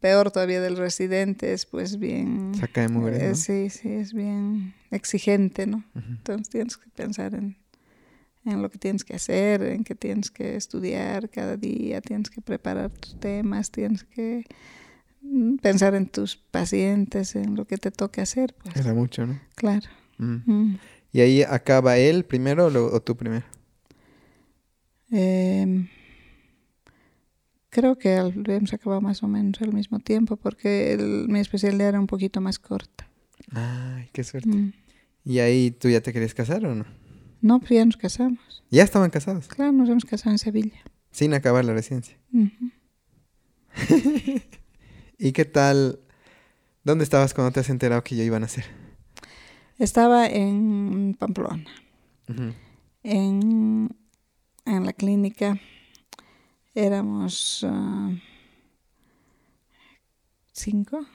[0.00, 2.54] Peor todavía del residente es pues bien.
[2.54, 3.34] Saca de mugre, eh, ¿no?
[3.34, 5.84] sí, sí, es bien exigente, ¿no?
[5.94, 7.56] Entonces tienes que pensar en,
[8.44, 12.40] en lo que tienes que hacer, en que tienes que estudiar cada día, tienes que
[12.42, 14.44] preparar tus temas, tienes que
[15.22, 19.40] mm, pensar en tus pacientes, en lo que te toque hacer, pues Era mucho, ¿no?
[19.54, 19.88] claro.
[20.18, 20.36] Mm.
[20.52, 20.78] Mm.
[21.14, 23.44] ¿Y ahí acaba él primero o, lo- o tú primero?
[25.10, 25.88] Em,
[27.72, 32.00] creo que hemos acabado más o menos al mismo tiempo porque el- mi especialidad era
[32.00, 33.08] un poquito más corta.
[33.54, 34.50] Ay, qué suerte.
[34.50, 34.72] Mm.
[35.24, 36.84] ¿Y ahí tú ya te querías casar o no?
[37.40, 38.62] No, pero ya nos casamos.
[38.70, 40.76] Ya estaban casados, Claro, nos hemos casado en Sevilla.
[41.10, 42.16] sin acabar la residencia.
[45.18, 46.00] ¿Y qué tal?
[46.84, 48.64] ¿Dónde estabas cuando te has enterado que ya iban a hacer?
[49.78, 51.64] Estaba en Pamplona.
[53.02, 53.94] En,
[54.64, 55.58] en la clínica
[56.74, 58.10] éramos ah,
[60.52, 61.06] cinco,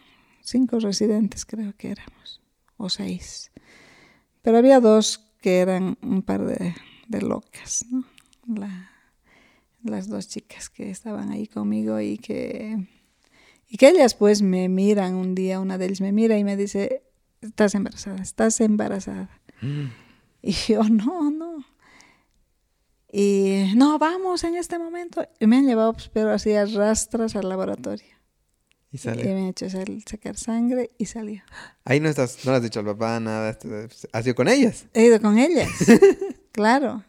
[0.41, 2.41] cinco residentes creo que éramos,
[2.77, 3.51] o seis.
[4.41, 6.75] Pero había dos que eran un par de,
[7.07, 8.05] de locas, ¿no?
[8.47, 8.91] La-
[9.84, 12.88] las dos chicas que estaban ahí conmigo y que,
[13.69, 16.57] y que ellas pues me miran un día, una de ellas me mira y me
[16.57, 17.03] dice,
[17.41, 19.29] estás embarazada, estás embarazada.
[20.41, 21.63] Y yo, no, no.
[23.11, 25.25] Y no, vamos en este momento.
[25.39, 28.05] Y me han llevado, pues, pero así a rastras al laboratorio.
[28.91, 29.23] Y Y sale.
[29.23, 31.41] me han hecho sacar sangre y salió.
[31.85, 33.49] Ahí no estás, no le has dicho al papá nada.
[33.51, 33.67] esto-
[34.11, 34.85] ¿Has ido con ellas?
[34.93, 35.69] He ido con ellas.
[36.51, 37.03] claro,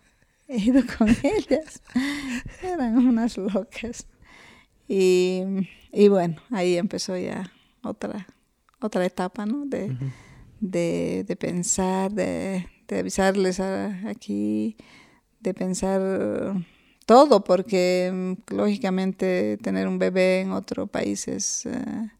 [0.48, 1.82] he ido con ellas.
[2.62, 4.06] Eran unas locas.
[4.88, 5.42] Y,
[5.92, 7.52] y bueno, ahí empezó ya
[7.82, 8.26] otra,
[8.80, 9.66] otra etapa, ¿no?
[9.66, 9.96] De,
[10.60, 14.76] de, de pensar, de, de avisarles a- aquí,
[15.40, 16.54] de pensar
[17.06, 21.66] todo, porque mm, lógicamente tener un bebé en otro país es...
[21.66, 22.10] eh,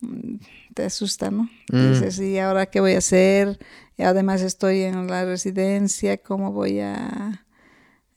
[0.00, 0.36] mm,
[0.74, 1.48] te asusta, ¿no?
[1.72, 1.90] Mm.
[1.92, 3.58] Dices, ¿y ahora qué voy a hacer?
[3.96, 7.44] Y además estoy en la residencia, ¿cómo voy a...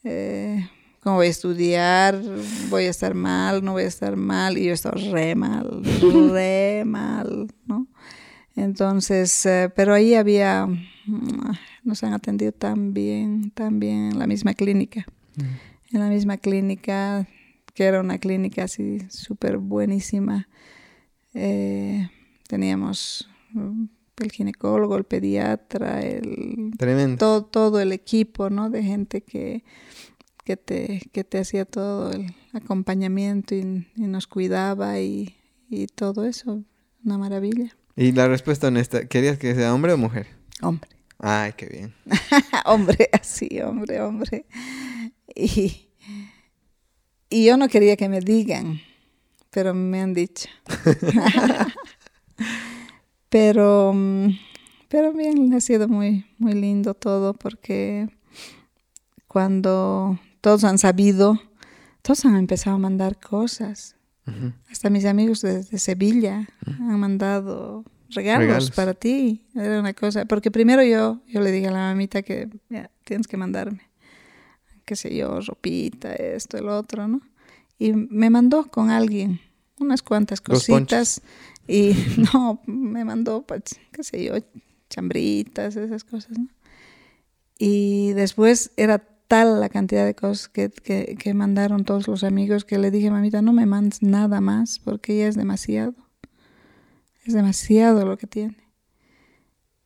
[0.03, 0.69] eh,
[1.01, 2.21] ¿Cómo voy a estudiar?
[2.69, 3.63] ¿Voy a estar mal?
[3.63, 4.57] ¿No voy a estar mal?
[4.57, 5.81] Y yo estaba re mal,
[6.33, 7.87] re mal, ¿no?
[8.57, 11.51] Entonces, eh, pero ahí había, mm,
[11.84, 15.06] nos han atendido tan bien, tan bien en la misma clínica,
[15.91, 17.27] en la misma clínica,
[17.73, 20.47] que era una clínica así súper buenísima.
[21.34, 22.10] Eh,
[22.47, 23.85] teníamos mm,
[24.18, 27.18] el ginecólogo, el pediatra, el, Tremendo.
[27.18, 28.69] todo, todo el equipo, ¿no?
[28.69, 29.64] De gente que,
[30.43, 35.35] que, te, que te hacía todo el acompañamiento y, y nos cuidaba y,
[35.69, 36.64] y todo eso,
[37.06, 37.76] una maravilla.
[37.95, 40.27] Y la respuesta honesta, ¿querías que sea hombre o mujer?
[40.61, 40.89] Hombre.
[41.19, 41.93] Ay, qué bien.
[42.65, 44.45] hombre, así, hombre, hombre.
[45.35, 45.89] Y,
[47.29, 48.79] y yo no quería que me digan,
[49.49, 50.47] pero me han dicho.
[53.29, 54.29] pero, mm,
[54.87, 58.07] pero bien, ha sido muy, muy lindo todo porque
[59.27, 61.37] cuando todos han sabido,
[62.01, 63.95] todos han empezado a mandar cosas.
[64.69, 68.72] Hasta mis amigos de, de Sevilla han mandado regalos, Regalos.
[68.72, 69.45] para ti.
[69.56, 70.26] Era una cosa.
[70.26, 73.81] Porque primero yo, yo le dije a la mamita que "Mira, tienes que mandarme,
[74.86, 77.22] qué sé yo, ropita, esto, el otro, ¿no?
[77.77, 79.40] Y me mandó con alguien
[79.80, 81.22] unas cuantas cositas.
[81.68, 81.94] Y
[82.34, 84.34] no, me mandó, pues, qué sé yo,
[84.90, 86.48] chambritas, esas cosas, ¿no?
[87.57, 92.65] Y después era tal la cantidad de cosas que, que, que mandaron todos los amigos
[92.65, 95.94] que le dije, mamita, no me mandes nada más porque ya es demasiado.
[97.25, 98.57] Es demasiado lo que tiene.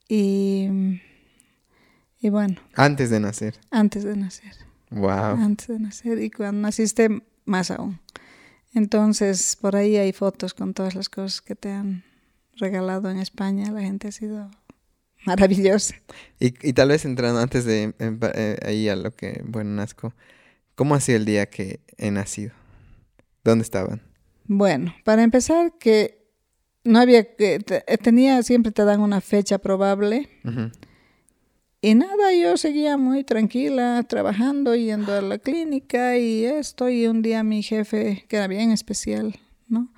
[0.07, 0.99] Y,
[2.19, 3.55] y bueno, Antes de nacer.
[3.71, 4.53] antes de nacer.
[4.91, 5.09] Wow.
[5.11, 6.21] Antes de nacer.
[6.21, 7.99] Y cuando naciste, más aún.
[8.73, 12.03] Entonces, por ahí hay fotos con todas las cosas que te han
[12.57, 13.71] regalado en España.
[13.71, 14.49] La gente ha sido
[15.25, 15.95] maravillosa.
[16.39, 20.13] Y, y tal vez entrando antes de eh, ahí a lo que, bueno, nazco,
[20.75, 22.51] ¿cómo ha sido el día que he nacido?
[23.43, 24.01] ¿Dónde estaban?
[24.45, 26.22] Bueno, para empezar, que
[26.83, 30.29] no había que te- tenía siempre te dan una fecha probable.
[31.81, 36.87] Y nada, yo seguía muy tranquila, trabajando, yendo a la clínica y esto.
[36.89, 39.35] Y un día mi jefe, que era bien especial,
[39.67, 39.91] ¿no?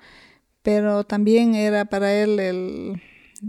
[0.62, 3.00] Pero también era para él el,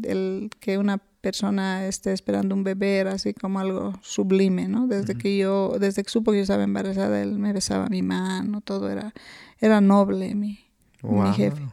[0.03, 4.85] el que una persona esté esperando un bebé era así como algo sublime, ¿no?
[4.85, 8.61] Desde que yo, desde que supo que yo estaba embarazada, él me besaba mi mano,
[8.61, 9.15] todo era,
[9.59, 10.59] era noble mi,
[11.01, 11.63] mi jefe.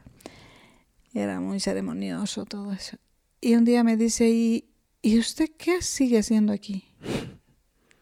[1.15, 2.97] Era muy ceremonioso todo eso.
[3.41, 4.65] Y un día me dice, ¿y,
[5.01, 6.85] ¿y usted qué sigue haciendo aquí?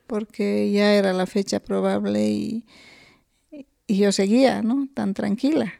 [0.06, 2.64] Porque ya era la fecha probable y,
[3.86, 4.88] y yo seguía, ¿no?
[4.94, 5.72] Tan tranquila.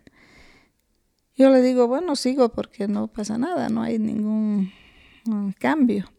[1.37, 4.73] Yo le digo, bueno, sigo porque no pasa nada, no hay ningún
[5.59, 6.11] cambio.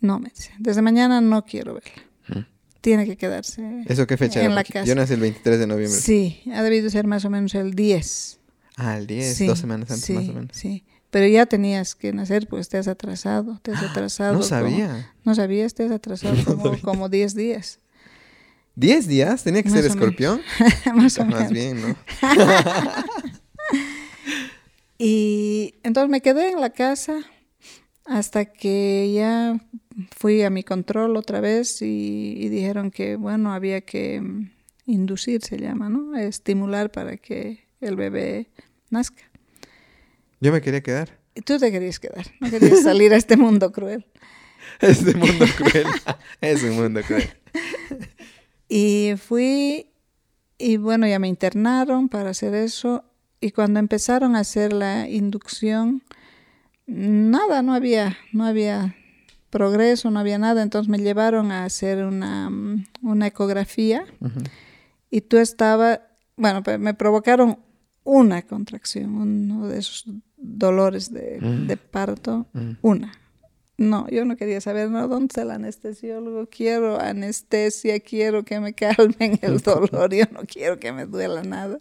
[0.00, 2.46] No, me dice, desde mañana no quiero verla.
[2.80, 4.54] Tiene que quedarse ¿Eso qué fecha en era?
[4.54, 4.84] la casa.
[4.86, 5.98] Yo nací el 23 de noviembre.
[6.00, 8.39] Sí, ha debido ser más o menos el 10.
[8.80, 10.50] Ah, el 10, Sí, dos semanas antes sí, más o menos.
[10.56, 14.32] Sí, pero ya tenías que nacer, pues te has atrasado, te has atrasado.
[14.34, 15.12] No como- sabía.
[15.24, 16.80] no sabías, te has atrasado No como, sabía.
[16.82, 17.80] como 10 días.
[18.76, 19.42] ¿10 días?
[19.44, 20.40] ¿Tenía que Más ser escorpión?
[20.94, 21.52] más o Más menos.
[21.52, 21.96] bien, ¿no?
[24.98, 27.20] Y entonces me quedé en la casa
[28.04, 29.58] hasta que ya
[30.16, 34.50] fui a mi control otra vez y, y dijeron que, bueno, había que mm,
[34.86, 36.16] inducir, se llama, ¿no?
[36.16, 38.50] Estimular para que el bebé
[38.90, 39.22] nazca.
[40.40, 41.18] Yo me quería quedar.
[41.34, 44.06] Y tú te querías quedar, no querías salir a este mundo cruel.
[44.80, 45.86] Este mundo cruel.
[46.40, 47.28] es un mundo cruel.
[48.68, 49.90] Y fui,
[50.58, 53.04] y bueno, ya me internaron para hacer eso.
[53.40, 56.02] Y cuando empezaron a hacer la inducción,
[56.86, 58.94] nada, no había, no había
[59.50, 60.62] progreso, no había nada.
[60.62, 64.40] Entonces me llevaron a hacer una, mm, una ecografía Ujú.
[65.10, 66.00] y tú estabas,
[66.36, 67.58] bueno, me provocaron
[68.04, 70.04] una contracción, uno de esos
[70.36, 71.66] dolores de, Mm.
[71.66, 72.70] de parto, Mm.
[72.82, 73.12] una.
[73.76, 76.46] No, yo no quería saber, no, ¿dónde está el anestesiólogo?
[76.50, 81.80] Quiero anestesia, quiero que me calmen el dolor, yo no quiero que me duela nada.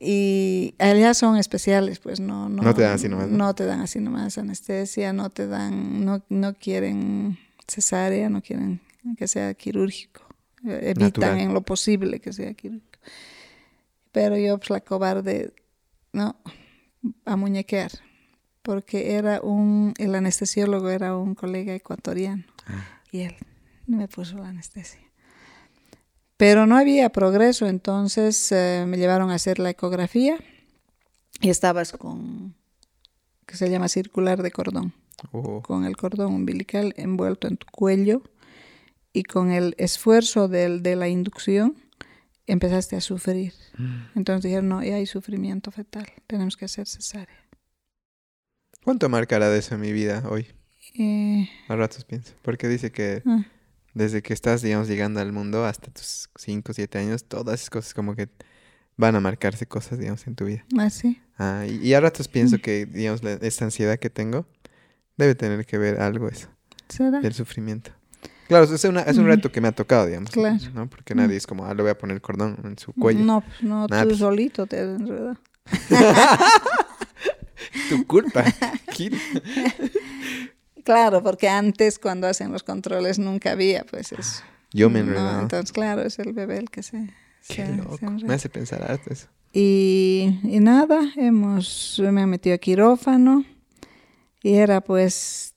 [0.00, 3.36] Y allá son especiales, pues no, no, No te dan así nomás, ¿no?
[3.38, 7.36] No te dan así nomás anestesia, no te dan, no, no quieren
[7.66, 8.80] cesárea, no quieren
[9.16, 10.22] que sea quirúrgico.
[10.66, 11.38] Eh, Evitan Natural.
[11.40, 12.87] en lo posible que sea quirúrgico.
[14.18, 15.52] Pero yo, pues la cobarde,
[16.12, 16.34] no,
[17.24, 17.92] a muñequear,
[18.62, 22.42] porque era un, el anestesiólogo era un colega ecuatoriano
[23.12, 23.36] y él
[23.86, 24.98] me puso la anestesia.
[26.36, 30.36] Pero no había progreso, entonces eh, me llevaron a hacer la ecografía
[31.40, 32.56] y estabas con,
[33.46, 34.94] que se llama circular de cordón,
[35.30, 35.62] Oh.
[35.62, 38.22] con el cordón umbilical envuelto en tu cuello
[39.12, 41.76] y con el esfuerzo del, de la inducción
[42.48, 43.52] empezaste a sufrir.
[44.16, 47.36] Entonces dijeron, no, ya hay sufrimiento fetal, tenemos que hacer cesárea.
[48.84, 50.46] ¿Cuánto marcará de eso en mi vida hoy?
[50.98, 52.32] Eh, A ratos pienso.
[52.42, 53.44] Porque dice que ah,
[53.94, 57.70] desde que estás, digamos, llegando al mundo hasta tus 5 o 7 años, todas esas
[57.70, 58.28] cosas como que
[58.96, 60.64] van a marcarse cosas, digamos, en tu vida.
[60.78, 61.20] así.
[61.36, 64.46] Ah, y, y a ratos pienso que, digamos, la- esta ansiedad que tengo
[65.16, 66.48] debe tener que ver algo eso,
[66.88, 67.20] ¿Será?
[67.20, 67.92] del sufrimiento.
[68.48, 70.30] Claro, es, una- es un reto que me ha tocado, digamos.
[70.30, 70.56] Claro.
[70.74, 70.88] ¿no?
[70.88, 73.20] Porque nadie es como, ah, le voy a poner el cordón en su cuello.
[73.24, 74.18] No, pues, no, Nada, tú pues.
[74.20, 75.36] solito te has enredado.
[77.88, 78.44] Tu culpa.
[80.84, 84.42] Claro, porque antes cuando hacen los controles nunca había, pues eso.
[84.72, 85.42] Yo me No, enredado.
[85.42, 87.10] entonces, claro, es el bebé el que se,
[87.46, 87.98] Qué se- loco.
[88.24, 89.26] Me hace pensar harto eso.
[89.52, 93.44] Y, y nada, hemos, me han metido a quirófano
[94.42, 95.54] y era pues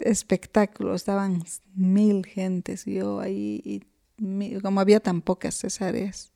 [0.00, 1.42] espectáculo, estaban
[1.74, 6.32] mil gentes yo ahí, y como había tan pocas cesáreas,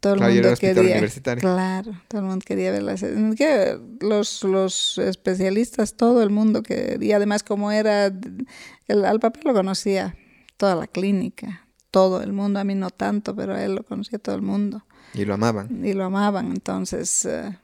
[0.00, 4.98] todo el Claro, mundo quería, claro, todo el mundo quería ver las que los, los
[4.98, 10.16] especialistas, todo el mundo que, y además como era, el, al papá lo conocía
[10.56, 14.18] toda la clínica, todo el mundo, a mí no tanto, pero a él lo conocía
[14.18, 14.84] todo el mundo.
[15.14, 15.84] Y lo amaban.
[15.84, 17.58] y lo amaban, entonces eh,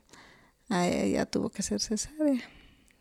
[0.68, 2.40] a ella tuvo que ser cesárea.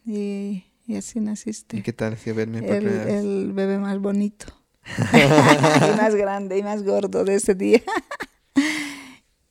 [0.06, 1.82] Y, y así ¿Y naciste.
[1.84, 3.14] qué tal si verme por El, primera vez?
[3.24, 4.46] el bebé más bonito
[5.14, 7.82] y más grande y más gordo de ese día.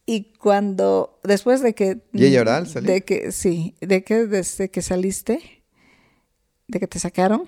[0.07, 2.03] y cuando, después de que...
[2.13, 2.91] ¿Y ella oral salió?
[2.93, 5.63] De que, sí, de que desde que saliste,
[6.69, 7.45] de que te sacaron,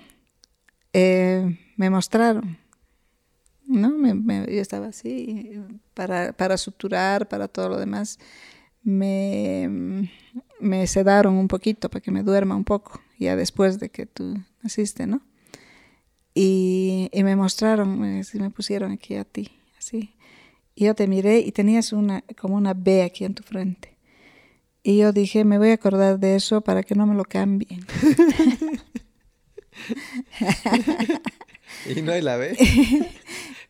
[0.93, 2.57] eh, me mostraron.
[3.65, 3.89] ¿no?
[3.89, 5.59] Me, me- yo estaba así
[5.93, 8.19] para, para suturar, para todo lo demás.
[8.83, 10.09] Me,
[10.63, 14.37] me sedaron un poquito para que me duerma un poco, ya después de que tú
[14.61, 15.21] naciste, ¿no?
[16.33, 20.15] Y, y me mostraron, me, me pusieron aquí a ti, así.
[20.75, 23.95] Y yo te miré y tenías una, como una B aquí en tu frente.
[24.81, 27.85] Y yo dije, me voy a acordar de eso para que no me lo cambien.
[31.95, 32.57] ¿Y no hay la ve?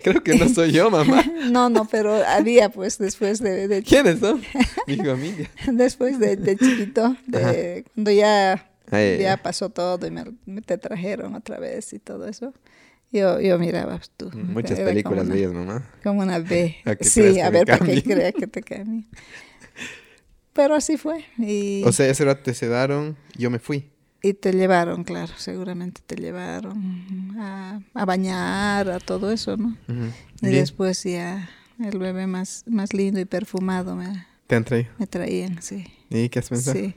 [0.04, 1.24] Creo que no soy yo, mamá.
[1.52, 3.68] No, no, pero había pues después de...
[3.68, 4.42] de ¿Quiénes son?
[4.88, 5.50] Mi familia.
[5.72, 10.78] después de, de chiquito, de, cuando ya, Ay, ya pasó todo y me, me te
[10.78, 12.54] trajeron otra vez y todo eso.
[13.14, 14.32] Yo, yo miraba pues, tú.
[14.34, 15.88] Muchas era películas veías, mamá.
[16.04, 16.76] Como una B.
[16.84, 19.06] A sí, a ver, para que crea que te cambie.
[20.52, 21.24] Pero así fue.
[21.38, 23.93] Y, O sea, ese rato te sedaron, yo me fui.
[24.24, 29.78] Y te llevaron, claro, seguramente te llevaron a, a bañar, a todo eso, ¿no?
[30.42, 30.54] Y Bien.
[30.62, 34.90] después ya el bebé más, más lindo y perfumado me, Te han traído.
[34.98, 35.86] me traían, sí.
[36.10, 36.80] ¿Y qué has pensado?
[36.80, 36.96] Sí.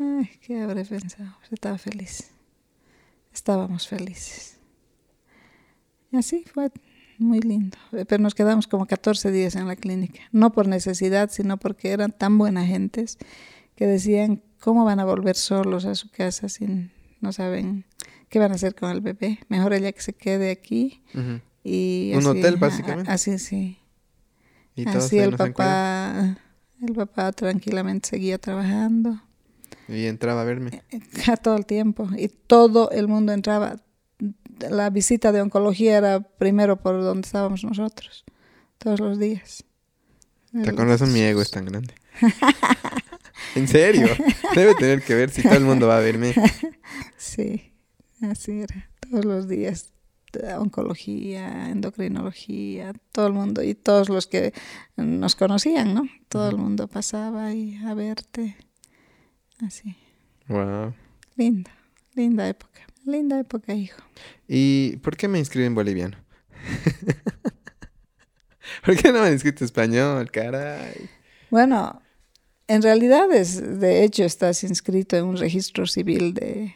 [0.00, 1.36] Ay, ¿qué habré pensado?
[1.50, 2.30] Estaba feliz.
[3.32, 4.58] Estábamos felices.
[6.10, 6.70] Y así fue
[7.18, 7.76] muy lindo.
[7.90, 10.20] Pero nos quedamos como 14 días en la clínica.
[10.32, 13.18] No por necesidad, sino porque eran tan buenas gentes
[13.76, 17.84] que decían, ¿cómo van a volver solos a su casa sin, no saben
[18.28, 19.38] qué van a hacer con el bebé?
[19.48, 21.02] Mejor ella que se quede aquí.
[21.14, 21.40] Ujú.
[21.64, 23.10] Y Un así, hotel, a- básicamente.
[23.10, 23.78] Así, sí.
[24.74, 26.38] Y Así el papá,
[26.80, 29.20] el papá tranquilamente seguía trabajando
[29.86, 30.82] Y entraba a verme.
[31.30, 33.76] a todo el tiempo y todo el mundo entraba.
[34.70, 38.24] La visita de oncología era primero por donde estábamos nosotros,
[38.78, 39.64] todos los días.
[40.52, 41.94] ¿Te razón mi ego es tan grande?
[43.54, 44.08] ¿En serio?
[44.54, 46.34] Debe tener que ver si todo el mundo va a verme.
[47.16, 47.72] Sí,
[48.20, 49.92] así era, todos los días.
[50.32, 54.52] de Oncología, endocrinología, todo el mundo y todos los que
[54.96, 56.02] nos conocían, ¿no?
[56.28, 58.56] Todo el mundo pasaba ahí a verte.
[59.64, 59.96] Así.
[60.48, 60.94] Wow.
[61.36, 61.70] Linda,
[62.14, 62.80] linda época.
[63.04, 64.00] Linda época, hijo.
[64.48, 66.16] ¿Y por qué me inscribí en boliviano?
[68.84, 71.08] ¿Por qué no me han inscrito español, caray?
[71.52, 72.00] Bueno,
[72.66, 76.74] en realidad es, de hecho, estás inscrito en un registro civil de,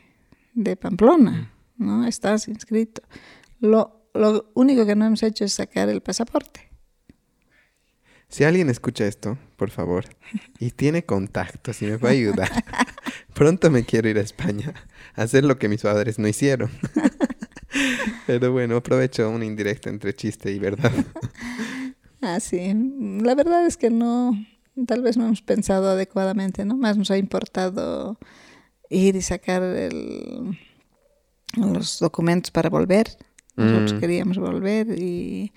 [0.53, 2.07] de Pamplona, ¿no?
[2.07, 3.01] Estás inscrito.
[3.59, 6.69] Lo, lo único que no hemos hecho es sacar el pasaporte.
[8.29, 10.05] Si alguien escucha esto, por favor,
[10.59, 12.51] y tiene contactos y me puede ayudar,
[13.33, 14.75] pronto me quiero ir a España
[15.15, 16.71] a hacer lo que mis padres no hicieron.
[18.27, 20.93] Pero bueno, aprovecho una indirecta entre chiste y verdad.
[22.23, 22.73] Ah, sí.
[23.23, 24.33] La verdad es que no,
[24.87, 26.77] tal vez no hemos pensado adecuadamente, ¿no?
[26.77, 28.19] Más nos ha importado
[28.91, 30.59] ir y sacar el-
[31.57, 33.17] los documentos para volver.
[33.57, 33.99] Nosotros Mm.
[34.01, 35.53] queríamos volver y,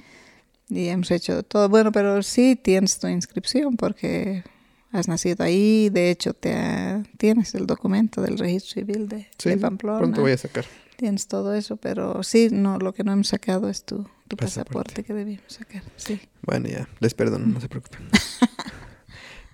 [0.69, 1.67] y hemos hecho todo.
[1.67, 4.43] Bueno, pero sí tienes tu inscripción porque
[4.91, 5.89] has nacido ahí.
[5.89, 9.99] De hecho, te ha- tienes el documento del registro civil de, Sí, de Pamplona.
[9.99, 10.65] pronto voy a sacar.
[10.95, 14.93] Tienes todo eso, pero sí, no, lo que no hemos sacado es tu, tu Pasaporte.
[14.95, 15.83] pasaporte que debíamos sacar.
[15.95, 16.19] Sí.
[16.41, 17.99] Bueno, ya, les perdono, no se preocupen.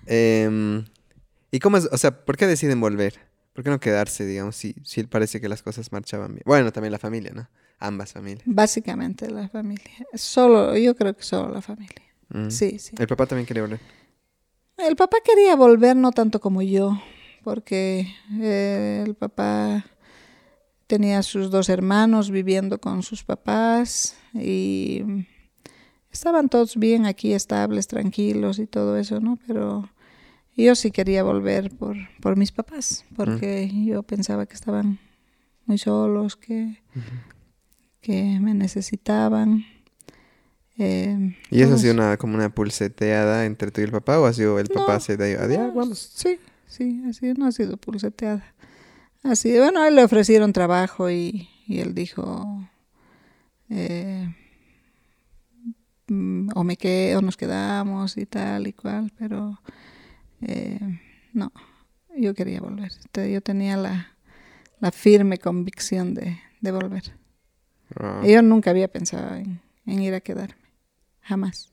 [0.06, 0.84] Em,
[1.50, 1.88] ¿Y cómo es?
[1.92, 3.14] O sea, ¿por qué deciden volver?
[3.52, 6.42] ¿Por qué no quedarse, digamos, si, si parece que las cosas marchaban bien?
[6.44, 7.48] Bueno, también la familia, ¿no?
[7.78, 8.42] Ambas familias.
[8.46, 9.90] Básicamente la familia.
[10.14, 12.02] Solo, yo creo que solo la familia.
[12.28, 12.50] Mm.
[12.50, 12.94] Sí, sí.
[12.98, 13.80] El papá también quería volver.
[14.76, 17.00] El papá quería volver no tanto como yo,
[17.42, 19.86] porque eh, el papá
[20.86, 25.02] tenía sus dos hermanos viviendo con sus papás y
[26.10, 29.38] estaban todos bien aquí, estables, tranquilos y todo eso, ¿no?
[29.46, 29.88] Pero
[30.64, 34.98] yo sí quería volver por, por mis papás, porque yo pensaba que estaban
[35.66, 36.82] muy solos, que,
[38.00, 39.64] que me necesitaban.
[40.78, 44.26] Eh, ¿Y eso ha sido una, como una pulseteada entre tú y el papá o
[44.26, 45.36] ha sido el papá No, se de
[45.74, 46.12] vamos?
[46.14, 48.54] Sí, sí, así no ha sido pulseteada.
[49.22, 52.68] Así, bueno, a él le ofrecieron trabajo y, y él dijo,
[53.70, 54.32] eh,
[56.06, 59.60] mm, o me quedo, o nos quedamos y tal y cual, pero
[60.42, 60.80] eh,
[61.32, 61.52] no,
[62.16, 62.92] yo quería volver.
[63.14, 64.16] Yo tenía la,
[64.80, 67.04] la firme convicción de, de volver.
[67.96, 70.56] Ah, Yo nunca había pensado en, en ir a quedarme,
[71.22, 71.72] jamás.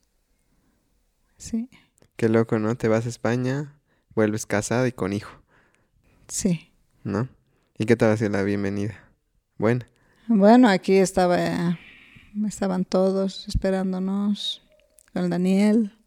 [1.38, 1.70] Sí,
[2.16, 2.76] Qué loco, ¿no?
[2.76, 3.80] Te vas a España,
[4.16, 5.44] vuelves casada y con hijo,
[6.28, 6.70] sí.
[7.04, 7.30] ¿no?
[7.78, 8.96] ¿Y qué tal ha sido la bienvenida?
[9.58, 9.88] Buena.
[10.28, 11.80] Bueno, aquí estaba,
[12.48, 14.62] estaban todos esperándonos,
[15.14, 15.98] con el Daniel,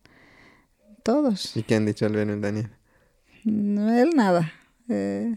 [1.07, 1.57] todos.
[1.57, 2.71] ¿Y qué han dicho Albeno y el Daniel?
[3.45, 4.53] No, él nada.
[4.89, 5.37] eh,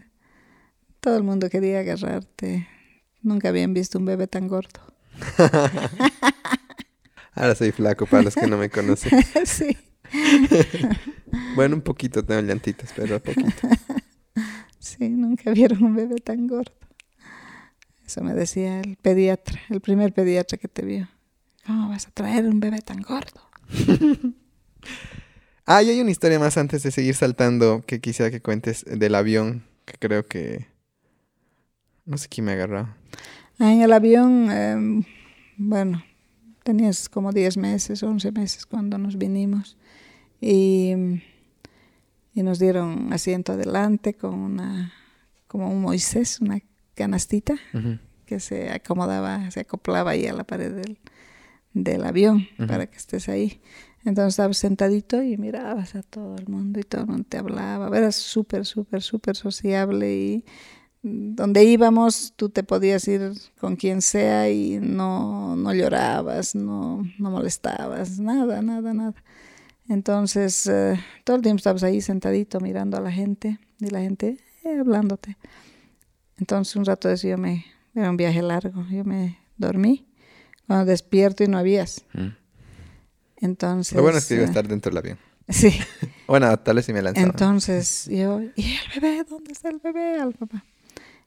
[0.98, 2.66] todo el mundo quería agarrarte.
[3.22, 4.80] Nunca habían visto un bebé tan gordo.
[7.34, 9.12] Ahora soy flaco para los que no me conocen.
[9.44, 9.76] sí.
[11.54, 13.68] Bueno, un poquito tengo llantitas, pero poquito.
[14.80, 16.74] Sí, nunca vieron un bebé tan gordo.
[18.04, 21.08] Eso me decía el pediatra, el primer pediatra que te vio.
[21.64, 23.40] ¿Cómo vas a traer un bebé tan gordo?
[25.72, 29.14] Ah, y hay una historia más antes de seguir saltando que quisiera que cuentes del
[29.14, 30.66] avión, que creo que...
[32.04, 32.88] No sé quién me agarró.
[33.60, 35.04] Ah, en el avión, em,
[35.56, 36.02] bueno,
[36.64, 39.76] tenías como 10 meses, 11 meses cuando nos vinimos.
[40.40, 40.92] Y,
[42.34, 44.92] y nos dieron asiento adelante con una,
[45.46, 46.58] como un Moisés, una
[46.96, 47.54] canastita
[48.26, 50.98] que se acomodaba, se acoplaba ahí a la pared del,
[51.74, 53.60] del avión para que estés ahí.
[54.04, 57.96] Entonces estabas sentadito y mirabas a todo el mundo y todo el mundo te hablaba.
[57.96, 60.44] Eras súper, súper, súper sociable y
[61.02, 67.30] donde íbamos tú te podías ir con quien sea y no, no llorabas, no, no
[67.30, 69.14] molestabas, nada, nada, nada.
[69.88, 74.38] Entonces eh, todo el tiempo estabas ahí sentadito mirando a la gente y la gente
[74.64, 75.36] eh, hablándote.
[76.38, 77.64] Entonces un rato de eso yo me,
[77.94, 80.06] era un viaje largo, yo me dormí.
[80.66, 82.04] Cuando despierto y no habías.
[82.12, 82.39] Mm.
[83.40, 83.94] Entonces.
[83.94, 85.18] Lo bueno es que iba a eh, estar dentro del avión.
[85.48, 85.72] Sí.
[86.30, 87.26] Bueno, tal vez si me lanzaba.
[87.26, 89.24] Entonces yo, ¿y el bebé?
[89.28, 90.20] ¿Dónde está el bebé?
[90.20, 90.64] Al papá.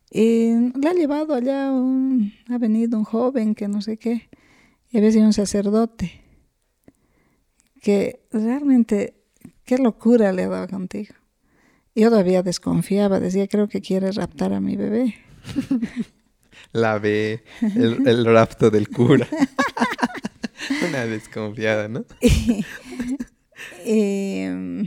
[0.09, 4.29] Y le ha llevado allá un, ha venido un joven que no sé qué,
[4.91, 6.21] y había sido un sacerdote,
[7.81, 9.15] que realmente,
[9.65, 11.15] qué locura le ha dado contigo.
[11.95, 15.15] Yo todavía desconfiaba, decía, creo que quiere raptar a mi bebé.
[16.71, 19.27] La ve, el, el rapto del cura.
[20.89, 22.05] Una desconfiada, ¿no?
[22.21, 22.65] Y,
[23.85, 24.83] y, mm,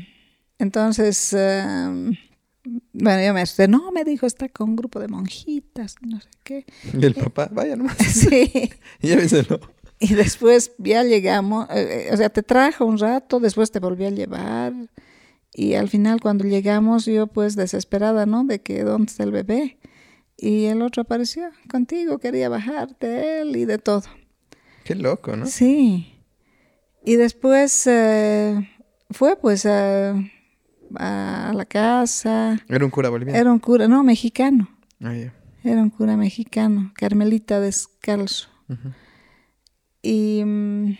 [0.58, 2.16] entonces, em,
[2.92, 6.28] bueno, yo me asusté, no, me dijo, está con un grupo de monjitas, no sé
[6.42, 6.66] qué.
[6.92, 7.96] Y el papá, vaya nomás.
[8.06, 8.70] Sí.
[9.00, 9.60] Lléveselo.
[9.98, 14.04] Y después ya llegamos, eh, eh, o sea, te trajo un rato, después te volví
[14.04, 14.74] a llevar.
[15.52, 18.44] Y al final cuando llegamos yo pues desesperada, ¿no?
[18.44, 19.78] De que dónde está el bebé.
[20.36, 24.02] Y el otro apareció contigo, quería bajarte él y de todo.
[24.86, 25.46] Qué loco, ¿no?
[25.46, 26.14] Sí.
[27.04, 28.70] Y después eh,
[29.10, 30.14] fue pues a,
[30.94, 32.60] a la casa.
[32.68, 33.36] Era un cura boliviano.
[33.36, 34.70] Era un cura, no, mexicano.
[35.00, 35.34] Ya.
[35.64, 38.48] Era un cura mexicano, Carmelita Descalzo.
[40.02, 40.96] Y mm,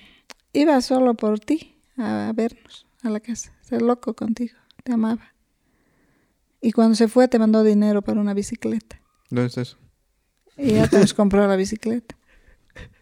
[0.52, 3.52] iba solo por ti a vernos a la casa.
[3.60, 5.32] Ser loco contigo, te amaba.
[6.60, 9.00] Y cuando se fue te mandó dinero para una bicicleta.
[9.30, 9.78] ¿Dónde está eso?
[10.56, 12.15] Y ya te compró la bicicleta.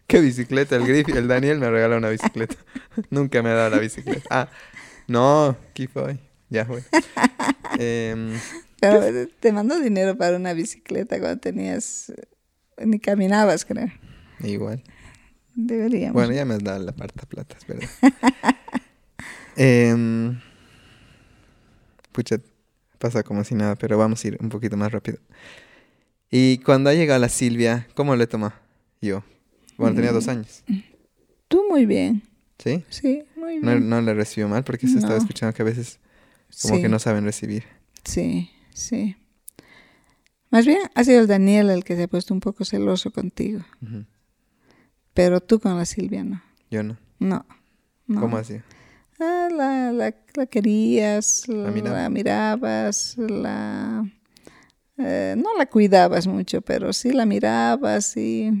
[0.07, 0.75] ¿Qué bicicleta?
[0.75, 2.55] El Griffith, el Daniel me regaló una bicicleta.
[3.09, 4.27] Nunca me ha dado la bicicleta.
[4.29, 4.49] Ah,
[5.07, 6.19] no, ¿qué fue?
[6.49, 6.83] Ya fue.
[7.79, 8.33] Em,
[8.79, 12.09] Pero eh, te mandó dinero para una bicicleta cuando tenías...
[12.11, 13.91] eh, Ni caminabas, creo.
[14.41, 14.83] igual.
[15.55, 16.13] Deberíamos.
[16.13, 17.89] Bueno, ya me has dado la parte plata, es verdad.
[19.57, 20.37] Em,
[22.11, 22.37] pucha,
[22.99, 25.17] pasa como si nada, pero vamos a ir un poquito más rápido.
[26.29, 28.59] Y cuando ha llegado la Silvia, ¿cómo le toma?
[29.01, 29.23] Yo.
[29.77, 30.63] Bueno, tenía dos años.
[31.47, 32.23] Tú muy bien.
[32.59, 32.83] ¿Sí?
[32.89, 33.89] Sí, muy No, bien.
[33.89, 35.19] no le recibió mal porque se estaba No.
[35.21, 35.99] escuchando que a veces
[36.61, 36.81] como Sí.
[36.81, 37.63] que no saben recibir.
[38.03, 39.15] Sí, sí.
[40.49, 43.61] Más bien ha sido el Daniel el que se ha puesto un poco celoso contigo.
[45.13, 46.41] Pero tú con la Silvia no.
[46.71, 46.97] Yo no.
[47.19, 47.45] No.
[48.07, 48.21] no.
[48.21, 48.61] ¿Cómo así?
[49.19, 52.01] Ah, la, la, la querías, la, miraba.
[52.01, 54.05] la mirabas, la...
[54.97, 58.51] eh, no la cuidabas mucho, pero sí la mirabas y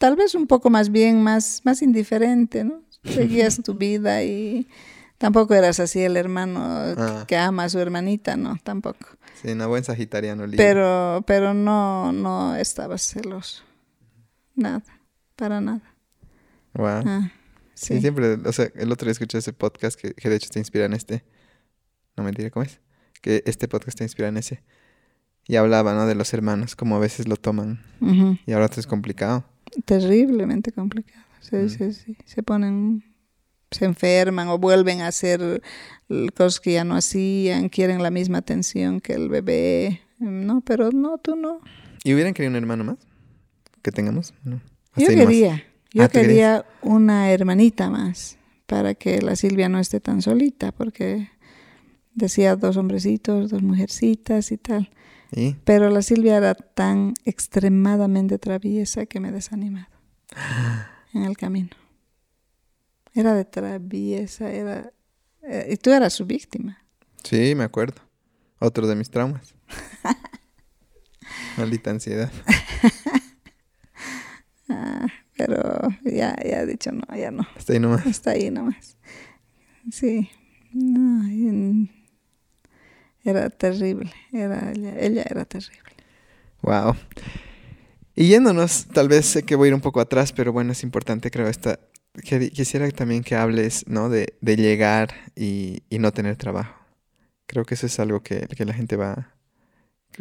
[0.00, 2.80] tal vez un poco más bien, más, más indiferente, ¿no?
[3.04, 4.66] Seguías tu vida y
[5.18, 7.24] tampoco eras así el hermano Ah.
[7.28, 9.06] que ama a su hermanita, no, tampoco.
[9.42, 10.64] Sí, una buen sagitariano libre.
[10.64, 13.62] Pero, pero no, no estabas celoso.
[14.54, 14.82] Nada,
[15.36, 15.82] para nada.
[16.74, 17.02] Wow.
[17.06, 17.32] Ah,
[17.74, 18.00] Sí.
[18.00, 20.84] siempre, o sea, el otro día escuché ese podcast que, que de hecho te inspira
[20.86, 21.24] en este.
[22.16, 22.80] No mentira, ¿cómo es?
[23.22, 24.62] Que este podcast te inspira en ese.
[25.46, 26.06] Y hablaba, ¿no?
[26.06, 27.82] De los hermanos, como a veces lo toman.
[28.46, 29.44] Y ahora es complicado.
[29.84, 31.24] Terriblemente complicado.
[31.40, 31.68] Sí, Mm.
[31.68, 32.16] sí, sí.
[32.24, 33.04] Se ponen,
[33.70, 35.62] se enferman o vuelven a hacer
[36.36, 40.00] cosas que ya no hacían, quieren la misma atención que el bebé.
[40.18, 41.60] No, pero no, tú no.
[42.04, 42.96] ¿Y hubieran querido un hermano más?
[43.82, 44.34] ¿Que tengamos?
[44.44, 44.60] No.
[44.96, 48.36] Yo quería, yo Ah, ¿tú quería una hermanita más
[48.66, 51.28] para que la Silvia no esté tan solita, porque
[52.14, 54.90] decía dos hombrecitos, dos mujercitas y tal.
[55.32, 55.54] ¿Y?
[55.64, 59.86] Pero la Silvia era tan extremadamente traviesa que me he desanimado
[61.14, 61.70] en el camino.
[63.14, 64.92] Era de traviesa, era...
[65.42, 66.84] eh, y tú eras su víctima.
[67.24, 68.00] Sí, me acuerdo.
[68.58, 69.54] Otro de mis traumas.
[71.56, 72.30] Maldita ansiedad.
[74.72, 77.44] Ah, pero ya, ya he dicho no, ya no.
[77.56, 78.06] Hasta ahí nomás.
[78.06, 78.96] Está ahí nomás.
[79.90, 80.30] Sí.
[80.72, 81.90] No, y-
[83.24, 84.10] era terrible.
[84.32, 85.90] Era, ella, ella era terrible.
[86.62, 86.94] Wow.
[88.14, 90.82] Y yéndonos, tal vez sé que voy a ir un poco atrás, pero bueno, es
[90.82, 91.78] importante, creo, esta...
[92.24, 94.08] que- Quisiera también que hables, ¿no?
[94.08, 96.74] De, de llegar y, y no tener trabajo.
[97.46, 99.34] Creo que eso es algo que, que la gente va...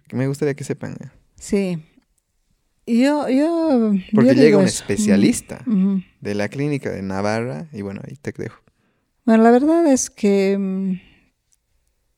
[0.07, 0.93] que me gustaría que sepan.
[0.93, 1.09] ¿eh?
[1.35, 1.83] Sí.
[2.87, 3.93] Yo, yo.
[4.15, 4.81] Porque yo llega un eso.
[4.81, 5.63] especialista
[6.21, 8.61] de la clínica de Navarra y bueno, ahí te dejo.
[9.25, 10.93] Bueno, la verdad es que mm,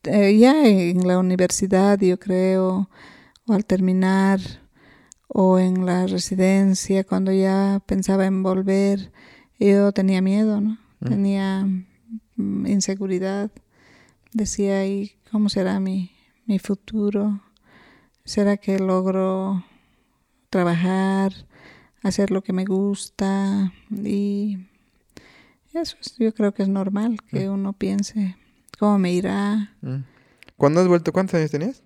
[0.03, 2.89] eh, ya en la universidad, yo creo,
[3.47, 4.39] o al terminar,
[5.27, 9.11] o en la residencia, cuando ya pensaba en volver,
[9.59, 10.77] yo tenía miedo, ¿no?
[10.99, 11.07] Mm.
[11.07, 11.67] Tenía
[12.35, 13.51] mm, inseguridad.
[14.33, 16.11] Decía, ¿y cómo será mi,
[16.45, 17.41] mi futuro?
[18.25, 19.63] ¿Será que logro
[20.49, 21.31] trabajar,
[22.03, 23.71] hacer lo que me gusta?
[23.89, 24.57] Y
[25.73, 28.35] eso es- yo creo que es normal que uno piense,
[28.81, 29.75] ¿cómo me irá?
[29.81, 29.97] Mm.
[30.57, 31.13] ¿Cuándo has vuelto?
[31.13, 31.83] ¿Cuántos años tenías?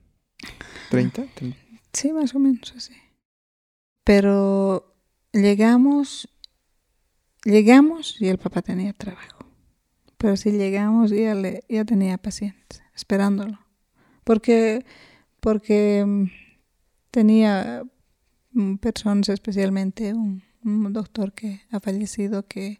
[0.89, 1.27] ¿30?
[1.35, 1.53] Tre-
[1.91, 2.93] Sí, más o menos así.
[4.05, 4.95] Pero
[5.33, 6.29] llegamos,
[7.43, 9.45] llegamos y el papá tenía trabajo.
[10.17, 13.59] Pero si llegamos ya, le, ya tenía pacientes esperándolo.
[14.23, 14.85] Porque,
[15.41, 16.25] porque mm,
[17.11, 17.83] tenía
[18.51, 22.79] mm, personas, especialmente un, un doctor que ha fallecido, que,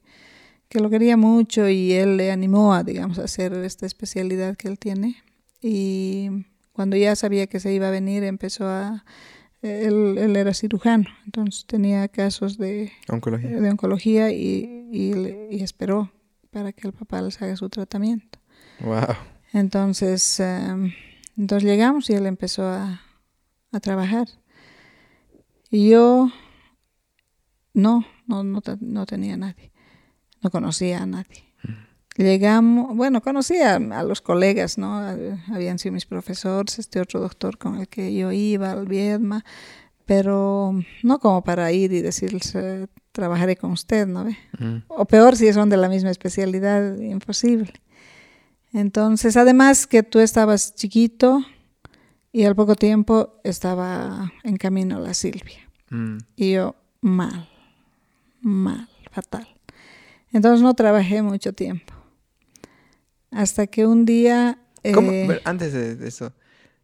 [0.69, 4.67] que lo quería mucho y él le animó a, digamos, a hacer esta especialidad que
[4.67, 5.15] él tiene.
[5.61, 6.29] Y
[6.73, 9.03] cuando ya sabía que se iba a venir, empezó a...
[9.61, 13.49] Él, él era cirujano, entonces tenía casos de, Oncología.
[13.49, 16.11] de oncología y, y, le- y esperó
[16.51, 18.37] para que el papá les haga su tratamiento.
[18.81, 19.15] Wow.
[19.53, 20.91] Entonces, em,
[21.35, 23.01] entonces llegamos y él empezó a,
[23.71, 24.27] a trabajar.
[25.71, 26.29] Y yo
[27.73, 29.71] no, no, no, no tenía nadie,
[30.45, 31.43] no conocía a nadie.
[32.17, 34.99] Llegamos, bueno, conocía a los colegas, ¿no?
[35.51, 39.43] Habían sido mis profesores, este otro doctor con el que yo iba, al Viedma,
[40.05, 42.55] pero no como para ir y decirles,
[43.11, 44.38] trabajaré con usted, ¿no ve?
[44.59, 44.84] Mm.
[44.88, 47.73] O peor si son de la misma especialidad, imposible.
[48.72, 51.43] Entonces, además que tú estabas chiquito
[52.31, 55.67] y al poco tiempo estaba en camino la Silvia.
[55.89, 56.17] Mm.
[56.35, 57.49] Y yo mal,
[58.41, 59.55] mal, fatal.
[60.36, 61.94] Entonces no trabajé mucho tiempo.
[63.32, 64.60] Hasta que un día...
[64.94, 66.34] ¿Cómo- eh, antes de de eso,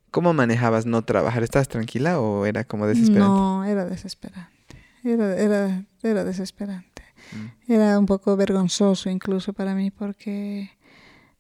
[0.10, 1.44] ¿cómo manejabas no trabajar?
[1.44, 3.20] ¿Estabas tranquila o era como desesperante?
[3.42, 4.78] No, era desesperante.
[5.04, 7.04] Era, era, era desesperante.
[7.34, 7.72] Mm.
[7.74, 10.72] Era un poco vergonzoso incluso para mí porque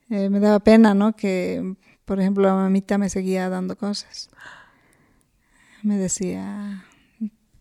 [0.09, 1.15] eh, me daba pena, ¿no?
[1.15, 4.29] Que, por ejemplo, la mamita me seguía dando cosas.
[5.81, 6.83] Me decía,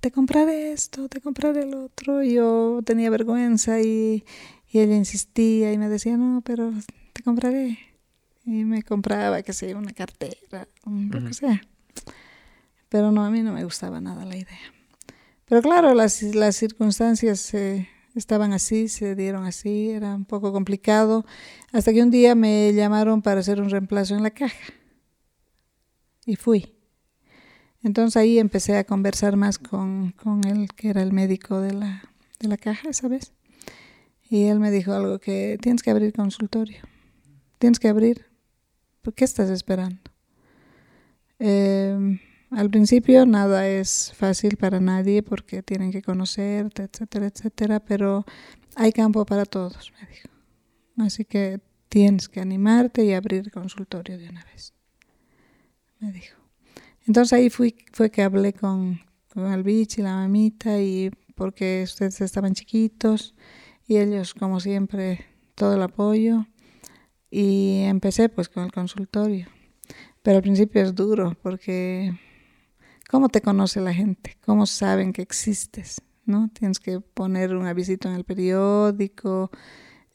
[0.01, 2.23] te compraré esto, te compraré el otro.
[2.23, 4.25] Y yo tenía vergüenza y,
[4.71, 6.73] y ella insistía y me decía, no, pero
[7.13, 7.79] te compraré.
[8.45, 11.29] Y me compraba, qué sé, una cartera, un- lo Ujú.
[11.29, 11.61] que sea.
[12.89, 14.59] Pero no, a mí no me gustaba nada la idea.
[15.47, 21.25] Pero claro, las, las circunstancias eh, estaban así, se dieron así, era un poco complicado,
[21.73, 24.73] hasta que un día me llamaron para hacer un reemplazo en la caja.
[26.27, 26.75] Y fui.
[27.83, 32.03] Entonces ahí empecé a conversar más con, con él, que era el médico de la,
[32.39, 33.33] de la caja, ¿sabes?
[34.29, 36.83] Y él me dijo algo que tienes que abrir consultorio.
[37.59, 38.27] Tienes que abrir.
[39.03, 40.01] ¿Por qué estás esperando?
[41.39, 42.21] Eh,
[42.51, 48.25] al principio nada es fácil para nadie porque tienen que conocerte, etcétera, etcétera, pero
[48.77, 50.29] hay campo para todos, me dijo.
[50.99, 54.75] Así que tienes que animarte y abrir consultorio de una vez,
[56.01, 56.40] me dijo.
[57.07, 59.01] Entonces ahí fui, fue que hablé con,
[59.35, 63.35] el bicho y la mamita y porque ustedes estaban chiquitos
[63.87, 65.25] y ellos como siempre
[65.55, 66.47] todo el apoyo
[67.31, 69.47] y empecé pues con el consultorio.
[70.23, 72.13] Pero al principio es duro porque
[73.11, 74.37] ¿cómo te conoce la gente?
[74.45, 76.03] ¿Cómo saben que existes?
[76.27, 76.51] ¿No?
[76.53, 79.51] Tienes que poner un avisito en el periódico,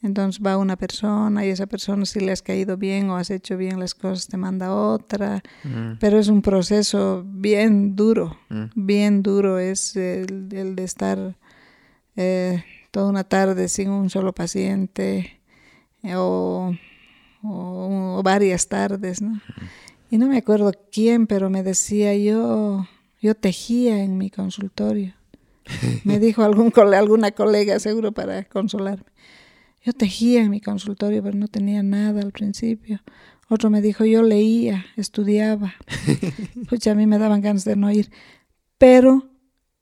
[0.01, 3.57] entonces va una persona y esa persona si le has caído bien o has hecho
[3.57, 5.97] bien las cosas te manda otra, Mm.
[5.99, 8.63] pero es un proceso bien duro, Mm.
[8.75, 11.35] bien duro es el, el de estar
[12.17, 15.39] eh, toda una tarde sin un solo paciente
[16.03, 16.73] eh, o,
[17.43, 19.41] o- o varias tardes, ¿no?
[20.11, 22.87] Y no me acuerdo quién, pero me decía yo,
[23.21, 25.13] yo tejía en mi consultorio.
[26.05, 29.03] Me dijo algún alguna colega seguro para consolarme.
[29.85, 33.01] Yo tejía en mi consultorio, pero no tenía nada al principio.
[33.49, 35.75] Otro me dijo, yo leía, estudiaba.
[36.69, 38.09] Pucha, a mí me daban ganas de no ir.
[38.79, 39.29] Pero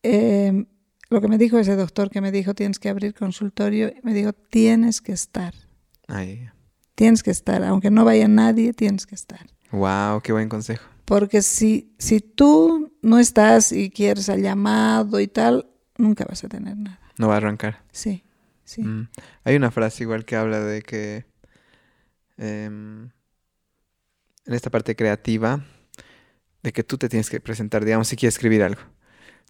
[0.04, 0.66] eh,
[1.10, 4.34] lo que me dijo ese doctor que me dijo, tienes que abrir consultorio, me dijo,
[4.34, 5.54] tienes que estar.
[6.08, 6.50] Ay,
[6.96, 9.48] Tienes que estar, aunque no vaya nadie, tienes que estar.
[9.72, 10.84] wow, qué buen consejo.
[11.06, 15.66] Porque si, si tú no estás y quieres al llamado y tal,
[15.98, 17.00] nunca vas a tener nada.
[17.18, 17.82] No va a arrancar.
[17.92, 18.24] Sí,
[18.66, 18.84] sí.
[18.84, 19.10] Mm.
[19.44, 21.26] Hay una frase igual que habla de que
[22.38, 23.10] em,
[24.46, 25.64] en esta parte creativa,
[26.62, 28.82] de que tú te tienes que presentar, digamos, si quieres escribir algo.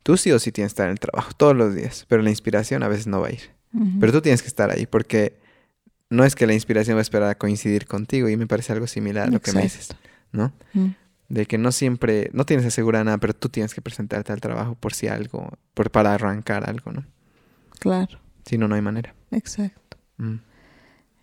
[0.03, 2.29] Tú sí o sí tienes que estar en el trabajo todos los días, pero la
[2.29, 3.51] inspiración a veces no va a ir.
[3.99, 5.39] Pero tú tienes que estar ahí porque
[6.11, 8.85] no es que la inspiración va a esperar a coincidir contigo y me parece algo
[8.85, 9.95] similar a lo que me dices.
[10.31, 10.53] ¿no?
[10.73, 10.89] Mm,
[11.29, 14.75] De que no siempre, no tienes asegurada nada, pero tú tienes que presentarte al trabajo
[14.75, 17.05] por si algo, por, para arrancar algo, ¿no?
[17.79, 19.15] Claro, Si no, no hay manera.
[19.31, 19.97] exacto.
[20.17, 20.37] Mm.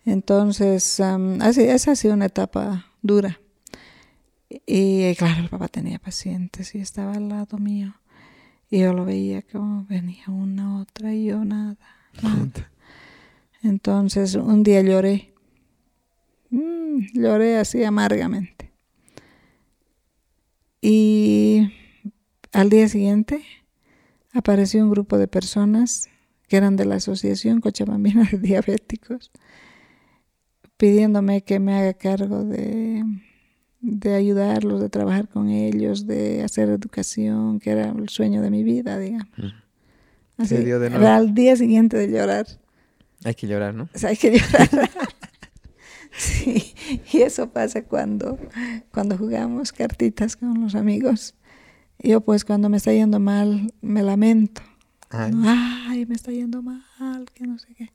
[0.05, 3.39] Entonces, am, así, esa ha sido una etapa dura.
[4.49, 7.93] Y claro, el papá tenía pacientes y estaba al lado mío.
[8.69, 11.77] Y yo lo veía como venía una, otra y yo nada.
[12.21, 12.71] nada.
[13.63, 15.33] Entonces, un día lloré.
[16.49, 18.71] Mm, lloré así amargamente.
[20.81, 21.71] Y
[22.51, 23.43] al día siguiente
[24.33, 26.09] apareció un grupo de personas
[26.51, 29.31] que eran de la Asociación Cochabambina de Diabéticos,
[30.75, 33.05] pidiéndome que me haga cargo de,
[33.79, 38.65] de ayudarlos, de trabajar con ellos, de hacer educación, que era el sueño de mi
[38.65, 39.29] vida, digamos.
[40.43, 41.07] Se dio de nuevo.
[41.07, 42.45] al día siguiente de llorar,
[43.23, 43.87] Hay que llorar, ¿no?
[43.95, 44.89] o sea, hay que llorar.
[46.11, 46.73] sí,
[47.13, 48.37] y eso pasa cuando,
[48.91, 51.33] cuando jugamos cartitas con los amigos.
[51.97, 54.61] Yo pues cuando me está yendo mal me lamento.
[55.11, 55.31] Ay.
[55.45, 57.91] Ay, me está yendo mal, que no sé qué.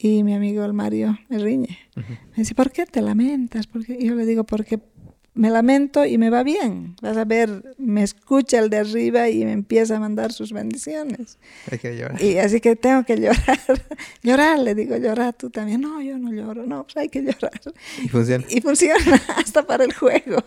[0.00, 1.78] Y mi amigo el Mario me riñe.
[1.96, 2.12] ujú.
[2.12, 3.66] Me dice, ¿por qué te lamentas?
[3.66, 4.78] Porque yo le digo, porque
[5.34, 6.96] me lamento y me va bien.
[7.02, 11.38] Vas a ver, me escucha el de arriba y me empieza a mandar sus bendiciones.
[11.70, 12.22] Hay que llorar.
[12.22, 13.60] Y así que tengo que llorar.
[14.22, 15.80] llorar, le digo, llorar tú también.
[15.80, 16.66] No, yo no lloro.
[16.66, 17.60] No, pues hay que llorar.
[18.02, 18.44] Y funciona.
[18.48, 20.38] Y funciona hasta para el juego.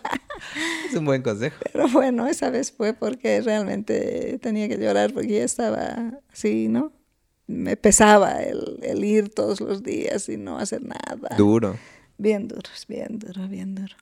[0.89, 1.57] Es un buen consejo.
[1.71, 6.93] Pero bueno, esa vez fue porque realmente tenía que llorar porque ya estaba así, ¿no?
[7.45, 11.35] Me pesaba el, el ir todos los días y no hacer nada.
[11.37, 11.77] Duro.
[12.17, 13.95] Bien duros, bien duro, bien duro.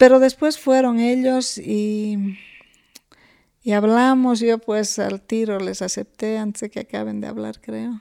[0.00, 2.38] Pero después fueron ellos y,
[3.62, 4.40] y hablamos.
[4.40, 8.00] Yo pues al tiro les acepté antes de que acaben de hablar, creo.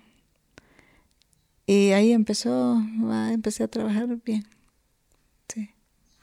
[1.65, 2.81] Y ahí empezó,
[3.29, 4.47] empecé a trabajar bien.
[5.49, 5.71] Sí.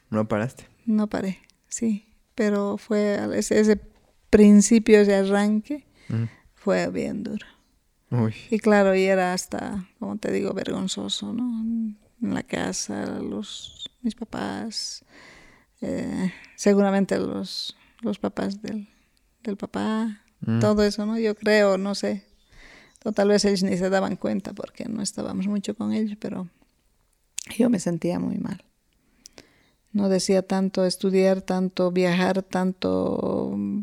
[0.09, 0.67] No paraste.
[0.87, 3.79] No paré, sí, pero fue ese, ese
[4.31, 5.85] principio, ese arranque,
[6.55, 7.45] fue bien duro.
[8.11, 8.35] Uy.
[8.51, 11.61] Y claro, y era hasta, como te digo, vergonzoso, ¿no?
[12.23, 15.05] En la casa, los, mis papás,
[15.87, 18.89] eh, seguramente los, los papás del,
[19.43, 20.61] del papá, Mm.
[20.61, 21.19] todo eso, ¿no?
[21.19, 22.25] Yo creo, no sé.
[23.05, 26.49] O tal vez ellos ni se daban cuenta porque no estábamos mucho con ellos, pero
[27.57, 28.65] yo me sentía muy mal.
[29.93, 33.83] No decía tanto estudiar, tanto viajar, tanto mm,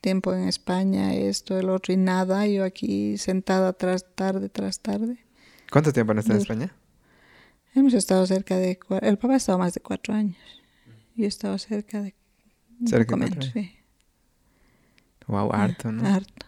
[0.00, 2.46] tiempo en España, esto, el otro y nada.
[2.46, 5.18] Yo aquí sentada tras tarde tras tarde.
[5.70, 6.42] ¿Cuánto tiempo no estás en.
[6.42, 6.72] España?
[7.74, 8.78] Hemos estado cerca de...
[9.02, 10.38] El papá ha estado más de cuatro años.
[11.16, 12.14] Yo he estado cerca de...
[12.84, 13.72] Cerca de menos, sí.
[15.26, 16.06] Wow, harto, ¿no?
[16.06, 16.46] Harto.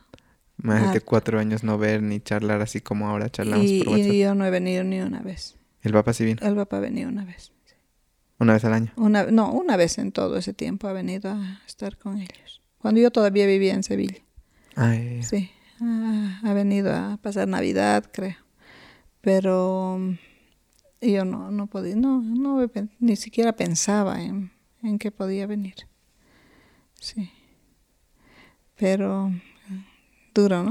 [0.59, 4.12] Más de cuatro años no ver ni charlar así como ahora charlamos Y, por WhatsApp.
[4.12, 5.57] y yo no he venido ni una vez.
[5.82, 6.45] El papá sí vino.
[6.47, 7.53] El papá ha venido una vez.
[8.40, 8.93] Una vez al año.
[8.97, 12.61] Una, no, una vez en todo ese tiempo ha venido a estar con ellos.
[12.78, 14.19] Cuando yo todavía vivía en Sevilla.
[14.77, 15.51] Ay, Sí,
[15.81, 18.36] ah, ha venido a pasar Navidad, creo.
[19.20, 19.99] Pero
[21.01, 22.65] yo no, no podía, no, no,
[23.01, 24.53] ni siquiera pensaba en,
[24.89, 25.74] en que podía venir.
[27.01, 27.31] Sí.
[28.77, 29.85] Pero mm,
[30.35, 30.70] duro, ¿no?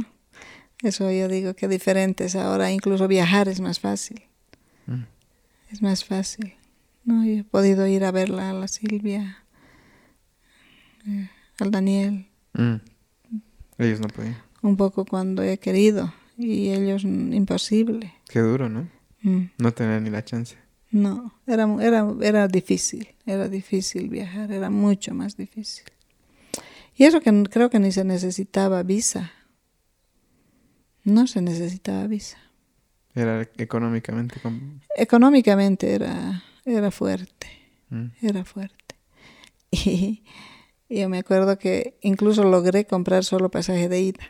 [0.84, 2.36] Eso yo digo que diferentes.
[2.36, 4.22] Ahora incluso viajar es más fácil.
[4.86, 5.04] Mm.
[5.72, 6.54] Es más fácil.
[7.04, 9.44] No, yo he podido ir a verla a la Silvia,
[11.08, 11.30] eh,
[11.60, 12.78] al Daniel, Mm.
[13.78, 14.36] Ellos no podían.
[14.64, 18.14] un poco cuando he querido y ellos imposible.
[18.28, 18.90] Qué duro, ¿no?
[19.22, 20.58] Mm, No tener ni la chance.
[20.90, 25.86] No, era, era, era difícil, era difícil viajar, era mucho más difícil.
[26.96, 29.32] Y eso que creo que ni se necesitaba visa.
[31.04, 32.38] No se necesitaba visa.
[33.16, 34.36] Era económicamente.
[34.96, 37.48] Económicamente era, era fuerte,
[37.90, 38.08] Mm.
[38.22, 38.96] era fuerte.
[40.90, 44.24] Y yo me acuerdo que incluso logré comprar solo pasaje de ida.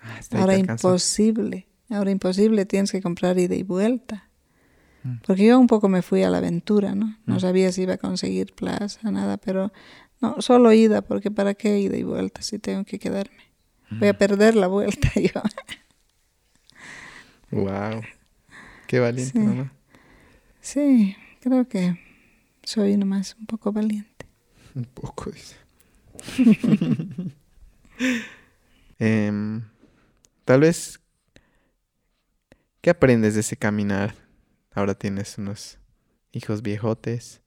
[0.00, 4.25] Ah, Ahora imposible, ahora imposible, tienes que comprar ida y vuelta.
[5.06, 5.20] Mm.
[5.26, 7.16] Porque yo un poco me fui a la aventura, ¿no?
[7.26, 7.40] No Mm.
[7.40, 9.72] sabía si iba a conseguir plaza, nada, pero
[10.20, 13.36] no, solo ida, porque ¿para qué ida y vuelta si tengo que quedarme?
[13.90, 14.10] Voy Mm.
[14.10, 15.42] a perder la vuelta yo.
[17.50, 18.02] Wow.
[18.86, 19.38] Qué valiente, Sí.
[19.38, 19.72] mamá.
[20.60, 21.98] Sí, creo que
[22.64, 24.26] soy nomás un poco valiente.
[24.74, 25.56] Un poco, dice.
[28.98, 29.62] Em,
[30.44, 31.00] tal vez,
[32.80, 34.14] ¿qué aprendes de ese caminar?
[34.76, 35.78] Ahora tienes unos
[36.32, 37.40] hijos viejotes,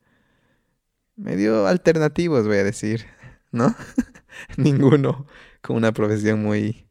[1.16, 3.06] medio alternativos, voy a decir,
[3.52, 3.76] ¿no?
[4.58, 5.28] Ninguno
[5.62, 6.88] con una profesión muy,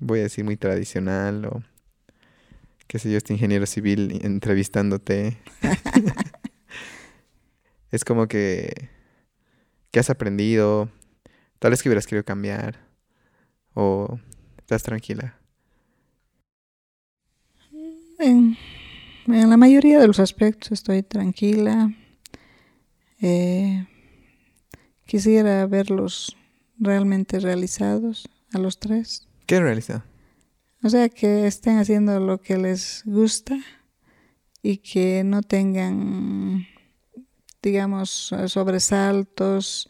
[0.00, 1.62] voy a decir, muy tradicional o
[2.88, 5.38] qué sé yo, este ingeniero civil entrevistándote.
[7.92, 8.90] es como que,
[9.92, 10.90] ¿qué has aprendido?
[11.60, 12.80] Tal vez que hubieras querido cambiar
[13.74, 14.18] o
[14.58, 15.38] estás tranquila.
[19.26, 21.92] En, la mayoría de los aspectos estoy tranquila.
[23.20, 23.86] Eh,
[25.06, 26.36] quisiera verlos
[26.78, 29.28] realmente realizados a los tres.
[29.46, 30.02] ¿Qué realizado?
[30.82, 33.56] O sea, que estén haciendo lo que les gusta
[34.62, 36.66] y que no tengan,
[37.62, 39.88] digamos, sobresaltos,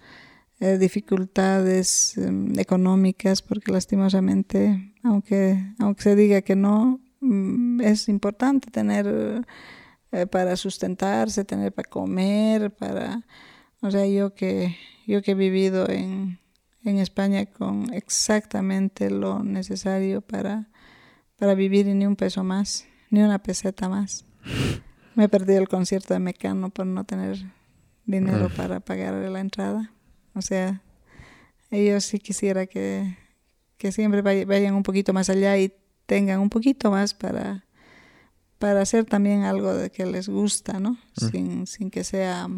[0.60, 7.00] eh, dificultades em, económicas, porque lastimosamente, aunque, aunque se diga que no,
[7.80, 9.44] es importante tener
[10.10, 13.22] eh, para sustentarse, tener para comer, para,
[13.80, 14.76] o sea, yo que,
[15.06, 16.38] yo que he vivido en,
[16.84, 20.68] en España con exactamente lo necesario para
[21.42, 24.24] para vivir y ni un peso más, ni una peseta más.
[25.16, 27.36] Me perdí el concierto de Mecano por no tener
[28.04, 28.52] dinero mm.
[28.56, 29.92] para pagar la entrada.
[30.36, 30.82] O sea,
[31.72, 33.18] ellos sí quisiera que,
[33.76, 35.74] que siempre vayan un poquito más allá y
[36.06, 37.64] tengan un poquito más para,
[38.58, 40.92] para hacer también algo de que les gusta, ¿no?
[41.20, 41.30] Mm.
[41.30, 42.48] Sin, sin, que sea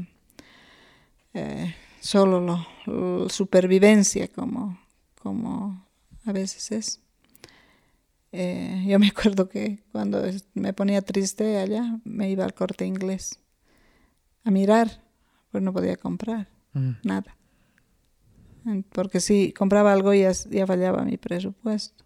[1.34, 2.40] eh, solo
[2.86, 4.78] lo, supervivencia como,
[5.20, 5.84] como
[6.24, 7.00] a veces es.
[8.32, 10.22] Eh, yo me acuerdo que cuando
[10.54, 13.40] me ponía triste allá, me iba al corte inglés
[14.44, 15.02] a mirar,
[15.50, 16.90] pues no podía comprar mm.
[17.02, 17.36] nada.
[18.92, 22.03] Porque si compraba algo ya, ya fallaba mi presupuesto.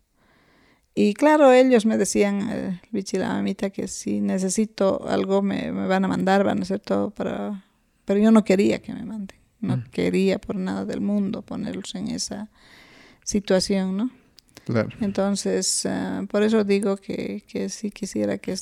[0.94, 5.86] Y claro, ellos me decían, el bichi la mamita, que si necesito algo me, me,
[5.86, 7.64] van a mandar, van a hacer todo para...
[8.04, 9.84] Pero yo no quería que me manden, no mm.
[9.90, 12.48] quería por nada del mundo ponerlos en esa
[13.22, 14.10] situación, ¿no?
[15.00, 18.54] Entonces, ah, por eso digo que, que sí quisiera que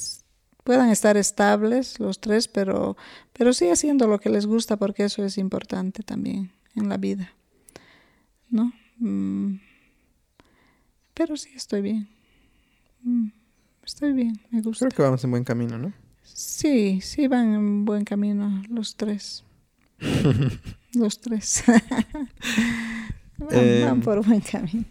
[0.62, 2.96] puedan estar estables los tres, pero,
[3.32, 7.32] pero sí haciendo lo que les gusta, porque eso es importante también en la vida.
[8.50, 8.72] ¿No?
[8.98, 9.60] Mm.
[11.14, 12.15] Pero sí, estoy bien.
[13.06, 13.28] Mm,
[13.84, 14.86] estoy bien, me gusta.
[14.86, 15.92] Creo que vamos en buen camino, ¿no?
[16.24, 19.44] Sí, sí van en buen camino los tres.
[20.92, 21.62] los tres.
[23.38, 24.84] van em, por buen camino.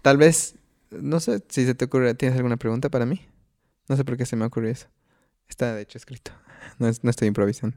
[0.00, 0.54] Tal vez,
[0.90, 3.20] no sé si se te ocurre, ¿tienes alguna pregunta para mí?
[3.90, 4.86] No sé por qué se me ocurrió eso.
[5.46, 6.32] Está de hecho escrito.
[6.78, 7.76] No, no estoy improvisando.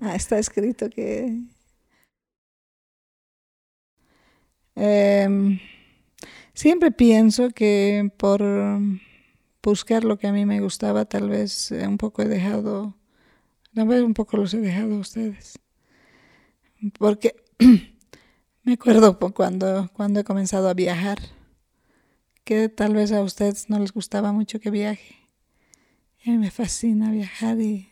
[0.00, 1.42] ah, está escrito que...
[4.76, 5.58] Em,
[6.54, 8.42] siempre pienso que por
[9.62, 12.96] buscar lo que a mí me gustaba, tal vez un poco he dejado,
[13.74, 15.58] tal vez un poco los he dejado a ustedes.
[16.98, 17.36] Porque
[18.64, 21.18] me acuerdo cuando, cuando he comenzado a viajar
[22.44, 25.16] que tal vez a ustedes no les gustaba mucho que viaje.
[26.26, 27.88] A mí me fascina viajar y,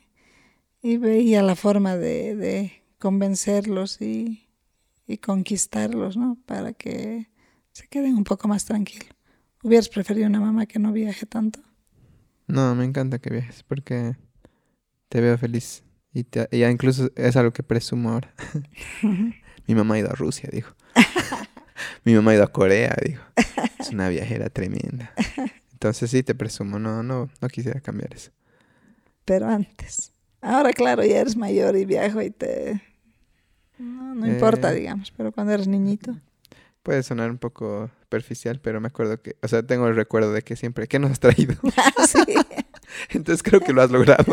[0.82, 4.46] veía la forma de, convencerlos y,
[5.22, 6.38] conquistarlos, ¿no?
[6.46, 7.28] Para que
[7.72, 9.08] se queden un poco más tranquilos.
[9.62, 11.60] ¿Hubieras preferido una mamá que no viaje tanto?
[12.46, 14.16] No, me encanta que viajes porque
[15.08, 15.84] te veo feliz.
[16.12, 18.34] Y ya incluso es algo que presumo ahora.
[19.66, 20.74] Mi mamá ha ido a Rusia, dijo.
[22.04, 23.22] Mi mamá ha ido a Corea, dijo.
[23.78, 25.12] Es una viajera tremenda.
[25.72, 28.32] Entonces sí, te presumo, no, no, no quisiera cambiar eso.
[29.24, 30.12] Pero antes.
[30.40, 32.82] Ahora, claro, ya eres mayor y viejo y te...
[33.78, 36.16] No, importa, eh, digamos, pero cuando eres niñito.
[36.82, 40.42] Puede sonar un poco superficial, pero me acuerdo que, o sea, tengo el recuerdo de
[40.42, 41.54] que siempre, ¿qué nos has traído?
[42.08, 42.34] sí.
[43.10, 44.32] Entonces creo que lo has logrado.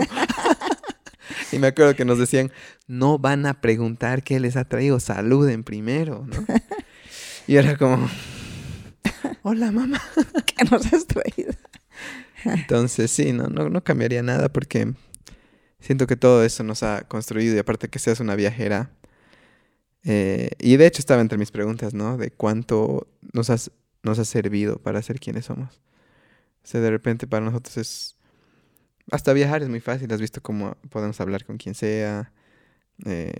[1.51, 2.51] y me acuerdo que nos decían,
[2.87, 6.45] no van a preguntar qué les ha traído, saluden primero, ¿no?
[7.47, 8.09] Y era como,
[9.43, 10.01] hola mamá.
[10.45, 11.53] ¿Qué nos has traído?
[12.43, 14.93] Entonces sí, no, no, no cambiaría nada porque
[15.79, 18.91] siento que todo eso nos ha construido y aparte que seas una viajera.
[20.03, 22.17] Eh, y de hecho estaba entre mis preguntas, ¿no?
[22.17, 23.71] De cuánto nos, has,
[24.03, 25.81] nos ha servido para ser quienes somos.
[26.63, 28.17] O sea, de repente para nosotros es...
[29.09, 32.33] Hasta viajar es muy fácil, has visto cómo podemos hablar con quien sea.
[33.05, 33.31] Eh,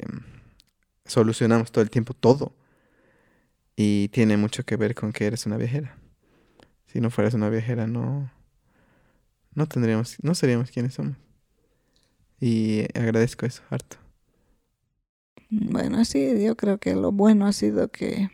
[1.05, 2.53] solucionamos todo el tiempo todo.
[3.75, 5.97] Y tiene mucho que ver con que eres una viajera.
[6.87, 8.31] Si no fueras una viajera, no,
[9.53, 11.17] no tendríamos, no seríamos quienes somos.
[12.39, 13.97] Y agradezco eso, harto.
[15.49, 18.29] Bueno, sí, yo creo que lo bueno ha sido que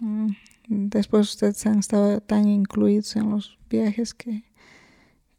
[0.00, 0.28] mm,
[0.68, 4.44] después ustedes han estado tan incluidos en los viajes que,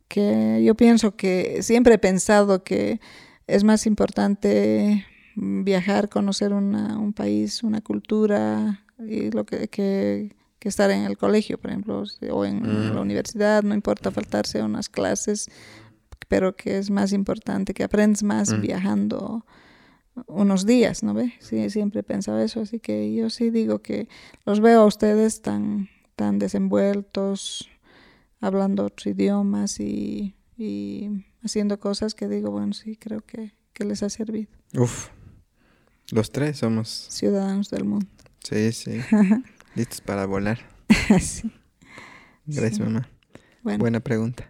[0.07, 2.99] que yo pienso que siempre he pensado que
[3.47, 5.05] es más importante
[5.35, 11.17] viajar, conocer una, un país, una cultura, y lo que, que, que estar en el
[11.17, 12.93] colegio, por ejemplo, o en Mm.
[12.95, 15.47] la universidad, no importa faltarse a unas clases,
[16.27, 18.61] pero que es más importante, que aprendes más Mm.
[18.61, 19.45] viajando
[20.27, 21.33] unos días, ¿no ve?
[21.39, 24.07] Sí, siempre he pensado eso, así que yo sí digo que
[24.45, 27.69] los veo a ustedes tan, tan desenvueltos,
[28.41, 34.03] hablando otros idiomas y, y haciendo cosas que digo, bueno, sí, creo que, que les
[34.03, 34.49] ha servido.
[34.77, 35.09] Uf.
[36.11, 36.89] Los tres somos.
[37.09, 38.07] Ciudadanos del mundo.
[38.43, 38.99] Sí, sí.
[39.75, 40.59] Listos para volar.
[41.19, 41.51] sí.
[42.45, 42.81] Gracias, Sí.
[42.81, 43.09] mamá.
[43.61, 44.49] Bueno, Buena pregunta.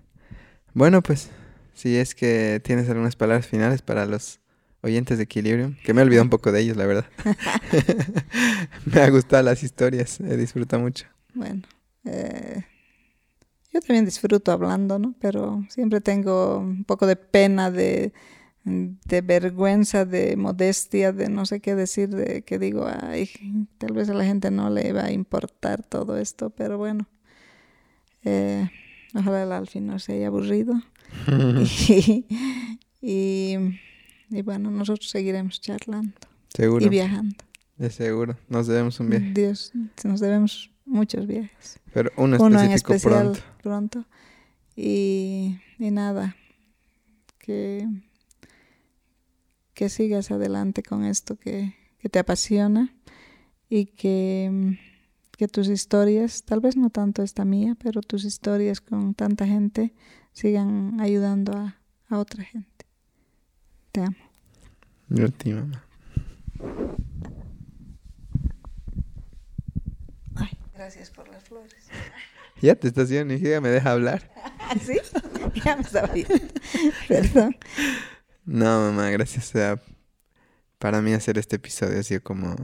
[0.74, 1.30] Bueno, pues,
[1.74, 4.40] si es que tienes algunas palabras finales para los
[4.82, 7.06] oyentes de Equilibrium, que me he olvidado un poco de ellos, la verdad.
[8.86, 11.06] me ha gustado las historias, he disfrutado mucho.
[11.34, 11.64] bueno.
[12.06, 12.64] eh,
[13.72, 15.14] yo también disfruto hablando, ¿no?
[15.20, 18.14] Pero siempre tengo un poco de pena, de,
[18.64, 23.30] de vergüenza, de modestia, de no sé qué decir, de que digo, ay,
[23.78, 27.08] tal vez a la gente no le va a importar todo esto, pero bueno.
[28.24, 28.70] eh,
[29.16, 30.74] ojalá el Alfie no se haya aburrido.
[31.90, 32.26] y,
[33.02, 33.56] y,
[34.30, 36.14] y bueno, nosotros seguiremos charlando
[36.54, 37.36] Seguro, y viajando.
[37.78, 38.38] de seguro.
[38.48, 39.32] Nos debemos un viaje.
[39.34, 39.72] Dios,
[40.04, 41.80] nos debemos muchos viajes.
[41.94, 43.40] Pero uno Uno en especial pronto.
[43.62, 44.06] pronto.
[44.76, 46.36] Y, y nada,
[47.38, 47.88] que,
[49.74, 52.94] que sigas adelante con esto que, que te apasiona
[53.70, 54.78] y que,
[55.38, 59.94] que tus historias, tal vez no tanto esta mía, pero tus historias con tanta gente
[60.34, 61.78] sigan ayudando a,
[62.08, 62.79] a otra gente.
[63.92, 64.16] Te amo.
[65.10, 65.84] Yo a ti, mamá.
[70.36, 71.88] Ay, gracias por las flores.
[72.62, 74.30] Ya te estás yendo, hija, me deja hablar.
[74.86, 75.00] ¿Sí?
[75.64, 76.36] ya me estaba viendo.
[77.08, 77.56] Perdón.
[78.44, 79.48] No, mamá, gracias.
[79.48, 79.82] O sea,
[80.78, 82.56] para mí hacer este episodio ha sido como...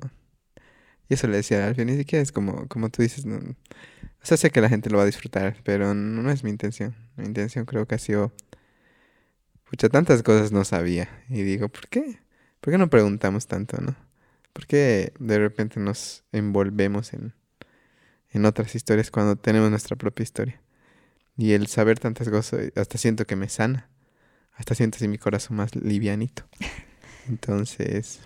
[1.07, 3.37] Y eso le decía al fin, ni siquiera es como, como tú dices, no...
[3.37, 6.93] O sea, sé que la gente lo va a disfrutar, pero no es mi intención.
[7.15, 8.33] Mi intención creo que ha sido...
[9.69, 11.09] Pucha, tantas cosas no sabía.
[11.29, 12.19] Y digo, ¿por qué?
[12.61, 13.95] ¿Por qué no preguntamos tanto, no?
[14.53, 17.33] ¿Por qué de repente nos envolvemos en,
[18.31, 20.61] en otras historias cuando tenemos nuestra propia historia?
[21.37, 23.89] Y el saber tantas cosas, hasta siento que me sana
[24.57, 26.43] hasta siento así mi corazón más livianito.
[27.27, 28.21] Entonces,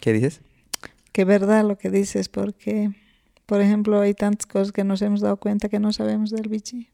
[0.00, 0.40] ¿qué dices?
[1.12, 2.90] que verdad lo que dices, porque,
[3.46, 6.88] por ejemplo, hay tantas cosas que nos hemos dado cuenta que no sabemos del bichi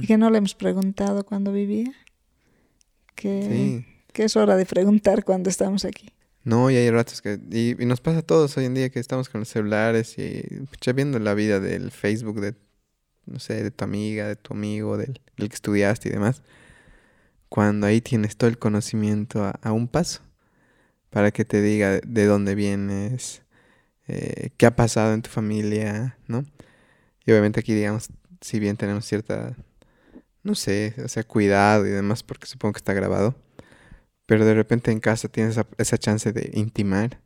[0.00, 1.92] y que no le hemos preguntado cuando vivía,
[3.14, 3.86] que, Sí.
[4.12, 6.10] que es hora de preguntar cuando estamos aquí.
[6.44, 7.38] No, y hay ratos que...
[7.50, 10.42] Y, y nos pasa a todos hoy en día que estamos con los celulares y
[10.70, 12.54] pucha, viendo la vida del Facebook de,
[13.26, 16.42] no sé, de tu amiga, de tu amigo, del, del que estudiaste y demás.
[17.48, 20.20] Cuando ahí tienes todo el conocimiento a, a un paso
[21.10, 23.42] para que te diga de, de dónde vienes,
[24.08, 26.44] eh, qué ha pasado en tu familia, ¿no?
[27.24, 28.08] Y obviamente aquí, digamos,
[28.42, 29.56] si bien tenemos cierta,
[30.44, 33.34] no sé, o sea, cuidado y demás, porque supongo que está grabado,
[34.26, 37.20] pero de repente en casa tienes esa, esa chance de intimar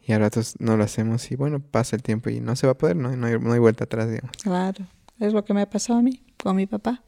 [0.00, 2.72] y a ratos no lo hacemos y bueno, pasa el tiempo y no se va
[2.72, 4.36] a poder, no, no, hay, no hay vuelta atrás, digamos.
[4.42, 4.86] Claro,
[5.20, 7.02] es lo que me ha pasado a mí con mi papá,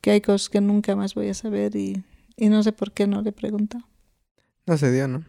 [0.00, 2.04] que hay cosas que nunca más voy a saber y,
[2.36, 3.84] y no sé por qué no le he preguntado.
[4.66, 5.24] No se dio, ¿no?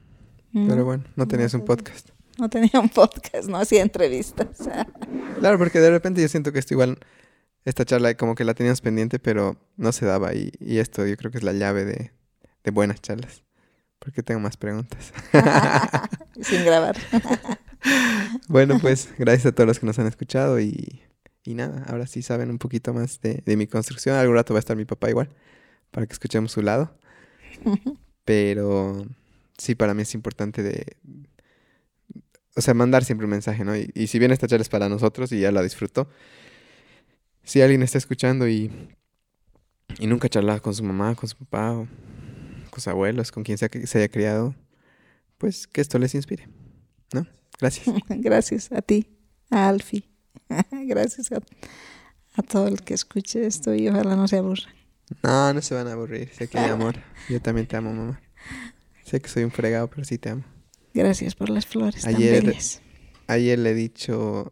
[0.52, 2.10] No, Pero bueno, no tenías un podcast.
[2.40, 4.48] no tenía un podcast, no hacía entrevistas.
[5.40, 6.98] Claro, porque de repente yo siento que esto igual,
[7.66, 11.18] esta charla como que la teníamos pendiente, pero no se daba y, y esto yo
[11.18, 12.12] creo que es la llave de,
[12.64, 13.44] de buenas charlas.
[14.00, 15.12] Porque tengo más preguntas.
[16.42, 16.96] Sin grabar.
[18.48, 21.04] Bueno, pues gracias a todos los que nos han escuchado y,
[21.44, 24.16] y nada, ahora sí saben un poquito más de, de mi construcción.
[24.16, 25.30] Algún rato va a estar mi papá igual,
[25.92, 26.98] para que escuchemos su lado.
[28.26, 29.06] Pero
[29.58, 30.98] sí, para mí es importante de...
[32.56, 33.78] O sea, mandar siempre un mensaje, ¿no?
[33.78, 36.10] Y, y si bien esta charla es para nosotros y ya la disfruto,
[37.46, 38.70] si alguien está escuchando y,
[40.00, 41.88] y nunca ha charlado con su mamá, con su papá, o
[42.70, 44.54] con sus abuelos, con quien sea que se haya criado,
[45.38, 46.48] pues que esto les inspire,
[47.14, 47.26] ¿no?
[47.60, 47.88] Gracias.
[48.10, 49.08] Gracias a ti,
[49.50, 50.04] a Alfie.
[50.72, 51.38] Gracias a,
[52.36, 54.68] a todo el que escuche esto y ojalá no se aburra.
[55.24, 56.30] No, no se van a aburrir.
[56.34, 56.96] Sé que hay amor.
[57.30, 58.22] Yo también te amo, mamá.
[59.04, 60.44] Sé que soy un fregado, pero sí te amo.
[60.96, 62.82] Gracias por las flores Ayer- tan bellas.
[63.28, 64.52] Ayer le he dicho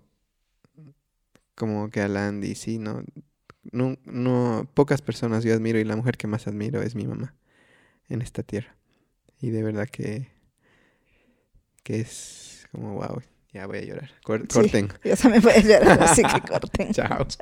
[1.56, 3.04] como que a Landy, sí, no,
[3.72, 7.36] no, no, pocas personas yo admiro y la mujer que más admiro es mi mamá
[8.10, 8.76] en esta tierra.
[9.40, 10.30] Y de verdad que,
[11.84, 13.22] que es como wow,
[13.52, 14.12] ya voy a llorar.
[14.24, 14.48] Cor- Sí.
[14.48, 14.90] corten.
[15.04, 16.92] Yo también voy a llorar, así que corten.
[16.94, 17.28] Chao.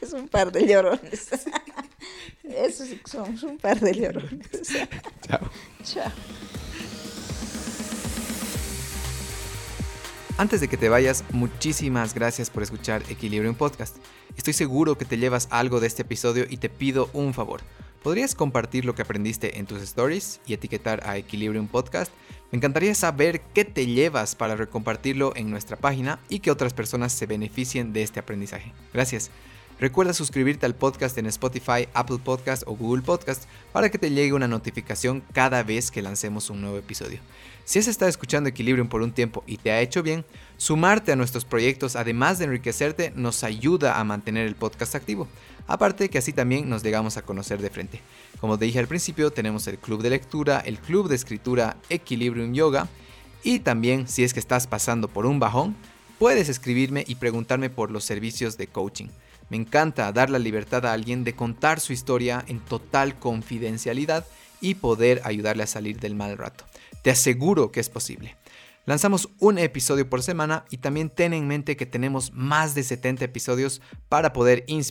[0.00, 1.28] Es un par de llorones.
[2.42, 4.48] Eso sí que somos un par de llorones.
[5.26, 5.50] Chao.
[5.84, 6.12] Chao.
[10.38, 13.96] Antes de que te vayas, muchísimas gracias por escuchar Equilibrium Podcast.
[14.36, 17.60] Estoy seguro que te llevas algo de este episodio y te pido un favor.
[18.04, 22.12] ¿Podrías compartir lo que aprendiste en tus stories y etiquetar a Equilibrium Podcast?
[22.52, 27.12] Me encantaría saber qué te llevas para recompartirlo en nuestra página y que otras personas
[27.12, 28.72] se beneficien de este aprendizaje.
[28.94, 29.32] Gracias.
[29.80, 34.32] Recuerda suscribirte al podcast en Spotify, Apple Podcast o Google Podcast para que te llegue
[34.32, 37.18] una notificación cada vez que lancemos un nuevo episodio.
[37.68, 40.24] Si has estado escuchando Equilibrium por un tiempo y te ha hecho bien,
[40.56, 45.28] sumarte a nuestros proyectos, además de enriquecerte, nos ayuda a mantener el podcast activo.
[45.66, 48.00] Aparte que así también nos llegamos a conocer de frente.
[48.40, 52.54] Como te dije al principio, tenemos el club de lectura, el club de escritura Equilibrium
[52.54, 52.88] Yoga
[53.44, 55.76] y también si es que estás pasando por un bajón,
[56.18, 59.08] puedes escribirme y preguntarme por los servicios de coaching.
[59.50, 64.24] Me encanta dar la libertad a alguien de contar su historia en total confidencialidad
[64.62, 66.67] y poder ayudarle a salir del mal rato.
[67.08, 68.36] Te aseguro que es posible.
[68.84, 73.24] Lanzamos un episodio por semana y también ten en mente que tenemos más de 70
[73.24, 73.80] episodios
[74.10, 74.84] para poder inspirar